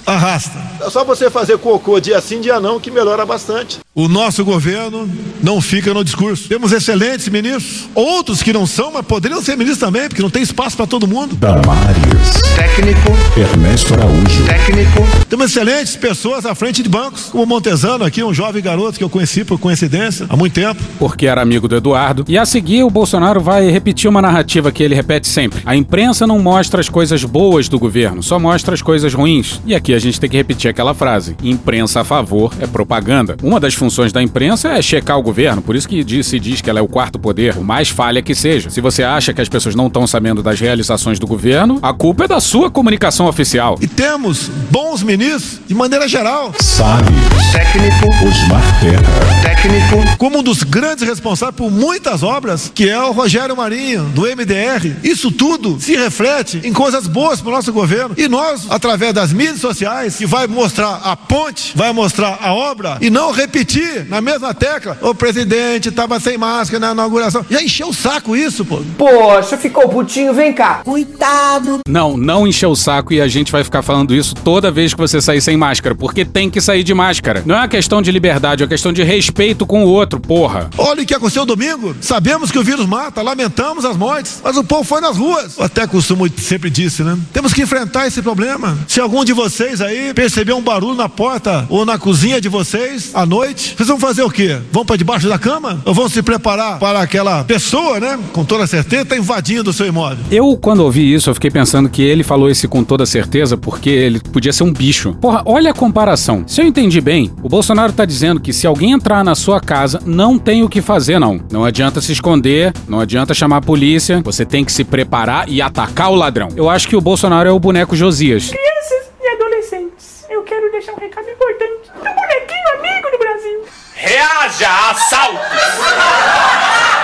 arrasta. 0.06 0.58
É 0.80 0.90
só 0.90 1.04
você 1.04 1.30
fazer 1.30 1.58
cocô 1.58 2.00
dia 2.00 2.20
sim, 2.20 2.40
dia 2.40 2.60
não, 2.60 2.80
que 2.80 2.90
melhora 2.90 3.24
bastante. 3.24 3.80
O 3.94 4.08
nosso 4.08 4.42
governo 4.42 5.08
não 5.42 5.60
fica 5.60 5.92
no 5.92 6.02
discurso. 6.02 6.48
Temos 6.48 6.72
excelentes 6.72 7.28
ministros, 7.28 7.88
outros 7.94 8.42
que 8.42 8.50
não 8.50 8.66
são, 8.66 8.90
mas 8.90 9.04
poderiam 9.04 9.42
ser 9.42 9.54
ministros 9.54 9.80
também, 9.80 10.08
porque 10.08 10.22
não 10.22 10.30
tem 10.30 10.42
espaço 10.42 10.76
para 10.76 10.86
todo 10.86 11.06
mundo. 11.06 11.36
Damares. 11.36 12.40
Técnico. 12.56 13.12
Ernesto 13.36 13.92
Araújo. 13.92 14.46
Técnico. 14.46 15.06
Temos 15.28 15.50
excelentes 15.50 15.94
pessoas 15.94 16.46
à 16.46 16.54
frente 16.54 16.82
de 16.82 16.88
bancos, 16.88 17.24
como 17.24 17.44
o 17.44 17.46
Montesano 17.46 18.02
aqui, 18.02 18.24
um 18.24 18.32
jovem 18.32 18.62
garoto 18.62 18.96
que 18.96 19.04
eu 19.04 19.10
conheci 19.10 19.44
por 19.44 19.58
coincidência 19.58 20.24
há 20.28 20.36
muito 20.36 20.54
tempo. 20.54 20.82
Porque 20.98 21.26
era 21.26 21.42
amigo 21.42 21.68
do 21.68 21.76
Eduardo. 21.76 22.24
E 22.26 22.38
a 22.38 22.46
seguir, 22.46 22.82
o 22.84 22.90
Bolsonaro 22.90 23.42
vai 23.42 23.68
repetir 23.68 24.08
uma 24.08 24.22
narrativa 24.22 24.72
que 24.72 24.82
ele 24.82 24.94
repete 24.94 25.28
sempre. 25.28 25.60
A 25.66 25.76
imprensa 25.76 26.26
não 26.26 26.38
mostra 26.38 26.80
as 26.80 26.88
coisas 26.88 27.24
boas 27.24 27.68
do 27.68 27.78
governo, 27.78 28.22
só 28.22 28.38
mostra 28.38 28.72
as 28.72 28.80
coisas 28.80 29.12
ruins. 29.12 29.60
E 29.66 29.74
aqui 29.74 29.91
a 29.94 29.98
gente 29.98 30.18
tem 30.20 30.28
que 30.30 30.36
repetir 30.36 30.70
aquela 30.70 30.94
frase: 30.94 31.36
imprensa 31.42 32.00
a 32.00 32.04
favor 32.04 32.52
é 32.60 32.66
propaganda. 32.66 33.36
Uma 33.42 33.58
das 33.60 33.74
funções 33.74 34.12
da 34.12 34.22
imprensa 34.22 34.68
é 34.70 34.82
checar 34.82 35.18
o 35.18 35.22
governo, 35.22 35.62
por 35.62 35.76
isso 35.76 35.88
que 35.88 36.02
diz- 36.04 36.26
se 36.26 36.38
diz 36.40 36.60
que 36.60 36.70
ela 36.70 36.78
é 36.78 36.82
o 36.82 36.88
quarto 36.88 37.18
poder, 37.18 37.56
o 37.56 37.64
mais 37.64 37.88
falha 37.88 38.22
que 38.22 38.34
seja. 38.34 38.70
Se 38.70 38.80
você 38.80 39.02
acha 39.02 39.32
que 39.32 39.40
as 39.40 39.48
pessoas 39.48 39.74
não 39.74 39.86
estão 39.86 40.06
sabendo 40.06 40.42
das 40.42 40.58
realizações 40.60 41.18
do 41.18 41.26
governo, 41.26 41.78
a 41.82 41.92
culpa 41.92 42.24
é 42.24 42.28
da 42.28 42.40
sua 42.40 42.70
comunicação 42.70 43.26
oficial. 43.26 43.76
E 43.80 43.86
temos 43.86 44.48
bons 44.70 45.02
ministros 45.02 45.60
de 45.66 45.74
maneira 45.74 46.06
geral. 46.08 46.52
Salles. 46.60 47.06
Técnico. 47.52 48.08
Osmar 48.26 48.80
Terra. 48.80 49.51
Técnico. 49.62 50.18
Como 50.18 50.38
um 50.38 50.42
dos 50.42 50.64
grandes 50.64 51.06
responsáveis 51.06 51.56
por 51.56 51.70
muitas 51.70 52.22
obras, 52.22 52.70
que 52.74 52.88
é 52.88 52.98
o 52.98 53.12
Rogério 53.12 53.56
Marinho, 53.56 54.04
do 54.06 54.22
MDR. 54.22 54.96
Isso 55.04 55.30
tudo 55.30 55.80
se 55.80 55.96
reflete 55.96 56.60
em 56.64 56.72
coisas 56.72 57.06
boas 57.06 57.40
para 57.40 57.50
o 57.50 57.52
nosso 57.52 57.72
governo. 57.72 58.14
E 58.18 58.26
nós, 58.26 58.66
através 58.68 59.14
das 59.14 59.32
mídias 59.32 59.60
sociais, 59.60 60.16
que 60.16 60.26
vai 60.26 60.48
mostrar 60.48 61.00
a 61.04 61.16
ponte, 61.16 61.72
vai 61.76 61.92
mostrar 61.92 62.38
a 62.40 62.52
obra, 62.52 62.98
e 63.00 63.08
não 63.08 63.30
repetir 63.30 64.06
na 64.08 64.20
mesma 64.20 64.52
tecla. 64.52 64.98
O 65.00 65.14
presidente 65.14 65.90
estava 65.90 66.18
sem 66.18 66.36
máscara 66.36 66.80
na 66.80 66.92
inauguração. 66.92 67.44
Já 67.48 67.62
encheu 67.62 67.88
o 67.88 67.94
saco 67.94 68.34
isso, 68.34 68.64
pô. 68.64 68.82
Poxa, 68.98 69.56
ficou 69.56 69.88
putinho, 69.88 70.34
vem 70.34 70.52
cá. 70.52 70.80
Coitado. 70.84 71.80
Não, 71.86 72.16
não 72.16 72.46
encher 72.46 72.66
o 72.66 72.74
saco 72.74 73.12
e 73.12 73.20
a 73.20 73.28
gente 73.28 73.52
vai 73.52 73.62
ficar 73.62 73.82
falando 73.82 74.14
isso 74.14 74.34
toda 74.34 74.70
vez 74.70 74.92
que 74.92 75.00
você 75.00 75.20
sair 75.20 75.40
sem 75.40 75.56
máscara, 75.56 75.94
porque 75.94 76.24
tem 76.24 76.50
que 76.50 76.60
sair 76.60 76.82
de 76.82 76.94
máscara. 76.94 77.42
Não 77.46 77.54
é 77.54 77.58
uma 77.58 77.68
questão 77.68 78.02
de 78.02 78.10
liberdade, 78.10 78.62
é 78.62 78.64
uma 78.64 78.70
questão 78.70 78.92
de 78.92 79.02
respeito 79.02 79.51
com 79.54 79.84
o 79.84 79.88
outro, 79.88 80.20
porra. 80.20 80.70
Olha 80.76 81.02
o 81.02 81.06
que 81.06 81.14
aconteceu 81.14 81.44
domingo. 81.44 81.94
Sabemos 82.00 82.50
que 82.50 82.58
o 82.58 82.64
vírus 82.64 82.86
mata, 82.86 83.22
lamentamos 83.22 83.84
as 83.84 83.96
mortes, 83.96 84.40
mas 84.42 84.56
o 84.56 84.64
povo 84.64 84.84
foi 84.84 85.00
nas 85.00 85.16
ruas. 85.16 85.58
Eu 85.58 85.64
até 85.64 85.86
costumo 85.86 86.28
sempre 86.36 86.70
disse, 86.70 87.02
né? 87.02 87.18
Temos 87.32 87.52
que 87.52 87.62
enfrentar 87.62 88.06
esse 88.06 88.22
problema. 88.22 88.76
Se 88.88 89.00
algum 89.00 89.24
de 89.24 89.32
vocês 89.32 89.80
aí 89.80 90.12
perceber 90.14 90.52
um 90.52 90.62
barulho 90.62 90.94
na 90.94 91.08
porta 91.08 91.66
ou 91.68 91.84
na 91.84 91.98
cozinha 91.98 92.40
de 92.40 92.48
vocês 92.48 93.10
à 93.14 93.24
noite, 93.26 93.74
vocês 93.76 93.88
vão 93.88 93.98
fazer 93.98 94.22
o 94.22 94.30
quê? 94.30 94.58
Vão 94.70 94.84
para 94.84 94.96
debaixo 94.96 95.28
da 95.28 95.38
cama? 95.38 95.80
Ou 95.84 95.94
vão 95.94 96.08
se 96.08 96.22
preparar 96.22 96.78
para 96.78 97.00
aquela 97.00 97.44
pessoa, 97.44 98.00
né? 98.00 98.18
Com 98.32 98.44
toda 98.44 98.66
certeza, 98.66 99.04
tá 99.04 99.16
invadindo 99.16 99.70
o 99.70 99.72
seu 99.72 99.86
imóvel. 99.86 100.24
Eu, 100.30 100.56
quando 100.56 100.80
ouvi 100.80 101.12
isso, 101.12 101.30
eu 101.30 101.34
fiquei 101.34 101.50
pensando 101.50 101.88
que 101.88 102.02
ele 102.02 102.22
falou 102.22 102.50
isso 102.50 102.68
com 102.68 102.84
toda 102.84 103.04
certeza 103.06 103.56
porque 103.56 103.90
ele 103.90 104.20
podia 104.20 104.52
ser 104.52 104.64
um 104.64 104.72
bicho. 104.72 105.14
Porra, 105.20 105.42
olha 105.44 105.70
a 105.70 105.74
comparação. 105.74 106.44
Se 106.46 106.60
eu 106.60 106.66
entendi 106.66 107.00
bem, 107.00 107.30
o 107.42 107.48
Bolsonaro 107.48 107.92
tá 107.92 108.04
dizendo 108.04 108.40
que 108.40 108.52
se 108.52 108.66
alguém 108.66 108.92
entrar 108.92 109.24
na 109.24 109.34
sua 109.42 109.60
casa, 109.60 110.00
não 110.06 110.38
tem 110.38 110.62
o 110.62 110.68
que 110.68 110.80
fazer, 110.80 111.18
não. 111.18 111.40
Não 111.50 111.64
adianta 111.64 112.00
se 112.00 112.12
esconder, 112.12 112.72
não 112.88 113.00
adianta 113.00 113.34
chamar 113.34 113.56
a 113.56 113.60
polícia, 113.60 114.22
você 114.24 114.46
tem 114.46 114.64
que 114.64 114.72
se 114.72 114.84
preparar 114.84 115.48
e 115.48 115.60
atacar 115.60 116.10
o 116.10 116.14
ladrão. 116.14 116.48
Eu 116.54 116.70
acho 116.70 116.88
que 116.88 116.94
o 116.94 117.00
Bolsonaro 117.00 117.48
é 117.48 117.52
o 117.52 117.58
boneco 117.58 117.96
Josias. 117.96 118.50
Crianças 118.50 119.10
e 119.20 119.28
adolescentes, 119.28 120.24
eu 120.30 120.42
quero 120.44 120.70
deixar 120.70 120.92
um 120.92 120.98
recado 120.98 121.28
importante 121.28 121.90
do 121.92 122.02
bonequinho 122.02 122.78
amigo 122.78 123.10
do 123.10 123.18
Brasil. 123.18 123.64
Reaja 123.94 124.68
a 124.68 124.90
assaltos. 124.90 125.40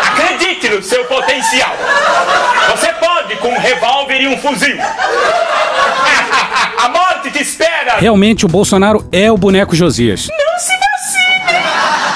Acredite 0.07 0.68
no 0.68 0.83
seu 0.83 1.05
potencial. 1.07 1.74
Você 2.70 2.92
pode 2.94 3.37
com 3.37 3.48
um 3.48 3.59
revólver 3.59 4.20
e 4.20 4.29
um 4.29 4.38
fuzil. 4.38 4.77
A 6.79 6.88
morte 6.88 7.31
te 7.33 7.42
espera. 7.42 7.96
Realmente, 7.98 8.46
o 8.46 8.48
Bolsonaro 8.48 9.07
é 9.11 9.31
o 9.31 9.37
boneco 9.37 9.74
Josias. 9.74 10.29
Não 10.29 10.59
se 10.59 10.72
vacinem! 10.77 11.62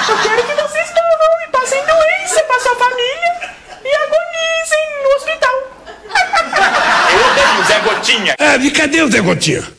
Eu 0.09 0.17
quero 0.17 0.43
que 0.43 0.53
vocês 0.53 0.89
morram 0.89 1.47
e 1.47 1.51
passem 1.51 1.81
doença 1.85 2.43
pra 2.43 2.59
sua 2.59 2.75
família 2.75 3.51
e 3.83 3.95
agonizem 3.95 4.83
no 5.03 5.09
hospital. 5.15 5.55
Eu 7.11 7.31
odeio 7.31 7.63
Gotinha. 8.23 8.35
É, 8.39 8.55
e 8.57 8.71
cadê 8.71 9.01
o 9.01 9.11
Zé? 9.11 9.19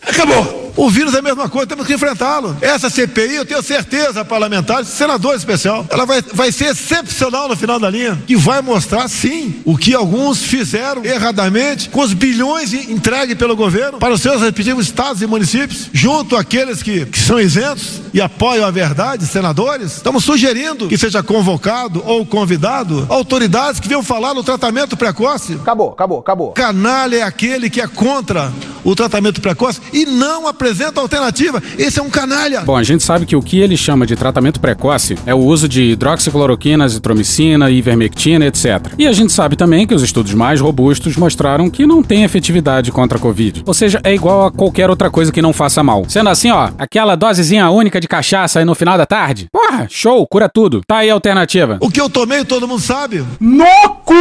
Acabou. 0.03 0.64
O 0.77 0.91
vírus 0.91 1.15
é 1.15 1.19
a 1.19 1.23
mesma 1.23 1.49
coisa, 1.49 1.67
temos 1.69 1.87
que 1.87 1.95
enfrentá-lo. 1.95 2.57
Essa 2.61 2.91
CPI, 2.91 3.37
eu 3.37 3.45
tenho 3.45 3.63
certeza, 3.63 4.25
parlamentares, 4.25 4.89
senador 4.89 5.37
especial, 5.37 5.87
ela 5.89 6.05
vai, 6.05 6.21
vai 6.33 6.51
ser 6.51 6.67
excepcional 6.73 7.49
no 7.49 7.57
final 7.57 7.79
da 7.79 7.89
linha, 7.89 8.21
que 8.27 8.35
vai 8.37 8.61
mostrar, 8.61 9.09
sim, 9.09 9.61
o 9.65 9.77
que 9.77 9.95
alguns 9.95 10.39
fizeram 10.43 11.05
erradamente 11.05 11.89
com 11.91 12.01
os 12.01 12.13
bilhões 12.13 12.73
en- 12.73 12.93
entregues 12.93 13.37
pelo 13.37 13.55
governo 13.55 13.99
para 13.99 14.13
os 14.13 14.21
seus 14.21 14.41
respectivos 14.41 14.87
estados 14.87 15.23
e 15.23 15.27
municípios, 15.27 15.89
junto 15.93 16.37
àqueles 16.37 16.83
que, 16.83 17.07
que 17.07 17.19
são 17.19 17.39
isentos 17.41 18.01
e 18.13 18.21
apoiam 18.21 18.67
a 18.67 18.71
verdade, 18.71 19.27
senadores. 19.27 19.97
Estamos 19.97 20.25
sugerindo 20.25 20.89
que 20.89 20.99
seja 20.99 21.23
convocado 21.23 22.03
ou 22.05 22.27
convidado 22.27 23.07
autoridades 23.09 23.79
que 23.81 23.87
venham 23.89 24.03
falar 24.03 24.35
no 24.35 24.43
tratamento 24.43 24.97
precoce. 24.97 25.55
Acabou, 25.55 25.91
acabou, 25.93 26.19
acabou. 26.21 26.53
Canalha 26.53 27.17
é 27.17 27.23
aquele 27.23 27.71
que 27.71 27.81
é 27.81 27.87
contra 27.87 28.53
o 28.83 28.95
tratamento 28.95 29.41
precoce 29.41 29.81
e 29.93 30.05
não 30.05 30.47
a 30.47 30.53
apresenta 30.65 30.99
alternativa. 30.99 31.63
Esse 31.79 32.01
é 32.01 32.03
um 32.03 32.09
canalha. 32.09 32.63
Bom, 32.63 32.75
a 32.75 32.83
gente 32.83 33.05
sabe 33.05 33.27
que 33.27 33.37
o 33.37 33.43
que 33.43 33.59
ele 33.59 33.77
chama 33.77 34.07
de 34.07 34.17
tratamento 34.17 34.59
precoce 34.59 35.15
é 35.27 35.35
o 35.35 35.39
uso 35.39 35.69
de 35.69 35.83
hidroxicloroquina, 35.93 36.85
azitromicina, 36.85 37.71
ivermectina, 37.71 38.47
etc. 38.47 38.93
E 38.99 39.07
a 39.07 39.13
gente 39.13 39.31
sabe 39.31 39.57
também 39.57 39.87
que 39.87 39.95
os 39.95 40.03
estudos 40.03 40.33
mais 40.33 40.61
robustos 40.61 41.17
mostraram 41.17 41.69
que 41.69 41.87
não 41.87 42.03
tem 42.03 42.25
efetividade 42.25 42.91
contra 42.91 43.19
a 43.19 43.21
Covid. 43.21 43.63
Ou 43.67 43.75
seja, 43.75 44.01
é 44.03 44.15
igual 44.15 44.47
a 44.47 44.51
qualquer 44.51 44.89
outra 44.89 45.11
coisa 45.11 45.31
que 45.31 45.43
não 45.43 45.53
faça 45.53 45.83
mal. 45.83 46.07
Sendo 46.09 46.31
assim, 46.31 46.51
ó, 46.51 46.71
aquela 46.79 47.15
dosezinha 47.15 47.69
única 47.69 48.01
de 48.01 48.09
cachaça 48.09 48.59
aí 48.59 48.65
no 48.65 48.75
final 48.75 48.97
da 48.97 49.05
tarde, 49.05 49.49
porra, 49.53 49.87
show, 49.91 50.27
cura 50.27 50.49
tudo. 50.49 50.81
Tá 50.87 50.99
aí 50.99 51.11
a 51.11 51.15
alternativa. 51.15 51.77
O 51.81 51.91
que 51.91 52.01
eu 52.01 52.09
tomei, 52.09 52.43
todo 52.43 52.67
mundo 52.67 52.81
sabe. 52.81 53.23
No 53.39 53.67
cu! 54.03 54.15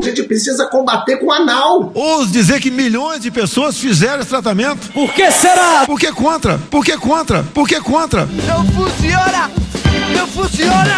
A 0.00 0.02
gente 0.02 0.22
precisa 0.22 0.66
combater 0.66 1.18
com 1.18 1.30
anal. 1.30 1.92
Ouso 1.94 2.32
dizer 2.32 2.58
que 2.58 2.70
milhões 2.70 3.20
de 3.20 3.30
pessoas 3.30 3.76
fizeram 3.78 4.20
esse 4.20 4.30
tratamento. 4.30 4.90
Por 4.92 5.12
que 5.12 5.30
será? 5.30 5.84
Por 5.90 5.98
que 5.98 6.12
contra? 6.12 6.56
Por 6.56 6.84
que 6.84 6.96
contra? 6.96 7.42
Por 7.42 7.66
que 7.66 7.80
contra? 7.80 8.24
Não 8.24 8.64
funciona! 8.64 9.50
Não 10.16 10.26
funciona! 10.28 10.96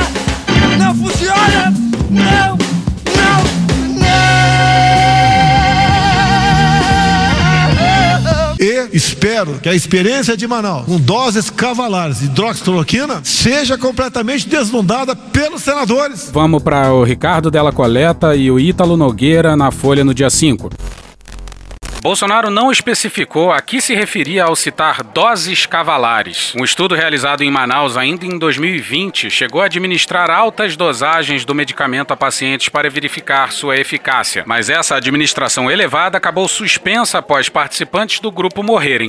Não 0.79 0.95
funciona! 0.95 1.75
Não! 2.11 2.59
E 8.61 8.91
espero 8.93 9.59
que 9.61 9.69
a 9.71 9.75
experiência 9.75 10.37
de 10.37 10.47
Manaus, 10.47 10.85
com 10.85 11.01
doses 11.01 11.49
cavalares 11.49 12.19
de 12.19 12.27
hidroxicloroquina, 12.27 13.23
seja 13.25 13.79
completamente 13.79 14.47
deslumbrada 14.47 15.17
pelos 15.17 15.63
senadores. 15.63 16.29
Vamos 16.31 16.63
para 16.63 16.93
o 16.93 17.03
Ricardo 17.03 17.51
Della 17.51 17.73
Coleta 17.73 18.37
e 18.37 18.51
o 18.51 18.61
Ítalo 18.61 18.99
Nogueira 18.99 19.57
na 19.57 19.71
Folha 19.71 20.05
no 20.05 20.13
dia 20.13 20.29
5. 20.29 20.69
Bolsonaro 22.03 22.51
não 22.51 22.73
especificou 22.73 23.53
a 23.53 23.61
que 23.61 23.81
se 23.81 23.95
referia 23.95 24.43
ao 24.43 24.57
citar 24.57 25.05
doses 25.05 25.67
cavalares. 25.67 26.53
Um 26.59 26.65
estudo 26.65 26.97
realizado 26.97 27.45
em 27.45 27.51
Manaus 27.51 27.97
ainda 27.97 28.27
em 28.27 28.37
2020 28.37 29.31
chegou 29.31 29.61
a 29.63 29.67
administrar 29.67 30.29
altas 30.29 30.77
dosagens 30.77 31.45
do 31.45 31.55
medicamento 31.55 32.11
a 32.11 32.17
pacientes 32.17 32.69
para 32.69 32.91
verificar 32.91 33.53
sua 33.53 33.77
eficácia, 33.77 34.43
mas 34.49 34.69
essa 34.69 34.97
administração 34.97 35.71
elevada 35.71 36.19
acabou 36.19 36.49
suspensa 36.49 37.19
após 37.19 37.49
participantes 37.49 38.19
do 38.19 38.33
grupo 38.33 38.65
morrerem. 38.65 39.09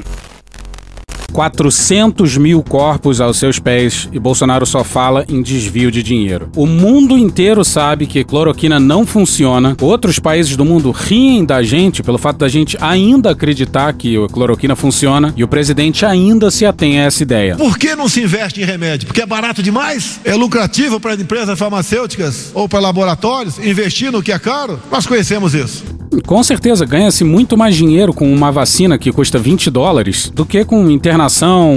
400 1.34 2.38
mil 2.38 2.62
corpos 2.62 3.20
aos 3.20 3.38
seus 3.38 3.60
pés 3.60 4.08
e 4.12 4.20
Bolsonaro 4.20 4.66
só 4.66 4.84
fala 4.84 5.26
em 5.28 5.42
desvio 5.42 5.92
de 5.92 6.04
dinheiro. 6.04 6.50
O 6.56 6.68
mundo 6.68 7.18
inteiro 7.18 7.66
sabe 7.66 8.06
que 8.06 8.24
cloroquina 8.24 8.80
não 8.80 9.06
funciona. 9.06 9.76
Outros 9.82 10.20
países 10.20 10.56
do 10.56 10.64
mundo 10.64 10.92
riem 10.92 11.44
da 11.44 11.64
gente 11.64 12.04
pelo 12.04 12.18
fato 12.18 12.38
da 12.38 12.48
gente 12.48 12.78
ainda 12.80 13.32
acreditar 13.32 13.92
que 13.94 14.16
a 14.16 14.28
cloroquina 14.28 14.76
funciona 14.76 15.34
e 15.36 15.44
o 15.44 15.48
presidente 15.48 16.06
ainda 16.06 16.52
se 16.52 16.66
atém 16.66 17.00
a 17.00 17.06
essa 17.06 17.24
ideia. 17.24 17.56
Por 17.56 17.78
que 17.78 17.96
não 17.96 18.08
se 18.08 18.22
investe 18.22 18.62
em 18.62 18.66
remédio? 18.66 19.08
Porque 19.08 19.22
é 19.22 19.26
barato 19.26 19.64
demais? 19.64 20.20
É 20.24 20.36
lucrativo 20.36 21.00
para 21.00 21.16
empresas 21.16 21.58
farmacêuticas 21.58 22.52
ou 22.54 22.70
para 22.70 22.80
laboratórios 22.80 23.58
investir 23.58 24.12
no 24.12 24.22
que 24.22 24.32
é 24.32 24.38
caro? 24.38 24.80
Nós 24.92 25.08
conhecemos 25.08 25.56
isso. 25.56 25.84
Com 26.26 26.44
certeza, 26.44 26.86
ganha-se 26.86 27.24
muito 27.24 27.58
mais 27.58 27.76
dinheiro 27.76 28.14
com 28.14 28.32
uma 28.32 28.52
vacina 28.52 28.98
que 28.98 29.12
custa 29.12 29.40
20 29.40 29.72
dólares 29.72 30.32
do 30.34 30.46
que 30.46 30.64
com 30.64 30.90
internação, 30.90 31.23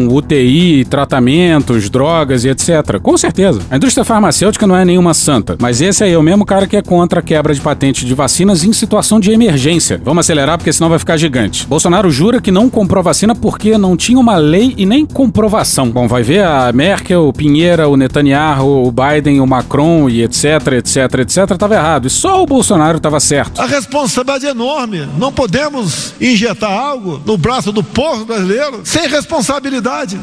UTI, 0.09 0.85
tratamentos, 0.85 1.89
drogas 1.91 2.45
e 2.45 2.49
etc. 2.49 3.01
Com 3.03 3.17
certeza. 3.17 3.61
A 3.71 3.77
indústria 3.77 4.05
farmacêutica 4.05 4.67
não 4.67 4.77
é 4.77 4.85
nenhuma 4.85 5.15
santa, 5.15 5.57
mas 5.61 5.81
esse 5.81 6.05
aí 6.05 6.13
é 6.13 6.19
o 6.19 6.23
mesmo 6.23 6.45
cara 6.45 6.67
que 6.67 6.77
é 6.77 6.83
contra 6.83 7.21
a 7.21 7.23
quebra 7.23 7.55
de 7.55 7.61
patente 7.61 8.05
de 8.05 8.15
vacinas 8.15 8.65
em 8.65 8.73
situação 8.73 9.19
de 9.21 9.31
emergência. 9.31 10.01
Vamos 10.05 10.21
acelerar 10.21 10.59
porque 10.59 10.73
senão 10.73 10.89
vai 10.89 10.99
ficar 10.99 11.17
gigante. 11.17 11.67
Bolsonaro 11.67 12.11
jura 12.11 12.41
que 12.41 12.51
não 12.51 12.69
comprou 12.69 13.03
vacina 13.03 13.35
porque 13.35 13.79
não 13.79 13.97
tinha 13.97 14.19
uma 14.19 14.37
lei 14.37 14.75
e 14.77 14.87
nem 14.87 15.07
comprovação. 15.07 15.91
Bom, 15.91 16.09
vai 16.09 16.23
ver 16.23 16.45
a 16.45 16.73
Merkel, 16.73 17.29
o 17.29 17.33
Pinheira, 17.33 17.89
o 17.89 17.97
Netanyahu, 17.97 18.87
o 18.87 18.93
Biden, 18.93 19.41
o 19.41 19.47
Macron 19.47 20.09
e 20.09 20.23
etc, 20.23 20.45
etc, 20.79 21.21
etc, 21.21 21.57
tava 21.57 21.75
errado. 21.75 22.07
E 22.07 22.11
só 22.11 22.43
o 22.43 22.47
Bolsonaro 22.47 23.01
tava 23.01 23.21
certo. 23.21 23.61
A 23.61 23.67
responsabilidade 23.67 24.27
responsabilidade 24.27 24.47
enorme. 24.47 25.09
Não 25.19 25.33
podemos 25.33 26.15
injetar 26.21 26.71
algo 26.71 27.21
no 27.25 27.37
braço 27.37 27.73
do 27.73 27.83
povo 27.83 28.25
brasileiro 28.25 28.81
sem 28.85 29.03
responsabilidade. 29.03 29.36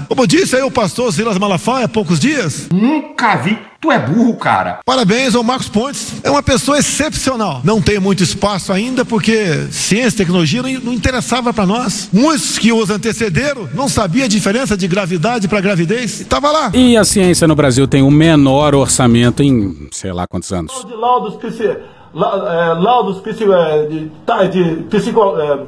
Como 0.08 0.28
disse 0.28 0.56
aí 0.56 0.62
o 0.64 0.72
pastor 0.72 1.14
Silas 1.14 1.38
Malafaia 1.38 1.86
há 1.86 1.90
poucos 1.90 2.20
dias. 2.20 2.70
Nunca 2.72 3.36
vi. 3.38 3.58
Tu 3.80 3.92
é 3.92 4.00
burro, 4.00 4.38
cara. 4.38 4.80
Parabéns 4.86 5.36
ao 5.36 5.44
Marcos 5.44 5.68
Pontes. 5.68 6.14
É 6.24 6.32
uma 6.32 6.42
pessoa 6.42 6.80
excepcional. 6.80 7.60
Não 7.66 7.82
tem 7.82 8.00
muito 8.00 8.24
espaço 8.24 8.72
ainda 8.72 9.04
porque 9.04 9.68
ciência 9.72 10.16
e 10.16 10.18
tecnologia 10.20 10.64
não, 10.64 10.72
não 10.80 10.94
interessava 10.94 11.54
para 11.54 11.66
nós. 11.66 12.08
Muitos 12.14 12.58
que 12.58 12.72
os 12.72 12.90
antecederam 12.90 13.68
não 13.74 13.90
sabiam 13.90 14.24
a 14.24 14.30
diferença 14.30 14.78
de 14.78 14.88
gravidade 14.88 15.50
para 15.50 15.60
gravidez. 15.60 16.22
Estava 16.22 16.50
lá. 16.50 16.72
E 16.74 16.96
a 16.96 17.04
ciência 17.04 17.46
no 17.46 17.56
Brasil 17.56 17.86
tem 17.86 18.02
o 18.02 18.10
menor 18.10 18.74
orçamento 18.74 19.44
em 19.44 19.90
sei 19.92 20.14
lá 20.14 20.26
quantos 20.28 20.54
anos. 20.54 20.86
De 20.86 20.94
laudos 20.94 21.38
la, 22.14 22.54
é, 22.54 22.74
laudos 22.80 23.20
psico, 23.22 23.52
é, 23.52 23.86
de, 23.88 24.12
tá, 24.26 24.46
de 24.46 24.84
psico, 24.90 25.36
é, 25.38 25.60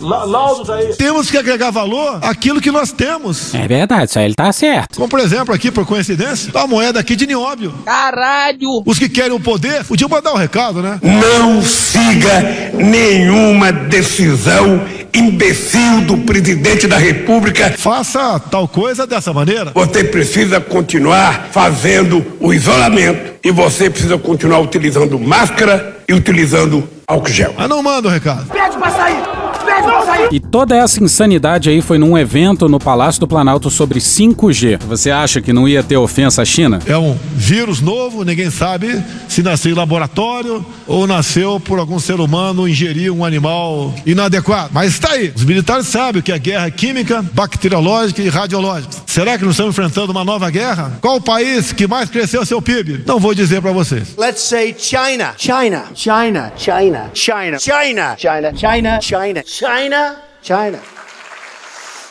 laudos 0.00 0.68
aí. 0.70 0.94
Temos 0.96 1.30
que 1.30 1.36
agregar 1.36 1.70
valor 1.70 2.18
àquilo 2.22 2.60
que 2.60 2.70
nós 2.70 2.92
temos. 2.92 3.54
É 3.54 3.66
verdade, 3.66 4.10
isso 4.10 4.18
aí 4.18 4.26
ele 4.26 4.34
tá 4.34 4.52
certo. 4.52 4.96
Como 4.96 5.08
por 5.08 5.20
exemplo, 5.20 5.54
aqui 5.54 5.70
por 5.70 5.86
coincidência, 5.86 6.50
a 6.54 6.66
moeda 6.66 7.00
aqui 7.00 7.16
de 7.16 7.26
nióbio. 7.26 7.72
Caralho! 7.84 8.82
Os 8.84 8.98
que 8.98 9.08
querem 9.08 9.32
o 9.32 9.40
poder 9.40 9.84
podiam 9.84 10.08
mandar 10.08 10.32
um 10.32 10.36
recado, 10.36 10.82
né? 10.82 10.98
Não 11.02 11.62
siga 11.62 12.70
nenhuma 12.74 13.72
decisão 13.72 14.82
imbecil 15.14 16.02
do 16.02 16.18
presidente 16.18 16.86
da 16.86 16.98
República. 16.98 17.74
Faça 17.76 18.38
tal 18.38 18.68
coisa 18.68 19.06
dessa 19.06 19.32
maneira. 19.32 19.72
Você 19.74 20.04
precisa 20.04 20.60
continuar 20.60 21.48
fazendo 21.50 22.24
o 22.38 22.52
isolamento 22.52 23.34
e 23.42 23.50
você 23.50 23.88
precisa 23.88 24.18
continuar 24.18 24.60
utilizando 24.60 25.18
máscara 25.18 25.96
e 26.08 26.12
utilizando 26.12 26.86
álcool 27.06 27.30
gel. 27.30 27.54
Ah, 27.56 27.66
não 27.66 27.82
manda 27.82 28.08
o 28.08 28.10
recado. 28.10 28.46
Pede 28.46 28.76
pra 28.76 28.90
sair! 28.90 29.45
Go! 29.86 29.95
E 30.30 30.40
toda 30.40 30.76
essa 30.76 31.02
insanidade 31.02 31.70
aí 31.70 31.80
foi 31.80 31.98
num 31.98 32.16
evento 32.16 32.68
no 32.68 32.78
Palácio 32.78 33.20
do 33.20 33.28
Planalto 33.28 33.70
sobre 33.70 34.00
5G. 34.00 34.80
Você 34.84 35.10
acha 35.10 35.40
que 35.40 35.52
não 35.52 35.68
ia 35.68 35.82
ter 35.82 35.96
ofensa 35.96 36.42
à 36.42 36.44
China? 36.44 36.80
É 36.86 36.96
um 36.96 37.16
vírus 37.34 37.80
novo, 37.80 38.24
ninguém 38.24 38.50
sabe 38.50 39.02
se 39.28 39.42
nasceu 39.42 39.72
em 39.72 39.74
laboratório 39.74 40.64
ou 40.86 41.06
nasceu 41.06 41.60
por 41.60 41.78
algum 41.78 41.98
ser 41.98 42.20
humano 42.20 42.68
ingerir 42.68 43.12
um 43.12 43.24
animal 43.24 43.94
inadequado. 44.04 44.70
Mas 44.72 44.92
está 44.92 45.12
aí. 45.12 45.32
Os 45.34 45.44
militares 45.44 45.86
sabem 45.86 46.20
o 46.20 46.22
que 46.22 46.32
é 46.32 46.38
guerra 46.38 46.70
química, 46.70 47.22
bacteriológica 47.32 48.22
e 48.22 48.28
radiológica. 48.28 48.94
Será 49.06 49.36
que 49.36 49.44
nós 49.44 49.52
estamos 49.52 49.74
enfrentando 49.74 50.12
uma 50.12 50.24
nova 50.24 50.48
guerra? 50.50 50.98
Qual 51.00 51.16
o 51.16 51.20
país 51.20 51.72
que 51.72 51.86
mais 51.86 52.08
cresceu 52.08 52.44
seu 52.46 52.62
PIB? 52.62 53.04
Não 53.06 53.18
vou 53.18 53.34
dizer 53.34 53.60
para 53.60 53.72
vocês. 53.72 54.14
Let's 54.16 54.40
say 54.40 54.74
China. 54.78 55.34
China. 55.36 55.84
China. 55.94 56.52
China. 56.56 57.10
China. 57.14 57.58
China. 57.58 57.58
China. 57.58 58.16
China. 58.16 58.52
China. 58.56 59.00
China. 59.00 59.42
China. 59.46 59.95
China? 59.96 60.22
China. 60.42 60.95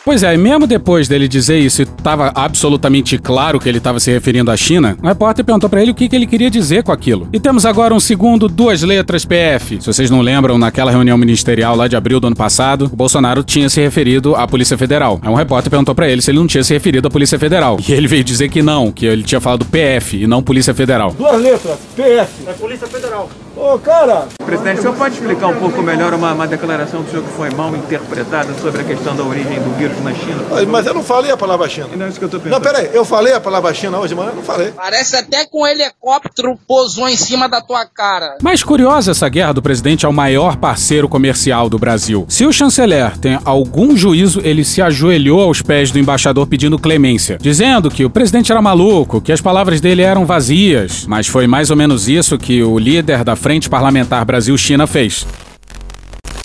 Pois 0.06 0.22
é, 0.22 0.36
e 0.36 0.38
mesmo 0.38 0.68
depois 0.68 1.08
dele 1.08 1.28
dizer 1.28 1.58
isso 1.58 1.82
e 1.82 1.84
estava 1.84 2.32
absolutamente 2.36 3.18
claro 3.18 3.60
que 3.60 3.68
ele 3.68 3.80
estava 3.80 4.00
se 4.00 4.12
referindo 4.12 4.52
à 4.52 4.56
China, 4.56 4.96
o 5.02 5.08
repórter 5.08 5.44
perguntou 5.44 5.68
para 5.68 5.82
ele 5.82 5.90
o 5.90 5.96
que, 5.96 6.08
que 6.08 6.16
ele 6.16 6.28
queria 6.28 6.48
dizer 6.48 6.84
com 6.84 6.92
aquilo. 6.92 7.28
E 7.34 7.40
temos 7.40 7.66
agora 7.66 7.92
um 7.92 8.00
segundo 8.00 8.48
duas 8.48 8.84
letras 8.84 9.26
PF. 9.26 9.82
Se 9.82 9.88
vocês 9.88 10.12
não 10.12 10.22
lembram, 10.22 10.60
naquela 10.60 10.92
reunião 10.92 11.18
ministerial 11.18 11.76
lá 11.76 11.88
de 11.88 11.96
abril 11.96 12.20
do 12.20 12.28
ano 12.28 12.36
passado, 12.36 12.86
o 12.86 12.96
Bolsonaro 12.96 13.44
tinha 13.44 13.68
se 13.68 13.82
referido 13.82 14.36
à 14.36 14.48
Polícia 14.48 14.78
Federal. 14.78 15.20
Aí 15.24 15.30
um 15.30 15.34
repórter 15.34 15.72
perguntou 15.72 15.96
para 15.96 16.08
ele 16.08 16.22
se 16.22 16.30
ele 16.30 16.38
não 16.38 16.46
tinha 16.46 16.64
se 16.64 16.72
referido 16.72 17.08
à 17.08 17.10
Polícia 17.10 17.40
Federal. 17.40 17.80
E 17.88 17.92
ele 17.92 18.08
veio 18.08 18.24
dizer 18.24 18.50
que 18.50 18.62
não, 18.62 18.92
que 18.92 19.08
ele 19.08 19.24
tinha 19.24 19.42
falado 19.42 19.66
PF 19.66 20.22
e 20.22 20.28
não 20.28 20.44
Polícia 20.44 20.76
Federal. 20.76 21.16
Duas 21.18 21.42
letras, 21.42 21.80
PF. 21.96 22.48
É 22.48 22.54
Polícia 22.54 22.86
Federal. 22.86 23.28
Ô, 23.58 23.80
cara! 23.80 24.28
Presidente, 24.46 24.80
o 24.80 24.82
senhor 24.82 24.96
pode 24.96 25.16
explicar 25.16 25.48
um 25.48 25.56
pouco 25.56 25.82
melhor 25.82 26.14
uma, 26.14 26.34
uma 26.34 26.46
declaração 26.46 27.02
do 27.02 27.10
senhor 27.10 27.24
que 27.24 27.32
foi 27.32 27.50
mal 27.52 27.76
interpretada 27.76 28.54
sobre 28.62 28.82
a 28.82 28.84
questão 28.84 29.16
da 29.16 29.24
origem 29.24 29.60
do 29.62 29.76
vírus 29.78 29.95
na 30.04 30.14
China? 30.14 30.44
Mas 30.68 30.86
eu 30.86 30.94
não 30.94 31.04
falei 31.04 31.32
a 31.32 31.38
palavra 31.38 31.68
China. 31.70 31.88
Não 31.96 32.06
é 32.06 32.10
isso 32.10 32.20
que 32.20 32.26
eu 32.26 32.30
tô 32.30 32.40
Não, 32.40 32.62
peraí, 32.62 32.90
eu 32.94 33.06
falei 33.06 33.34
a 33.34 33.40
palavra 33.40 33.74
China 33.74 34.00
hoje, 34.00 34.16
mas 34.16 34.28
eu 34.28 34.36
não 34.36 34.44
falei. 34.44 34.72
Parece 34.72 35.16
até 35.16 35.46
que 35.46 35.58
um 35.58 35.66
helicóptero 35.66 36.58
pousou 36.68 37.08
em 37.08 37.16
cima 37.16 37.48
da 37.48 37.62
tua 37.62 37.86
cara. 37.86 38.38
Mais 38.42 38.64
curiosa 38.64 39.12
essa 39.12 39.28
guerra 39.30 39.54
do 39.54 39.62
presidente 39.62 40.06
ao 40.06 40.14
maior 40.14 40.58
parceiro 40.58 41.08
comercial 41.08 41.70
do 41.70 41.78
Brasil. 41.78 42.26
Se 42.30 42.46
o 42.46 42.54
chanceler 42.54 43.18
tem 43.18 43.40
algum 43.46 43.96
juízo, 43.96 44.42
ele 44.44 44.64
se 44.64 44.82
ajoelhou 44.82 45.42
aos 45.42 45.62
pés 45.62 45.92
do 45.92 46.00
embaixador 46.00 46.48
pedindo 46.48 46.80
clemência, 46.80 47.38
dizendo 47.42 47.90
que 47.90 48.06
o 48.06 48.10
presidente 48.10 48.52
era 48.52 48.62
maluco, 48.62 49.22
que 49.22 49.32
as 49.32 49.42
palavras 49.42 49.82
dele 49.82 50.02
eram 50.02 50.26
vazias. 50.26 51.06
Mas 51.08 51.28
foi 51.28 51.48
mais 51.48 51.70
ou 51.70 51.76
menos 51.76 52.08
isso 52.08 52.38
que 52.38 52.64
o 52.64 52.78
líder 52.78 53.24
da 53.24 53.36
Frente 53.36 53.70
Parlamentar 53.70 54.26
Brasil-China 54.26 54.88
fez. 54.88 55.26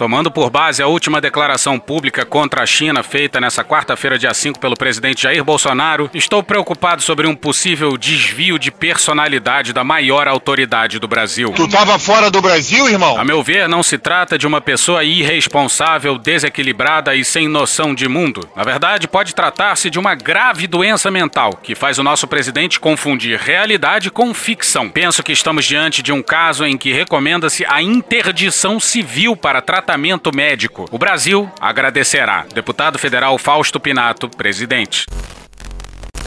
Tomando 0.00 0.30
por 0.30 0.48
base 0.48 0.82
a 0.82 0.86
última 0.86 1.20
declaração 1.20 1.78
pública 1.78 2.24
contra 2.24 2.62
a 2.62 2.66
China 2.66 3.02
feita 3.02 3.38
nessa 3.38 3.62
quarta-feira, 3.62 4.18
dia 4.18 4.32
5, 4.32 4.58
pelo 4.58 4.74
presidente 4.74 5.24
Jair 5.24 5.44
Bolsonaro, 5.44 6.08
estou 6.14 6.42
preocupado 6.42 7.02
sobre 7.02 7.26
um 7.26 7.36
possível 7.36 7.98
desvio 7.98 8.58
de 8.58 8.70
personalidade 8.70 9.74
da 9.74 9.84
maior 9.84 10.26
autoridade 10.26 10.98
do 10.98 11.06
Brasil. 11.06 11.52
Tu 11.54 11.68
tava 11.68 11.98
fora 11.98 12.30
do 12.30 12.40
Brasil, 12.40 12.88
irmão? 12.88 13.18
A 13.20 13.24
meu 13.26 13.42
ver, 13.42 13.68
não 13.68 13.82
se 13.82 13.98
trata 13.98 14.38
de 14.38 14.46
uma 14.46 14.58
pessoa 14.62 15.04
irresponsável, 15.04 16.16
desequilibrada 16.16 17.14
e 17.14 17.22
sem 17.22 17.46
noção 17.46 17.94
de 17.94 18.08
mundo. 18.08 18.48
Na 18.56 18.64
verdade, 18.64 19.06
pode 19.06 19.34
tratar-se 19.34 19.90
de 19.90 19.98
uma 19.98 20.14
grave 20.14 20.66
doença 20.66 21.10
mental 21.10 21.60
que 21.62 21.74
faz 21.74 21.98
o 21.98 22.02
nosso 22.02 22.26
presidente 22.26 22.80
confundir 22.80 23.38
realidade 23.38 24.10
com 24.10 24.32
ficção. 24.32 24.88
Penso 24.88 25.22
que 25.22 25.32
estamos 25.32 25.66
diante 25.66 26.02
de 26.02 26.10
um 26.10 26.22
caso 26.22 26.64
em 26.64 26.78
que 26.78 26.90
recomenda-se 26.90 27.66
a 27.68 27.82
interdição 27.82 28.80
civil 28.80 29.36
para 29.36 29.60
tratamento 29.90 30.30
médico. 30.32 30.86
O 30.92 30.98
Brasil 30.98 31.50
agradecerá. 31.60 32.46
Deputado 32.54 32.96
federal 32.96 33.36
Fausto 33.38 33.80
Pinato, 33.80 34.28
presidente. 34.28 35.06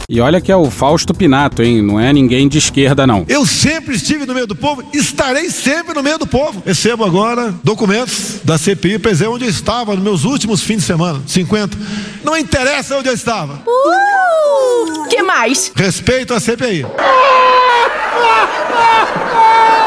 E 0.09 0.19
olha 0.19 0.41
que 0.41 0.51
é 0.51 0.55
o 0.55 0.69
Fausto 0.69 1.13
Pinato, 1.13 1.63
hein? 1.63 1.81
Não 1.81 1.99
é 1.99 2.11
ninguém 2.11 2.47
de 2.47 2.57
esquerda, 2.57 3.07
não. 3.07 3.25
Eu 3.27 3.45
sempre 3.45 3.95
estive 3.95 4.25
no 4.25 4.33
meio 4.33 4.45
do 4.45 4.55
povo, 4.55 4.83
estarei 4.93 5.49
sempre 5.49 5.93
no 5.93 6.03
meio 6.03 6.19
do 6.19 6.27
povo. 6.27 6.61
Recebo 6.65 7.05
agora 7.05 7.53
documentos 7.63 8.39
da 8.43 8.57
CPI 8.57 8.99
para 8.99 9.11
dizer 9.11 9.27
onde 9.27 9.45
eu 9.45 9.49
estava 9.49 9.95
nos 9.95 10.03
meus 10.03 10.23
últimos 10.25 10.61
fins 10.61 10.77
de 10.77 10.83
semana, 10.83 11.21
50. 11.25 11.77
Não 12.23 12.37
interessa 12.37 12.97
onde 12.97 13.07
eu 13.07 13.13
estava. 13.13 13.61
Uh! 13.65 15.07
Que 15.09 15.23
mais? 15.23 15.71
Respeito 15.75 16.33
à 16.33 16.39
CPI. 16.39 16.85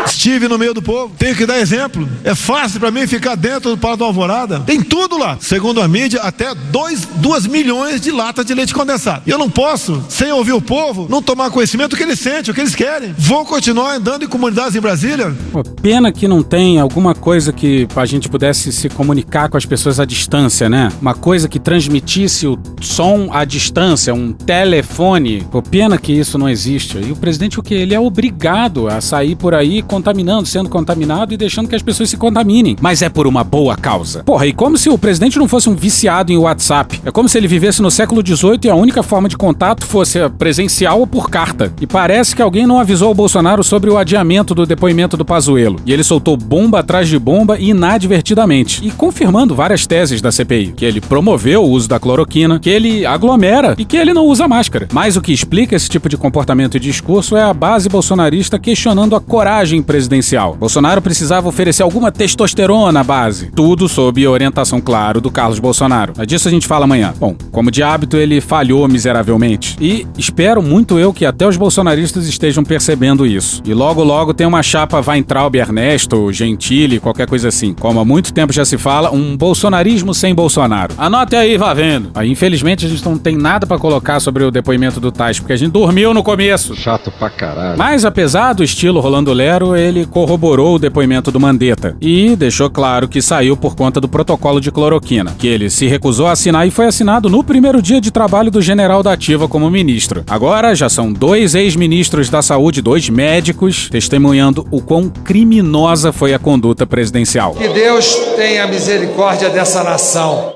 Estive 0.06 0.48
no 0.48 0.56
meio 0.56 0.72
do 0.72 0.80
povo, 0.80 1.12
tenho 1.18 1.34
que 1.34 1.44
dar 1.44 1.58
exemplo. 1.58 2.08
É 2.24 2.34
fácil 2.34 2.78
para 2.78 2.90
mim 2.90 3.06
ficar 3.06 3.34
dentro 3.34 3.70
do 3.70 3.78
Palácio 3.78 3.98
da 3.98 4.04
Alvorada. 4.06 4.60
Tem 4.60 4.80
tudo 4.80 5.18
lá. 5.18 5.36
Segundo 5.40 5.80
a 5.80 5.88
mídia, 5.88 6.20
até 6.20 6.54
2 6.54 7.46
milhões 7.48 8.00
de 8.00 8.12
latas 8.12 8.46
de 8.46 8.54
leite 8.54 8.72
condensado. 8.72 9.22
E 9.26 9.30
eu 9.30 9.38
não 9.38 9.50
posso, 9.50 10.04
sem 10.08 10.32
ouvir 10.32 10.52
o 10.52 10.60
povo, 10.60 11.06
não 11.08 11.22
tomar 11.22 11.50
conhecimento 11.50 11.90
do 11.90 11.96
que 11.96 12.02
eles 12.02 12.18
sentem, 12.18 12.50
o 12.50 12.54
que 12.54 12.60
eles 12.60 12.74
querem. 12.74 13.14
Vou 13.18 13.44
continuar 13.44 13.96
andando 13.96 14.24
em 14.24 14.28
comunidades 14.28 14.74
em 14.74 14.80
Brasília. 14.80 15.34
Pô, 15.52 15.62
pena 15.62 16.12
que 16.12 16.28
não 16.28 16.42
tem 16.42 16.80
alguma 16.80 17.14
coisa 17.14 17.52
que 17.52 17.86
a 17.94 18.06
gente 18.06 18.28
pudesse 18.28 18.72
se 18.72 18.88
comunicar 18.88 19.48
com 19.48 19.56
as 19.56 19.66
pessoas 19.66 20.00
à 20.00 20.04
distância, 20.04 20.68
né? 20.68 20.90
Uma 21.00 21.14
coisa 21.14 21.48
que 21.48 21.58
transmitisse 21.58 22.46
o 22.46 22.58
som 22.80 23.28
à 23.32 23.44
distância, 23.44 24.14
um 24.14 24.32
telefone. 24.32 25.46
Pô, 25.50 25.60
pena 25.60 25.98
que 25.98 26.12
isso 26.12 26.38
não 26.38 26.48
existe. 26.48 26.98
E 26.98 27.12
o 27.12 27.16
presidente, 27.16 27.58
o 27.58 27.62
que? 27.62 27.74
Ele 27.74 27.94
é 27.94 28.00
obrigado 28.00 28.88
a 28.88 29.00
sair 29.00 29.36
por 29.36 29.54
aí 29.54 29.82
contaminando, 29.82 30.46
sendo 30.46 30.68
contaminado 30.68 31.34
e 31.34 31.36
deixando 31.36 31.68
que 31.68 31.74
as 31.74 31.82
pessoas 31.82 32.10
se 32.10 32.16
contaminem. 32.16 32.76
Mas 32.80 33.02
é 33.02 33.08
por 33.08 33.26
uma 33.26 33.44
boa 33.44 33.76
causa. 33.76 34.22
Porra, 34.24 34.46
e 34.46 34.52
como 34.52 34.78
se 34.78 34.88
o 34.88 34.98
presidente 34.98 35.38
não 35.38 35.48
fosse 35.48 35.68
um 35.68 35.74
viciado 35.74 36.32
em 36.32 36.36
WhatsApp. 36.36 37.00
É 37.04 37.10
como 37.10 37.28
se 37.28 37.36
ele 37.36 37.48
vivesse 37.48 37.82
no 37.82 37.90
século 37.90 38.22
XVIII 38.26 38.60
e 38.64 38.70
a 38.70 38.74
única 38.74 39.02
forma 39.02 39.28
de 39.28 39.36
contato 39.36 39.84
fosse 39.84 39.95
presencial 40.38 41.00
ou 41.00 41.06
por 41.06 41.30
carta. 41.30 41.72
E 41.80 41.86
parece 41.86 42.34
que 42.34 42.42
alguém 42.42 42.66
não 42.66 42.78
avisou 42.78 43.10
o 43.10 43.14
Bolsonaro 43.14 43.62
sobre 43.62 43.90
o 43.90 43.98
adiamento 43.98 44.54
do 44.54 44.66
depoimento 44.66 45.16
do 45.16 45.24
Pazuello. 45.24 45.80
E 45.86 45.92
ele 45.92 46.04
soltou 46.04 46.36
bomba 46.36 46.80
atrás 46.80 47.08
de 47.08 47.18
bomba 47.18 47.58
inadvertidamente. 47.58 48.86
E 48.86 48.90
confirmando 48.90 49.54
várias 49.54 49.86
teses 49.86 50.20
da 50.20 50.32
CPI. 50.32 50.72
Que 50.76 50.84
ele 50.84 51.00
promoveu 51.00 51.62
o 51.62 51.70
uso 51.70 51.88
da 51.88 51.98
cloroquina, 51.98 52.58
que 52.58 52.70
ele 52.70 53.06
aglomera 53.06 53.74
e 53.78 53.84
que 53.84 53.96
ele 53.96 54.12
não 54.12 54.24
usa 54.26 54.48
máscara. 54.48 54.88
Mas 54.92 55.16
o 55.16 55.20
que 55.20 55.32
explica 55.32 55.76
esse 55.76 55.88
tipo 55.88 56.08
de 56.08 56.16
comportamento 56.16 56.76
e 56.76 56.80
discurso 56.80 57.36
é 57.36 57.42
a 57.42 57.54
base 57.54 57.88
bolsonarista 57.88 58.58
questionando 58.58 59.16
a 59.16 59.20
coragem 59.20 59.82
presidencial. 59.82 60.56
Bolsonaro 60.56 61.00
precisava 61.00 61.48
oferecer 61.48 61.82
alguma 61.82 62.10
testosterona 62.12 63.00
à 63.00 63.04
base. 63.04 63.50
Tudo 63.54 63.88
sob 63.88 64.26
orientação, 64.26 64.80
claro, 64.80 65.20
do 65.20 65.30
Carlos 65.30 65.58
Bolsonaro. 65.58 66.12
Mas 66.16 66.26
disso 66.26 66.48
a 66.48 66.50
gente 66.50 66.66
fala 66.66 66.84
amanhã. 66.84 67.14
Bom, 67.18 67.34
como 67.50 67.70
de 67.70 67.82
hábito, 67.82 68.16
ele 68.16 68.40
falhou 68.40 68.86
miseravelmente. 68.88 69.76
E 69.86 70.04
espero 70.18 70.60
muito 70.60 70.98
eu 70.98 71.12
que 71.12 71.24
até 71.24 71.46
os 71.46 71.56
bolsonaristas 71.56 72.26
estejam 72.26 72.64
percebendo 72.64 73.24
isso. 73.24 73.62
E 73.64 73.72
logo, 73.72 74.02
logo 74.02 74.34
tem 74.34 74.44
uma 74.44 74.60
chapa 74.60 75.00
Weintraub 75.00 75.54
Ernesto, 75.54 76.32
Gentili, 76.32 76.98
qualquer 76.98 77.28
coisa 77.28 77.46
assim. 77.46 77.72
Como 77.72 78.00
há 78.00 78.04
muito 78.04 78.32
tempo 78.32 78.52
já 78.52 78.64
se 78.64 78.76
fala, 78.76 79.12
um 79.12 79.36
bolsonarismo 79.36 80.12
sem 80.12 80.34
Bolsonaro. 80.34 80.92
Anote 80.98 81.36
aí, 81.36 81.56
vá 81.56 81.72
vendo. 81.72 82.10
Aí, 82.16 82.28
infelizmente, 82.28 82.84
a 82.84 82.88
gente 82.88 83.04
não 83.04 83.16
tem 83.16 83.36
nada 83.36 83.64
para 83.64 83.78
colocar 83.78 84.18
sobre 84.18 84.42
o 84.42 84.50
depoimento 84.50 84.98
do 84.98 85.12
Tais, 85.12 85.38
porque 85.38 85.52
a 85.52 85.56
gente 85.56 85.70
dormiu 85.70 86.12
no 86.12 86.20
começo. 86.20 86.74
Chato 86.74 87.12
pra 87.12 87.30
caralho. 87.30 87.78
Mas 87.78 88.04
apesar 88.04 88.54
do 88.54 88.64
estilo 88.64 88.98
Rolando 88.98 89.32
Lero, 89.32 89.76
ele 89.76 90.04
corroborou 90.04 90.74
o 90.74 90.78
depoimento 90.80 91.30
do 91.30 91.38
Mandetta 91.38 91.96
e 92.00 92.34
deixou 92.34 92.68
claro 92.68 93.06
que 93.06 93.22
saiu 93.22 93.56
por 93.56 93.76
conta 93.76 94.00
do 94.00 94.08
protocolo 94.08 94.60
de 94.60 94.72
cloroquina, 94.72 95.32
que 95.38 95.46
ele 95.46 95.70
se 95.70 95.86
recusou 95.86 96.26
a 96.26 96.32
assinar 96.32 96.66
e 96.66 96.72
foi 96.72 96.86
assinado 96.86 97.30
no 97.30 97.44
primeiro 97.44 97.80
dia 97.80 98.00
de 98.00 98.10
trabalho 98.10 98.50
do 98.50 98.60
general 98.60 99.00
da 99.00 99.12
Ativa 99.12 99.46
como 99.46 99.75
ministro. 99.76 100.24
Agora 100.26 100.74
já 100.74 100.88
são 100.88 101.12
dois 101.12 101.54
ex-ministros 101.54 102.30
da 102.30 102.40
saúde, 102.40 102.80
dois 102.80 103.10
médicos, 103.10 103.90
testemunhando 103.90 104.66
o 104.70 104.80
quão 104.80 105.10
criminosa 105.10 106.12
foi 106.12 106.32
a 106.32 106.38
conduta 106.38 106.86
presidencial. 106.86 107.54
Que 107.54 107.68
Deus 107.68 108.14
tenha 108.36 108.66
misericórdia 108.66 109.50
dessa 109.50 109.84
nação. 109.84 110.54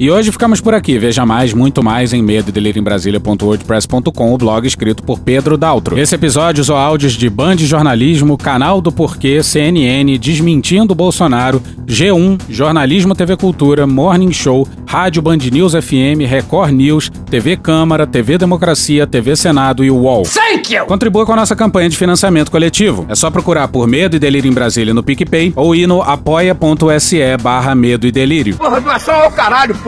E 0.00 0.12
hoje 0.12 0.30
ficamos 0.30 0.60
por 0.60 0.74
aqui. 0.74 0.96
Veja 0.96 1.26
mais, 1.26 1.52
muito 1.52 1.82
mais 1.82 2.12
em 2.12 2.22
medo 2.22 2.52
em 2.78 2.82
o 4.32 4.38
blog 4.38 4.64
escrito 4.64 5.02
por 5.02 5.18
Pedro 5.18 5.58
Daltro. 5.58 5.98
Esse 5.98 6.14
episódio 6.14 6.60
usou 6.60 6.76
áudios 6.76 7.14
de 7.14 7.28
Band 7.28 7.56
Jornalismo, 7.56 8.38
Canal 8.38 8.80
do 8.80 8.92
Porquê, 8.92 9.42
CNN, 9.42 10.16
Desmentindo 10.16 10.94
Bolsonaro, 10.94 11.60
G1, 11.84 12.40
Jornalismo 12.48 13.12
TV 13.12 13.36
Cultura, 13.36 13.88
Morning 13.88 14.32
Show, 14.32 14.68
Rádio 14.86 15.20
Band 15.20 15.38
News 15.50 15.72
FM, 15.72 16.28
Record 16.28 16.70
News, 16.70 17.10
TV 17.28 17.56
Câmara, 17.56 18.06
TV 18.06 18.38
Democracia, 18.38 19.04
TV 19.04 19.34
Senado 19.34 19.82
e 19.82 19.90
UOL. 19.90 20.22
Thank 20.22 20.74
you! 20.74 20.86
Contribua 20.86 21.26
com 21.26 21.32
a 21.32 21.36
nossa 21.36 21.56
campanha 21.56 21.88
de 21.88 21.96
financiamento 21.96 22.52
coletivo. 22.52 23.04
É 23.08 23.16
só 23.16 23.32
procurar 23.32 23.66
por 23.66 23.88
Medo 23.88 24.14
e 24.14 24.20
Delírio 24.20 24.48
em 24.48 24.54
Brasília 24.54 24.94
no 24.94 25.02
PicPay 25.02 25.52
ou 25.56 25.74
ir 25.74 25.88
no 25.88 26.02
apoia.se 26.02 27.36
barra 27.42 27.74
Medo 27.74 28.06
e 28.06 28.12
Delírio. 28.12 28.56
Porra, 28.56 28.80
doação 28.80 29.14
ao 29.16 29.32
caralho, 29.32 29.74
porra. 29.74 29.87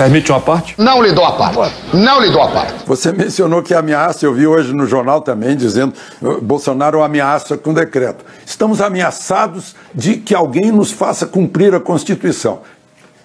Permite 0.00 0.32
uma 0.32 0.40
parte? 0.40 0.74
Não 0.78 1.02
lhe 1.02 1.12
dou 1.12 1.24
a 1.26 1.32
parte. 1.32 1.74
Não 1.92 2.22
lhe 2.22 2.32
dou 2.32 2.40
a 2.40 2.48
parte. 2.48 2.86
Você 2.86 3.12
mencionou 3.12 3.62
que 3.62 3.74
ameaça, 3.74 4.24
eu 4.24 4.32
vi 4.32 4.46
hoje 4.46 4.72
no 4.72 4.86
jornal 4.86 5.20
também 5.20 5.54
dizendo 5.54 5.92
Bolsonaro 6.40 7.02
ameaça 7.02 7.58
com 7.58 7.74
decreto. 7.74 8.24
Estamos 8.46 8.80
ameaçados 8.80 9.76
de 9.94 10.16
que 10.16 10.34
alguém 10.34 10.72
nos 10.72 10.90
faça 10.90 11.26
cumprir 11.26 11.74
a 11.74 11.80
Constituição. 11.80 12.62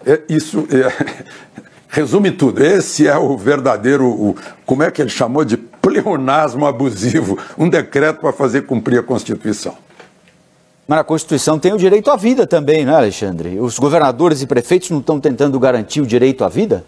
É, 0.05 0.19
isso 0.27 0.67
é, 0.69 1.05
resume 1.87 2.31
tudo. 2.31 2.61
Esse 2.61 3.07
é 3.07 3.17
o 3.17 3.37
verdadeiro, 3.37 4.05
o, 4.05 4.35
como 4.65 4.83
é 4.83 4.91
que 4.91 5.01
ele 5.01 5.09
chamou 5.09 5.45
de 5.45 5.55
pleonasmo 5.55 6.65
abusivo, 6.65 7.37
um 7.57 7.69
decreto 7.69 8.19
para 8.19 8.33
fazer 8.33 8.63
cumprir 8.63 8.99
a 8.99 9.03
Constituição. 9.03 9.77
Mas 10.87 10.99
a 10.99 11.03
Constituição 11.03 11.57
tem 11.57 11.73
o 11.73 11.77
direito 11.77 12.11
à 12.11 12.15
vida 12.15 12.45
também, 12.45 12.85
não 12.85 12.93
é, 12.93 12.97
Alexandre? 12.97 13.59
Os 13.59 13.79
governadores 13.79 14.41
e 14.41 14.47
prefeitos 14.47 14.91
não 14.91 14.99
estão 14.99 15.19
tentando 15.19 15.59
garantir 15.59 15.99
o 16.01 16.05
direito 16.05 16.43
à 16.43 16.49
vida? 16.49 16.85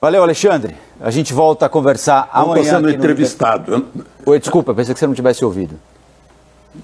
Valeu, 0.00 0.22
Alexandre. 0.22 0.76
A 1.00 1.10
gente 1.10 1.32
volta 1.32 1.66
a 1.66 1.68
conversar 1.68 2.28
Não 2.34 2.42
amanhã. 2.42 2.60
estou 2.62 2.76
sendo 2.76 2.88
aqui 2.88 2.96
no- 2.98 3.02
entrevistado. 3.04 3.88
Oi, 4.26 4.38
desculpa, 4.38 4.74
pensei 4.74 4.92
que 4.92 5.00
você 5.00 5.06
não 5.06 5.14
tivesse 5.14 5.44
ouvido. 5.44 5.80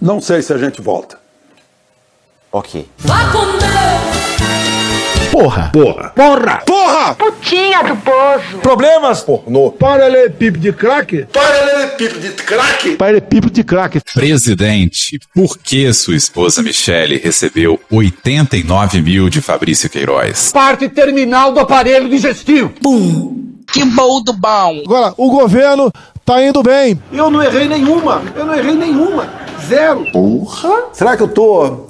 Não 0.01 0.21
sei 0.21 0.41
se 0.41 0.53
a 0.53 0.59
gente 0.59 0.81
volta. 0.81 1.19
Ok. 2.51 2.89
Porra! 5.31 5.71
Porra! 5.73 6.11
Porra! 6.11 6.63
Porra! 6.67 7.15
Putinha 7.15 7.83
do 7.83 7.97
poço. 7.97 8.59
Problemas? 8.63 9.23
Pornô. 9.23 9.71
Paralelepípedo 9.71 10.59
de 10.59 10.73
crack? 10.73 11.27
Paralelepípedo 11.33 11.81
Paralelepípedo 12.01 12.21
de 12.21 12.31
craque? 12.43 12.97
Paralelepípedo 12.97 13.53
de 13.53 13.65
craque. 13.65 14.01
Presidente, 14.15 15.19
por 15.35 15.59
que 15.59 15.93
sua 15.93 16.17
esposa 16.17 16.63
Michele 16.63 17.17
recebeu 17.19 17.79
89 17.91 19.03
mil 19.03 19.29
de 19.29 19.41
Fabrício 19.41 19.89
Queiroz? 19.89 20.51
Parte 20.53 20.89
terminal 20.89 21.53
do 21.53 21.61
aparelho 21.61 22.09
digestivo. 22.09 22.71
Pum. 22.83 23.55
Que 23.73 23.85
bom 23.85 24.23
do 24.23 24.33
bom. 24.33 24.83
Agora, 24.85 25.15
o 25.17 25.31
governo 25.31 25.93
tá 26.25 26.43
indo 26.43 26.63
bem. 26.63 27.01
Eu 27.13 27.31
não 27.31 27.43
errei 27.43 27.69
nenhuma. 27.69 28.23
Eu 28.35 28.47
não 28.47 28.55
errei 28.55 28.75
nenhuma. 28.75 29.29
Zero. 29.69 30.11
Porra. 30.11 30.87
Será 30.93 31.17
que 31.17 31.23
eu 31.23 31.29
tô 31.29 31.90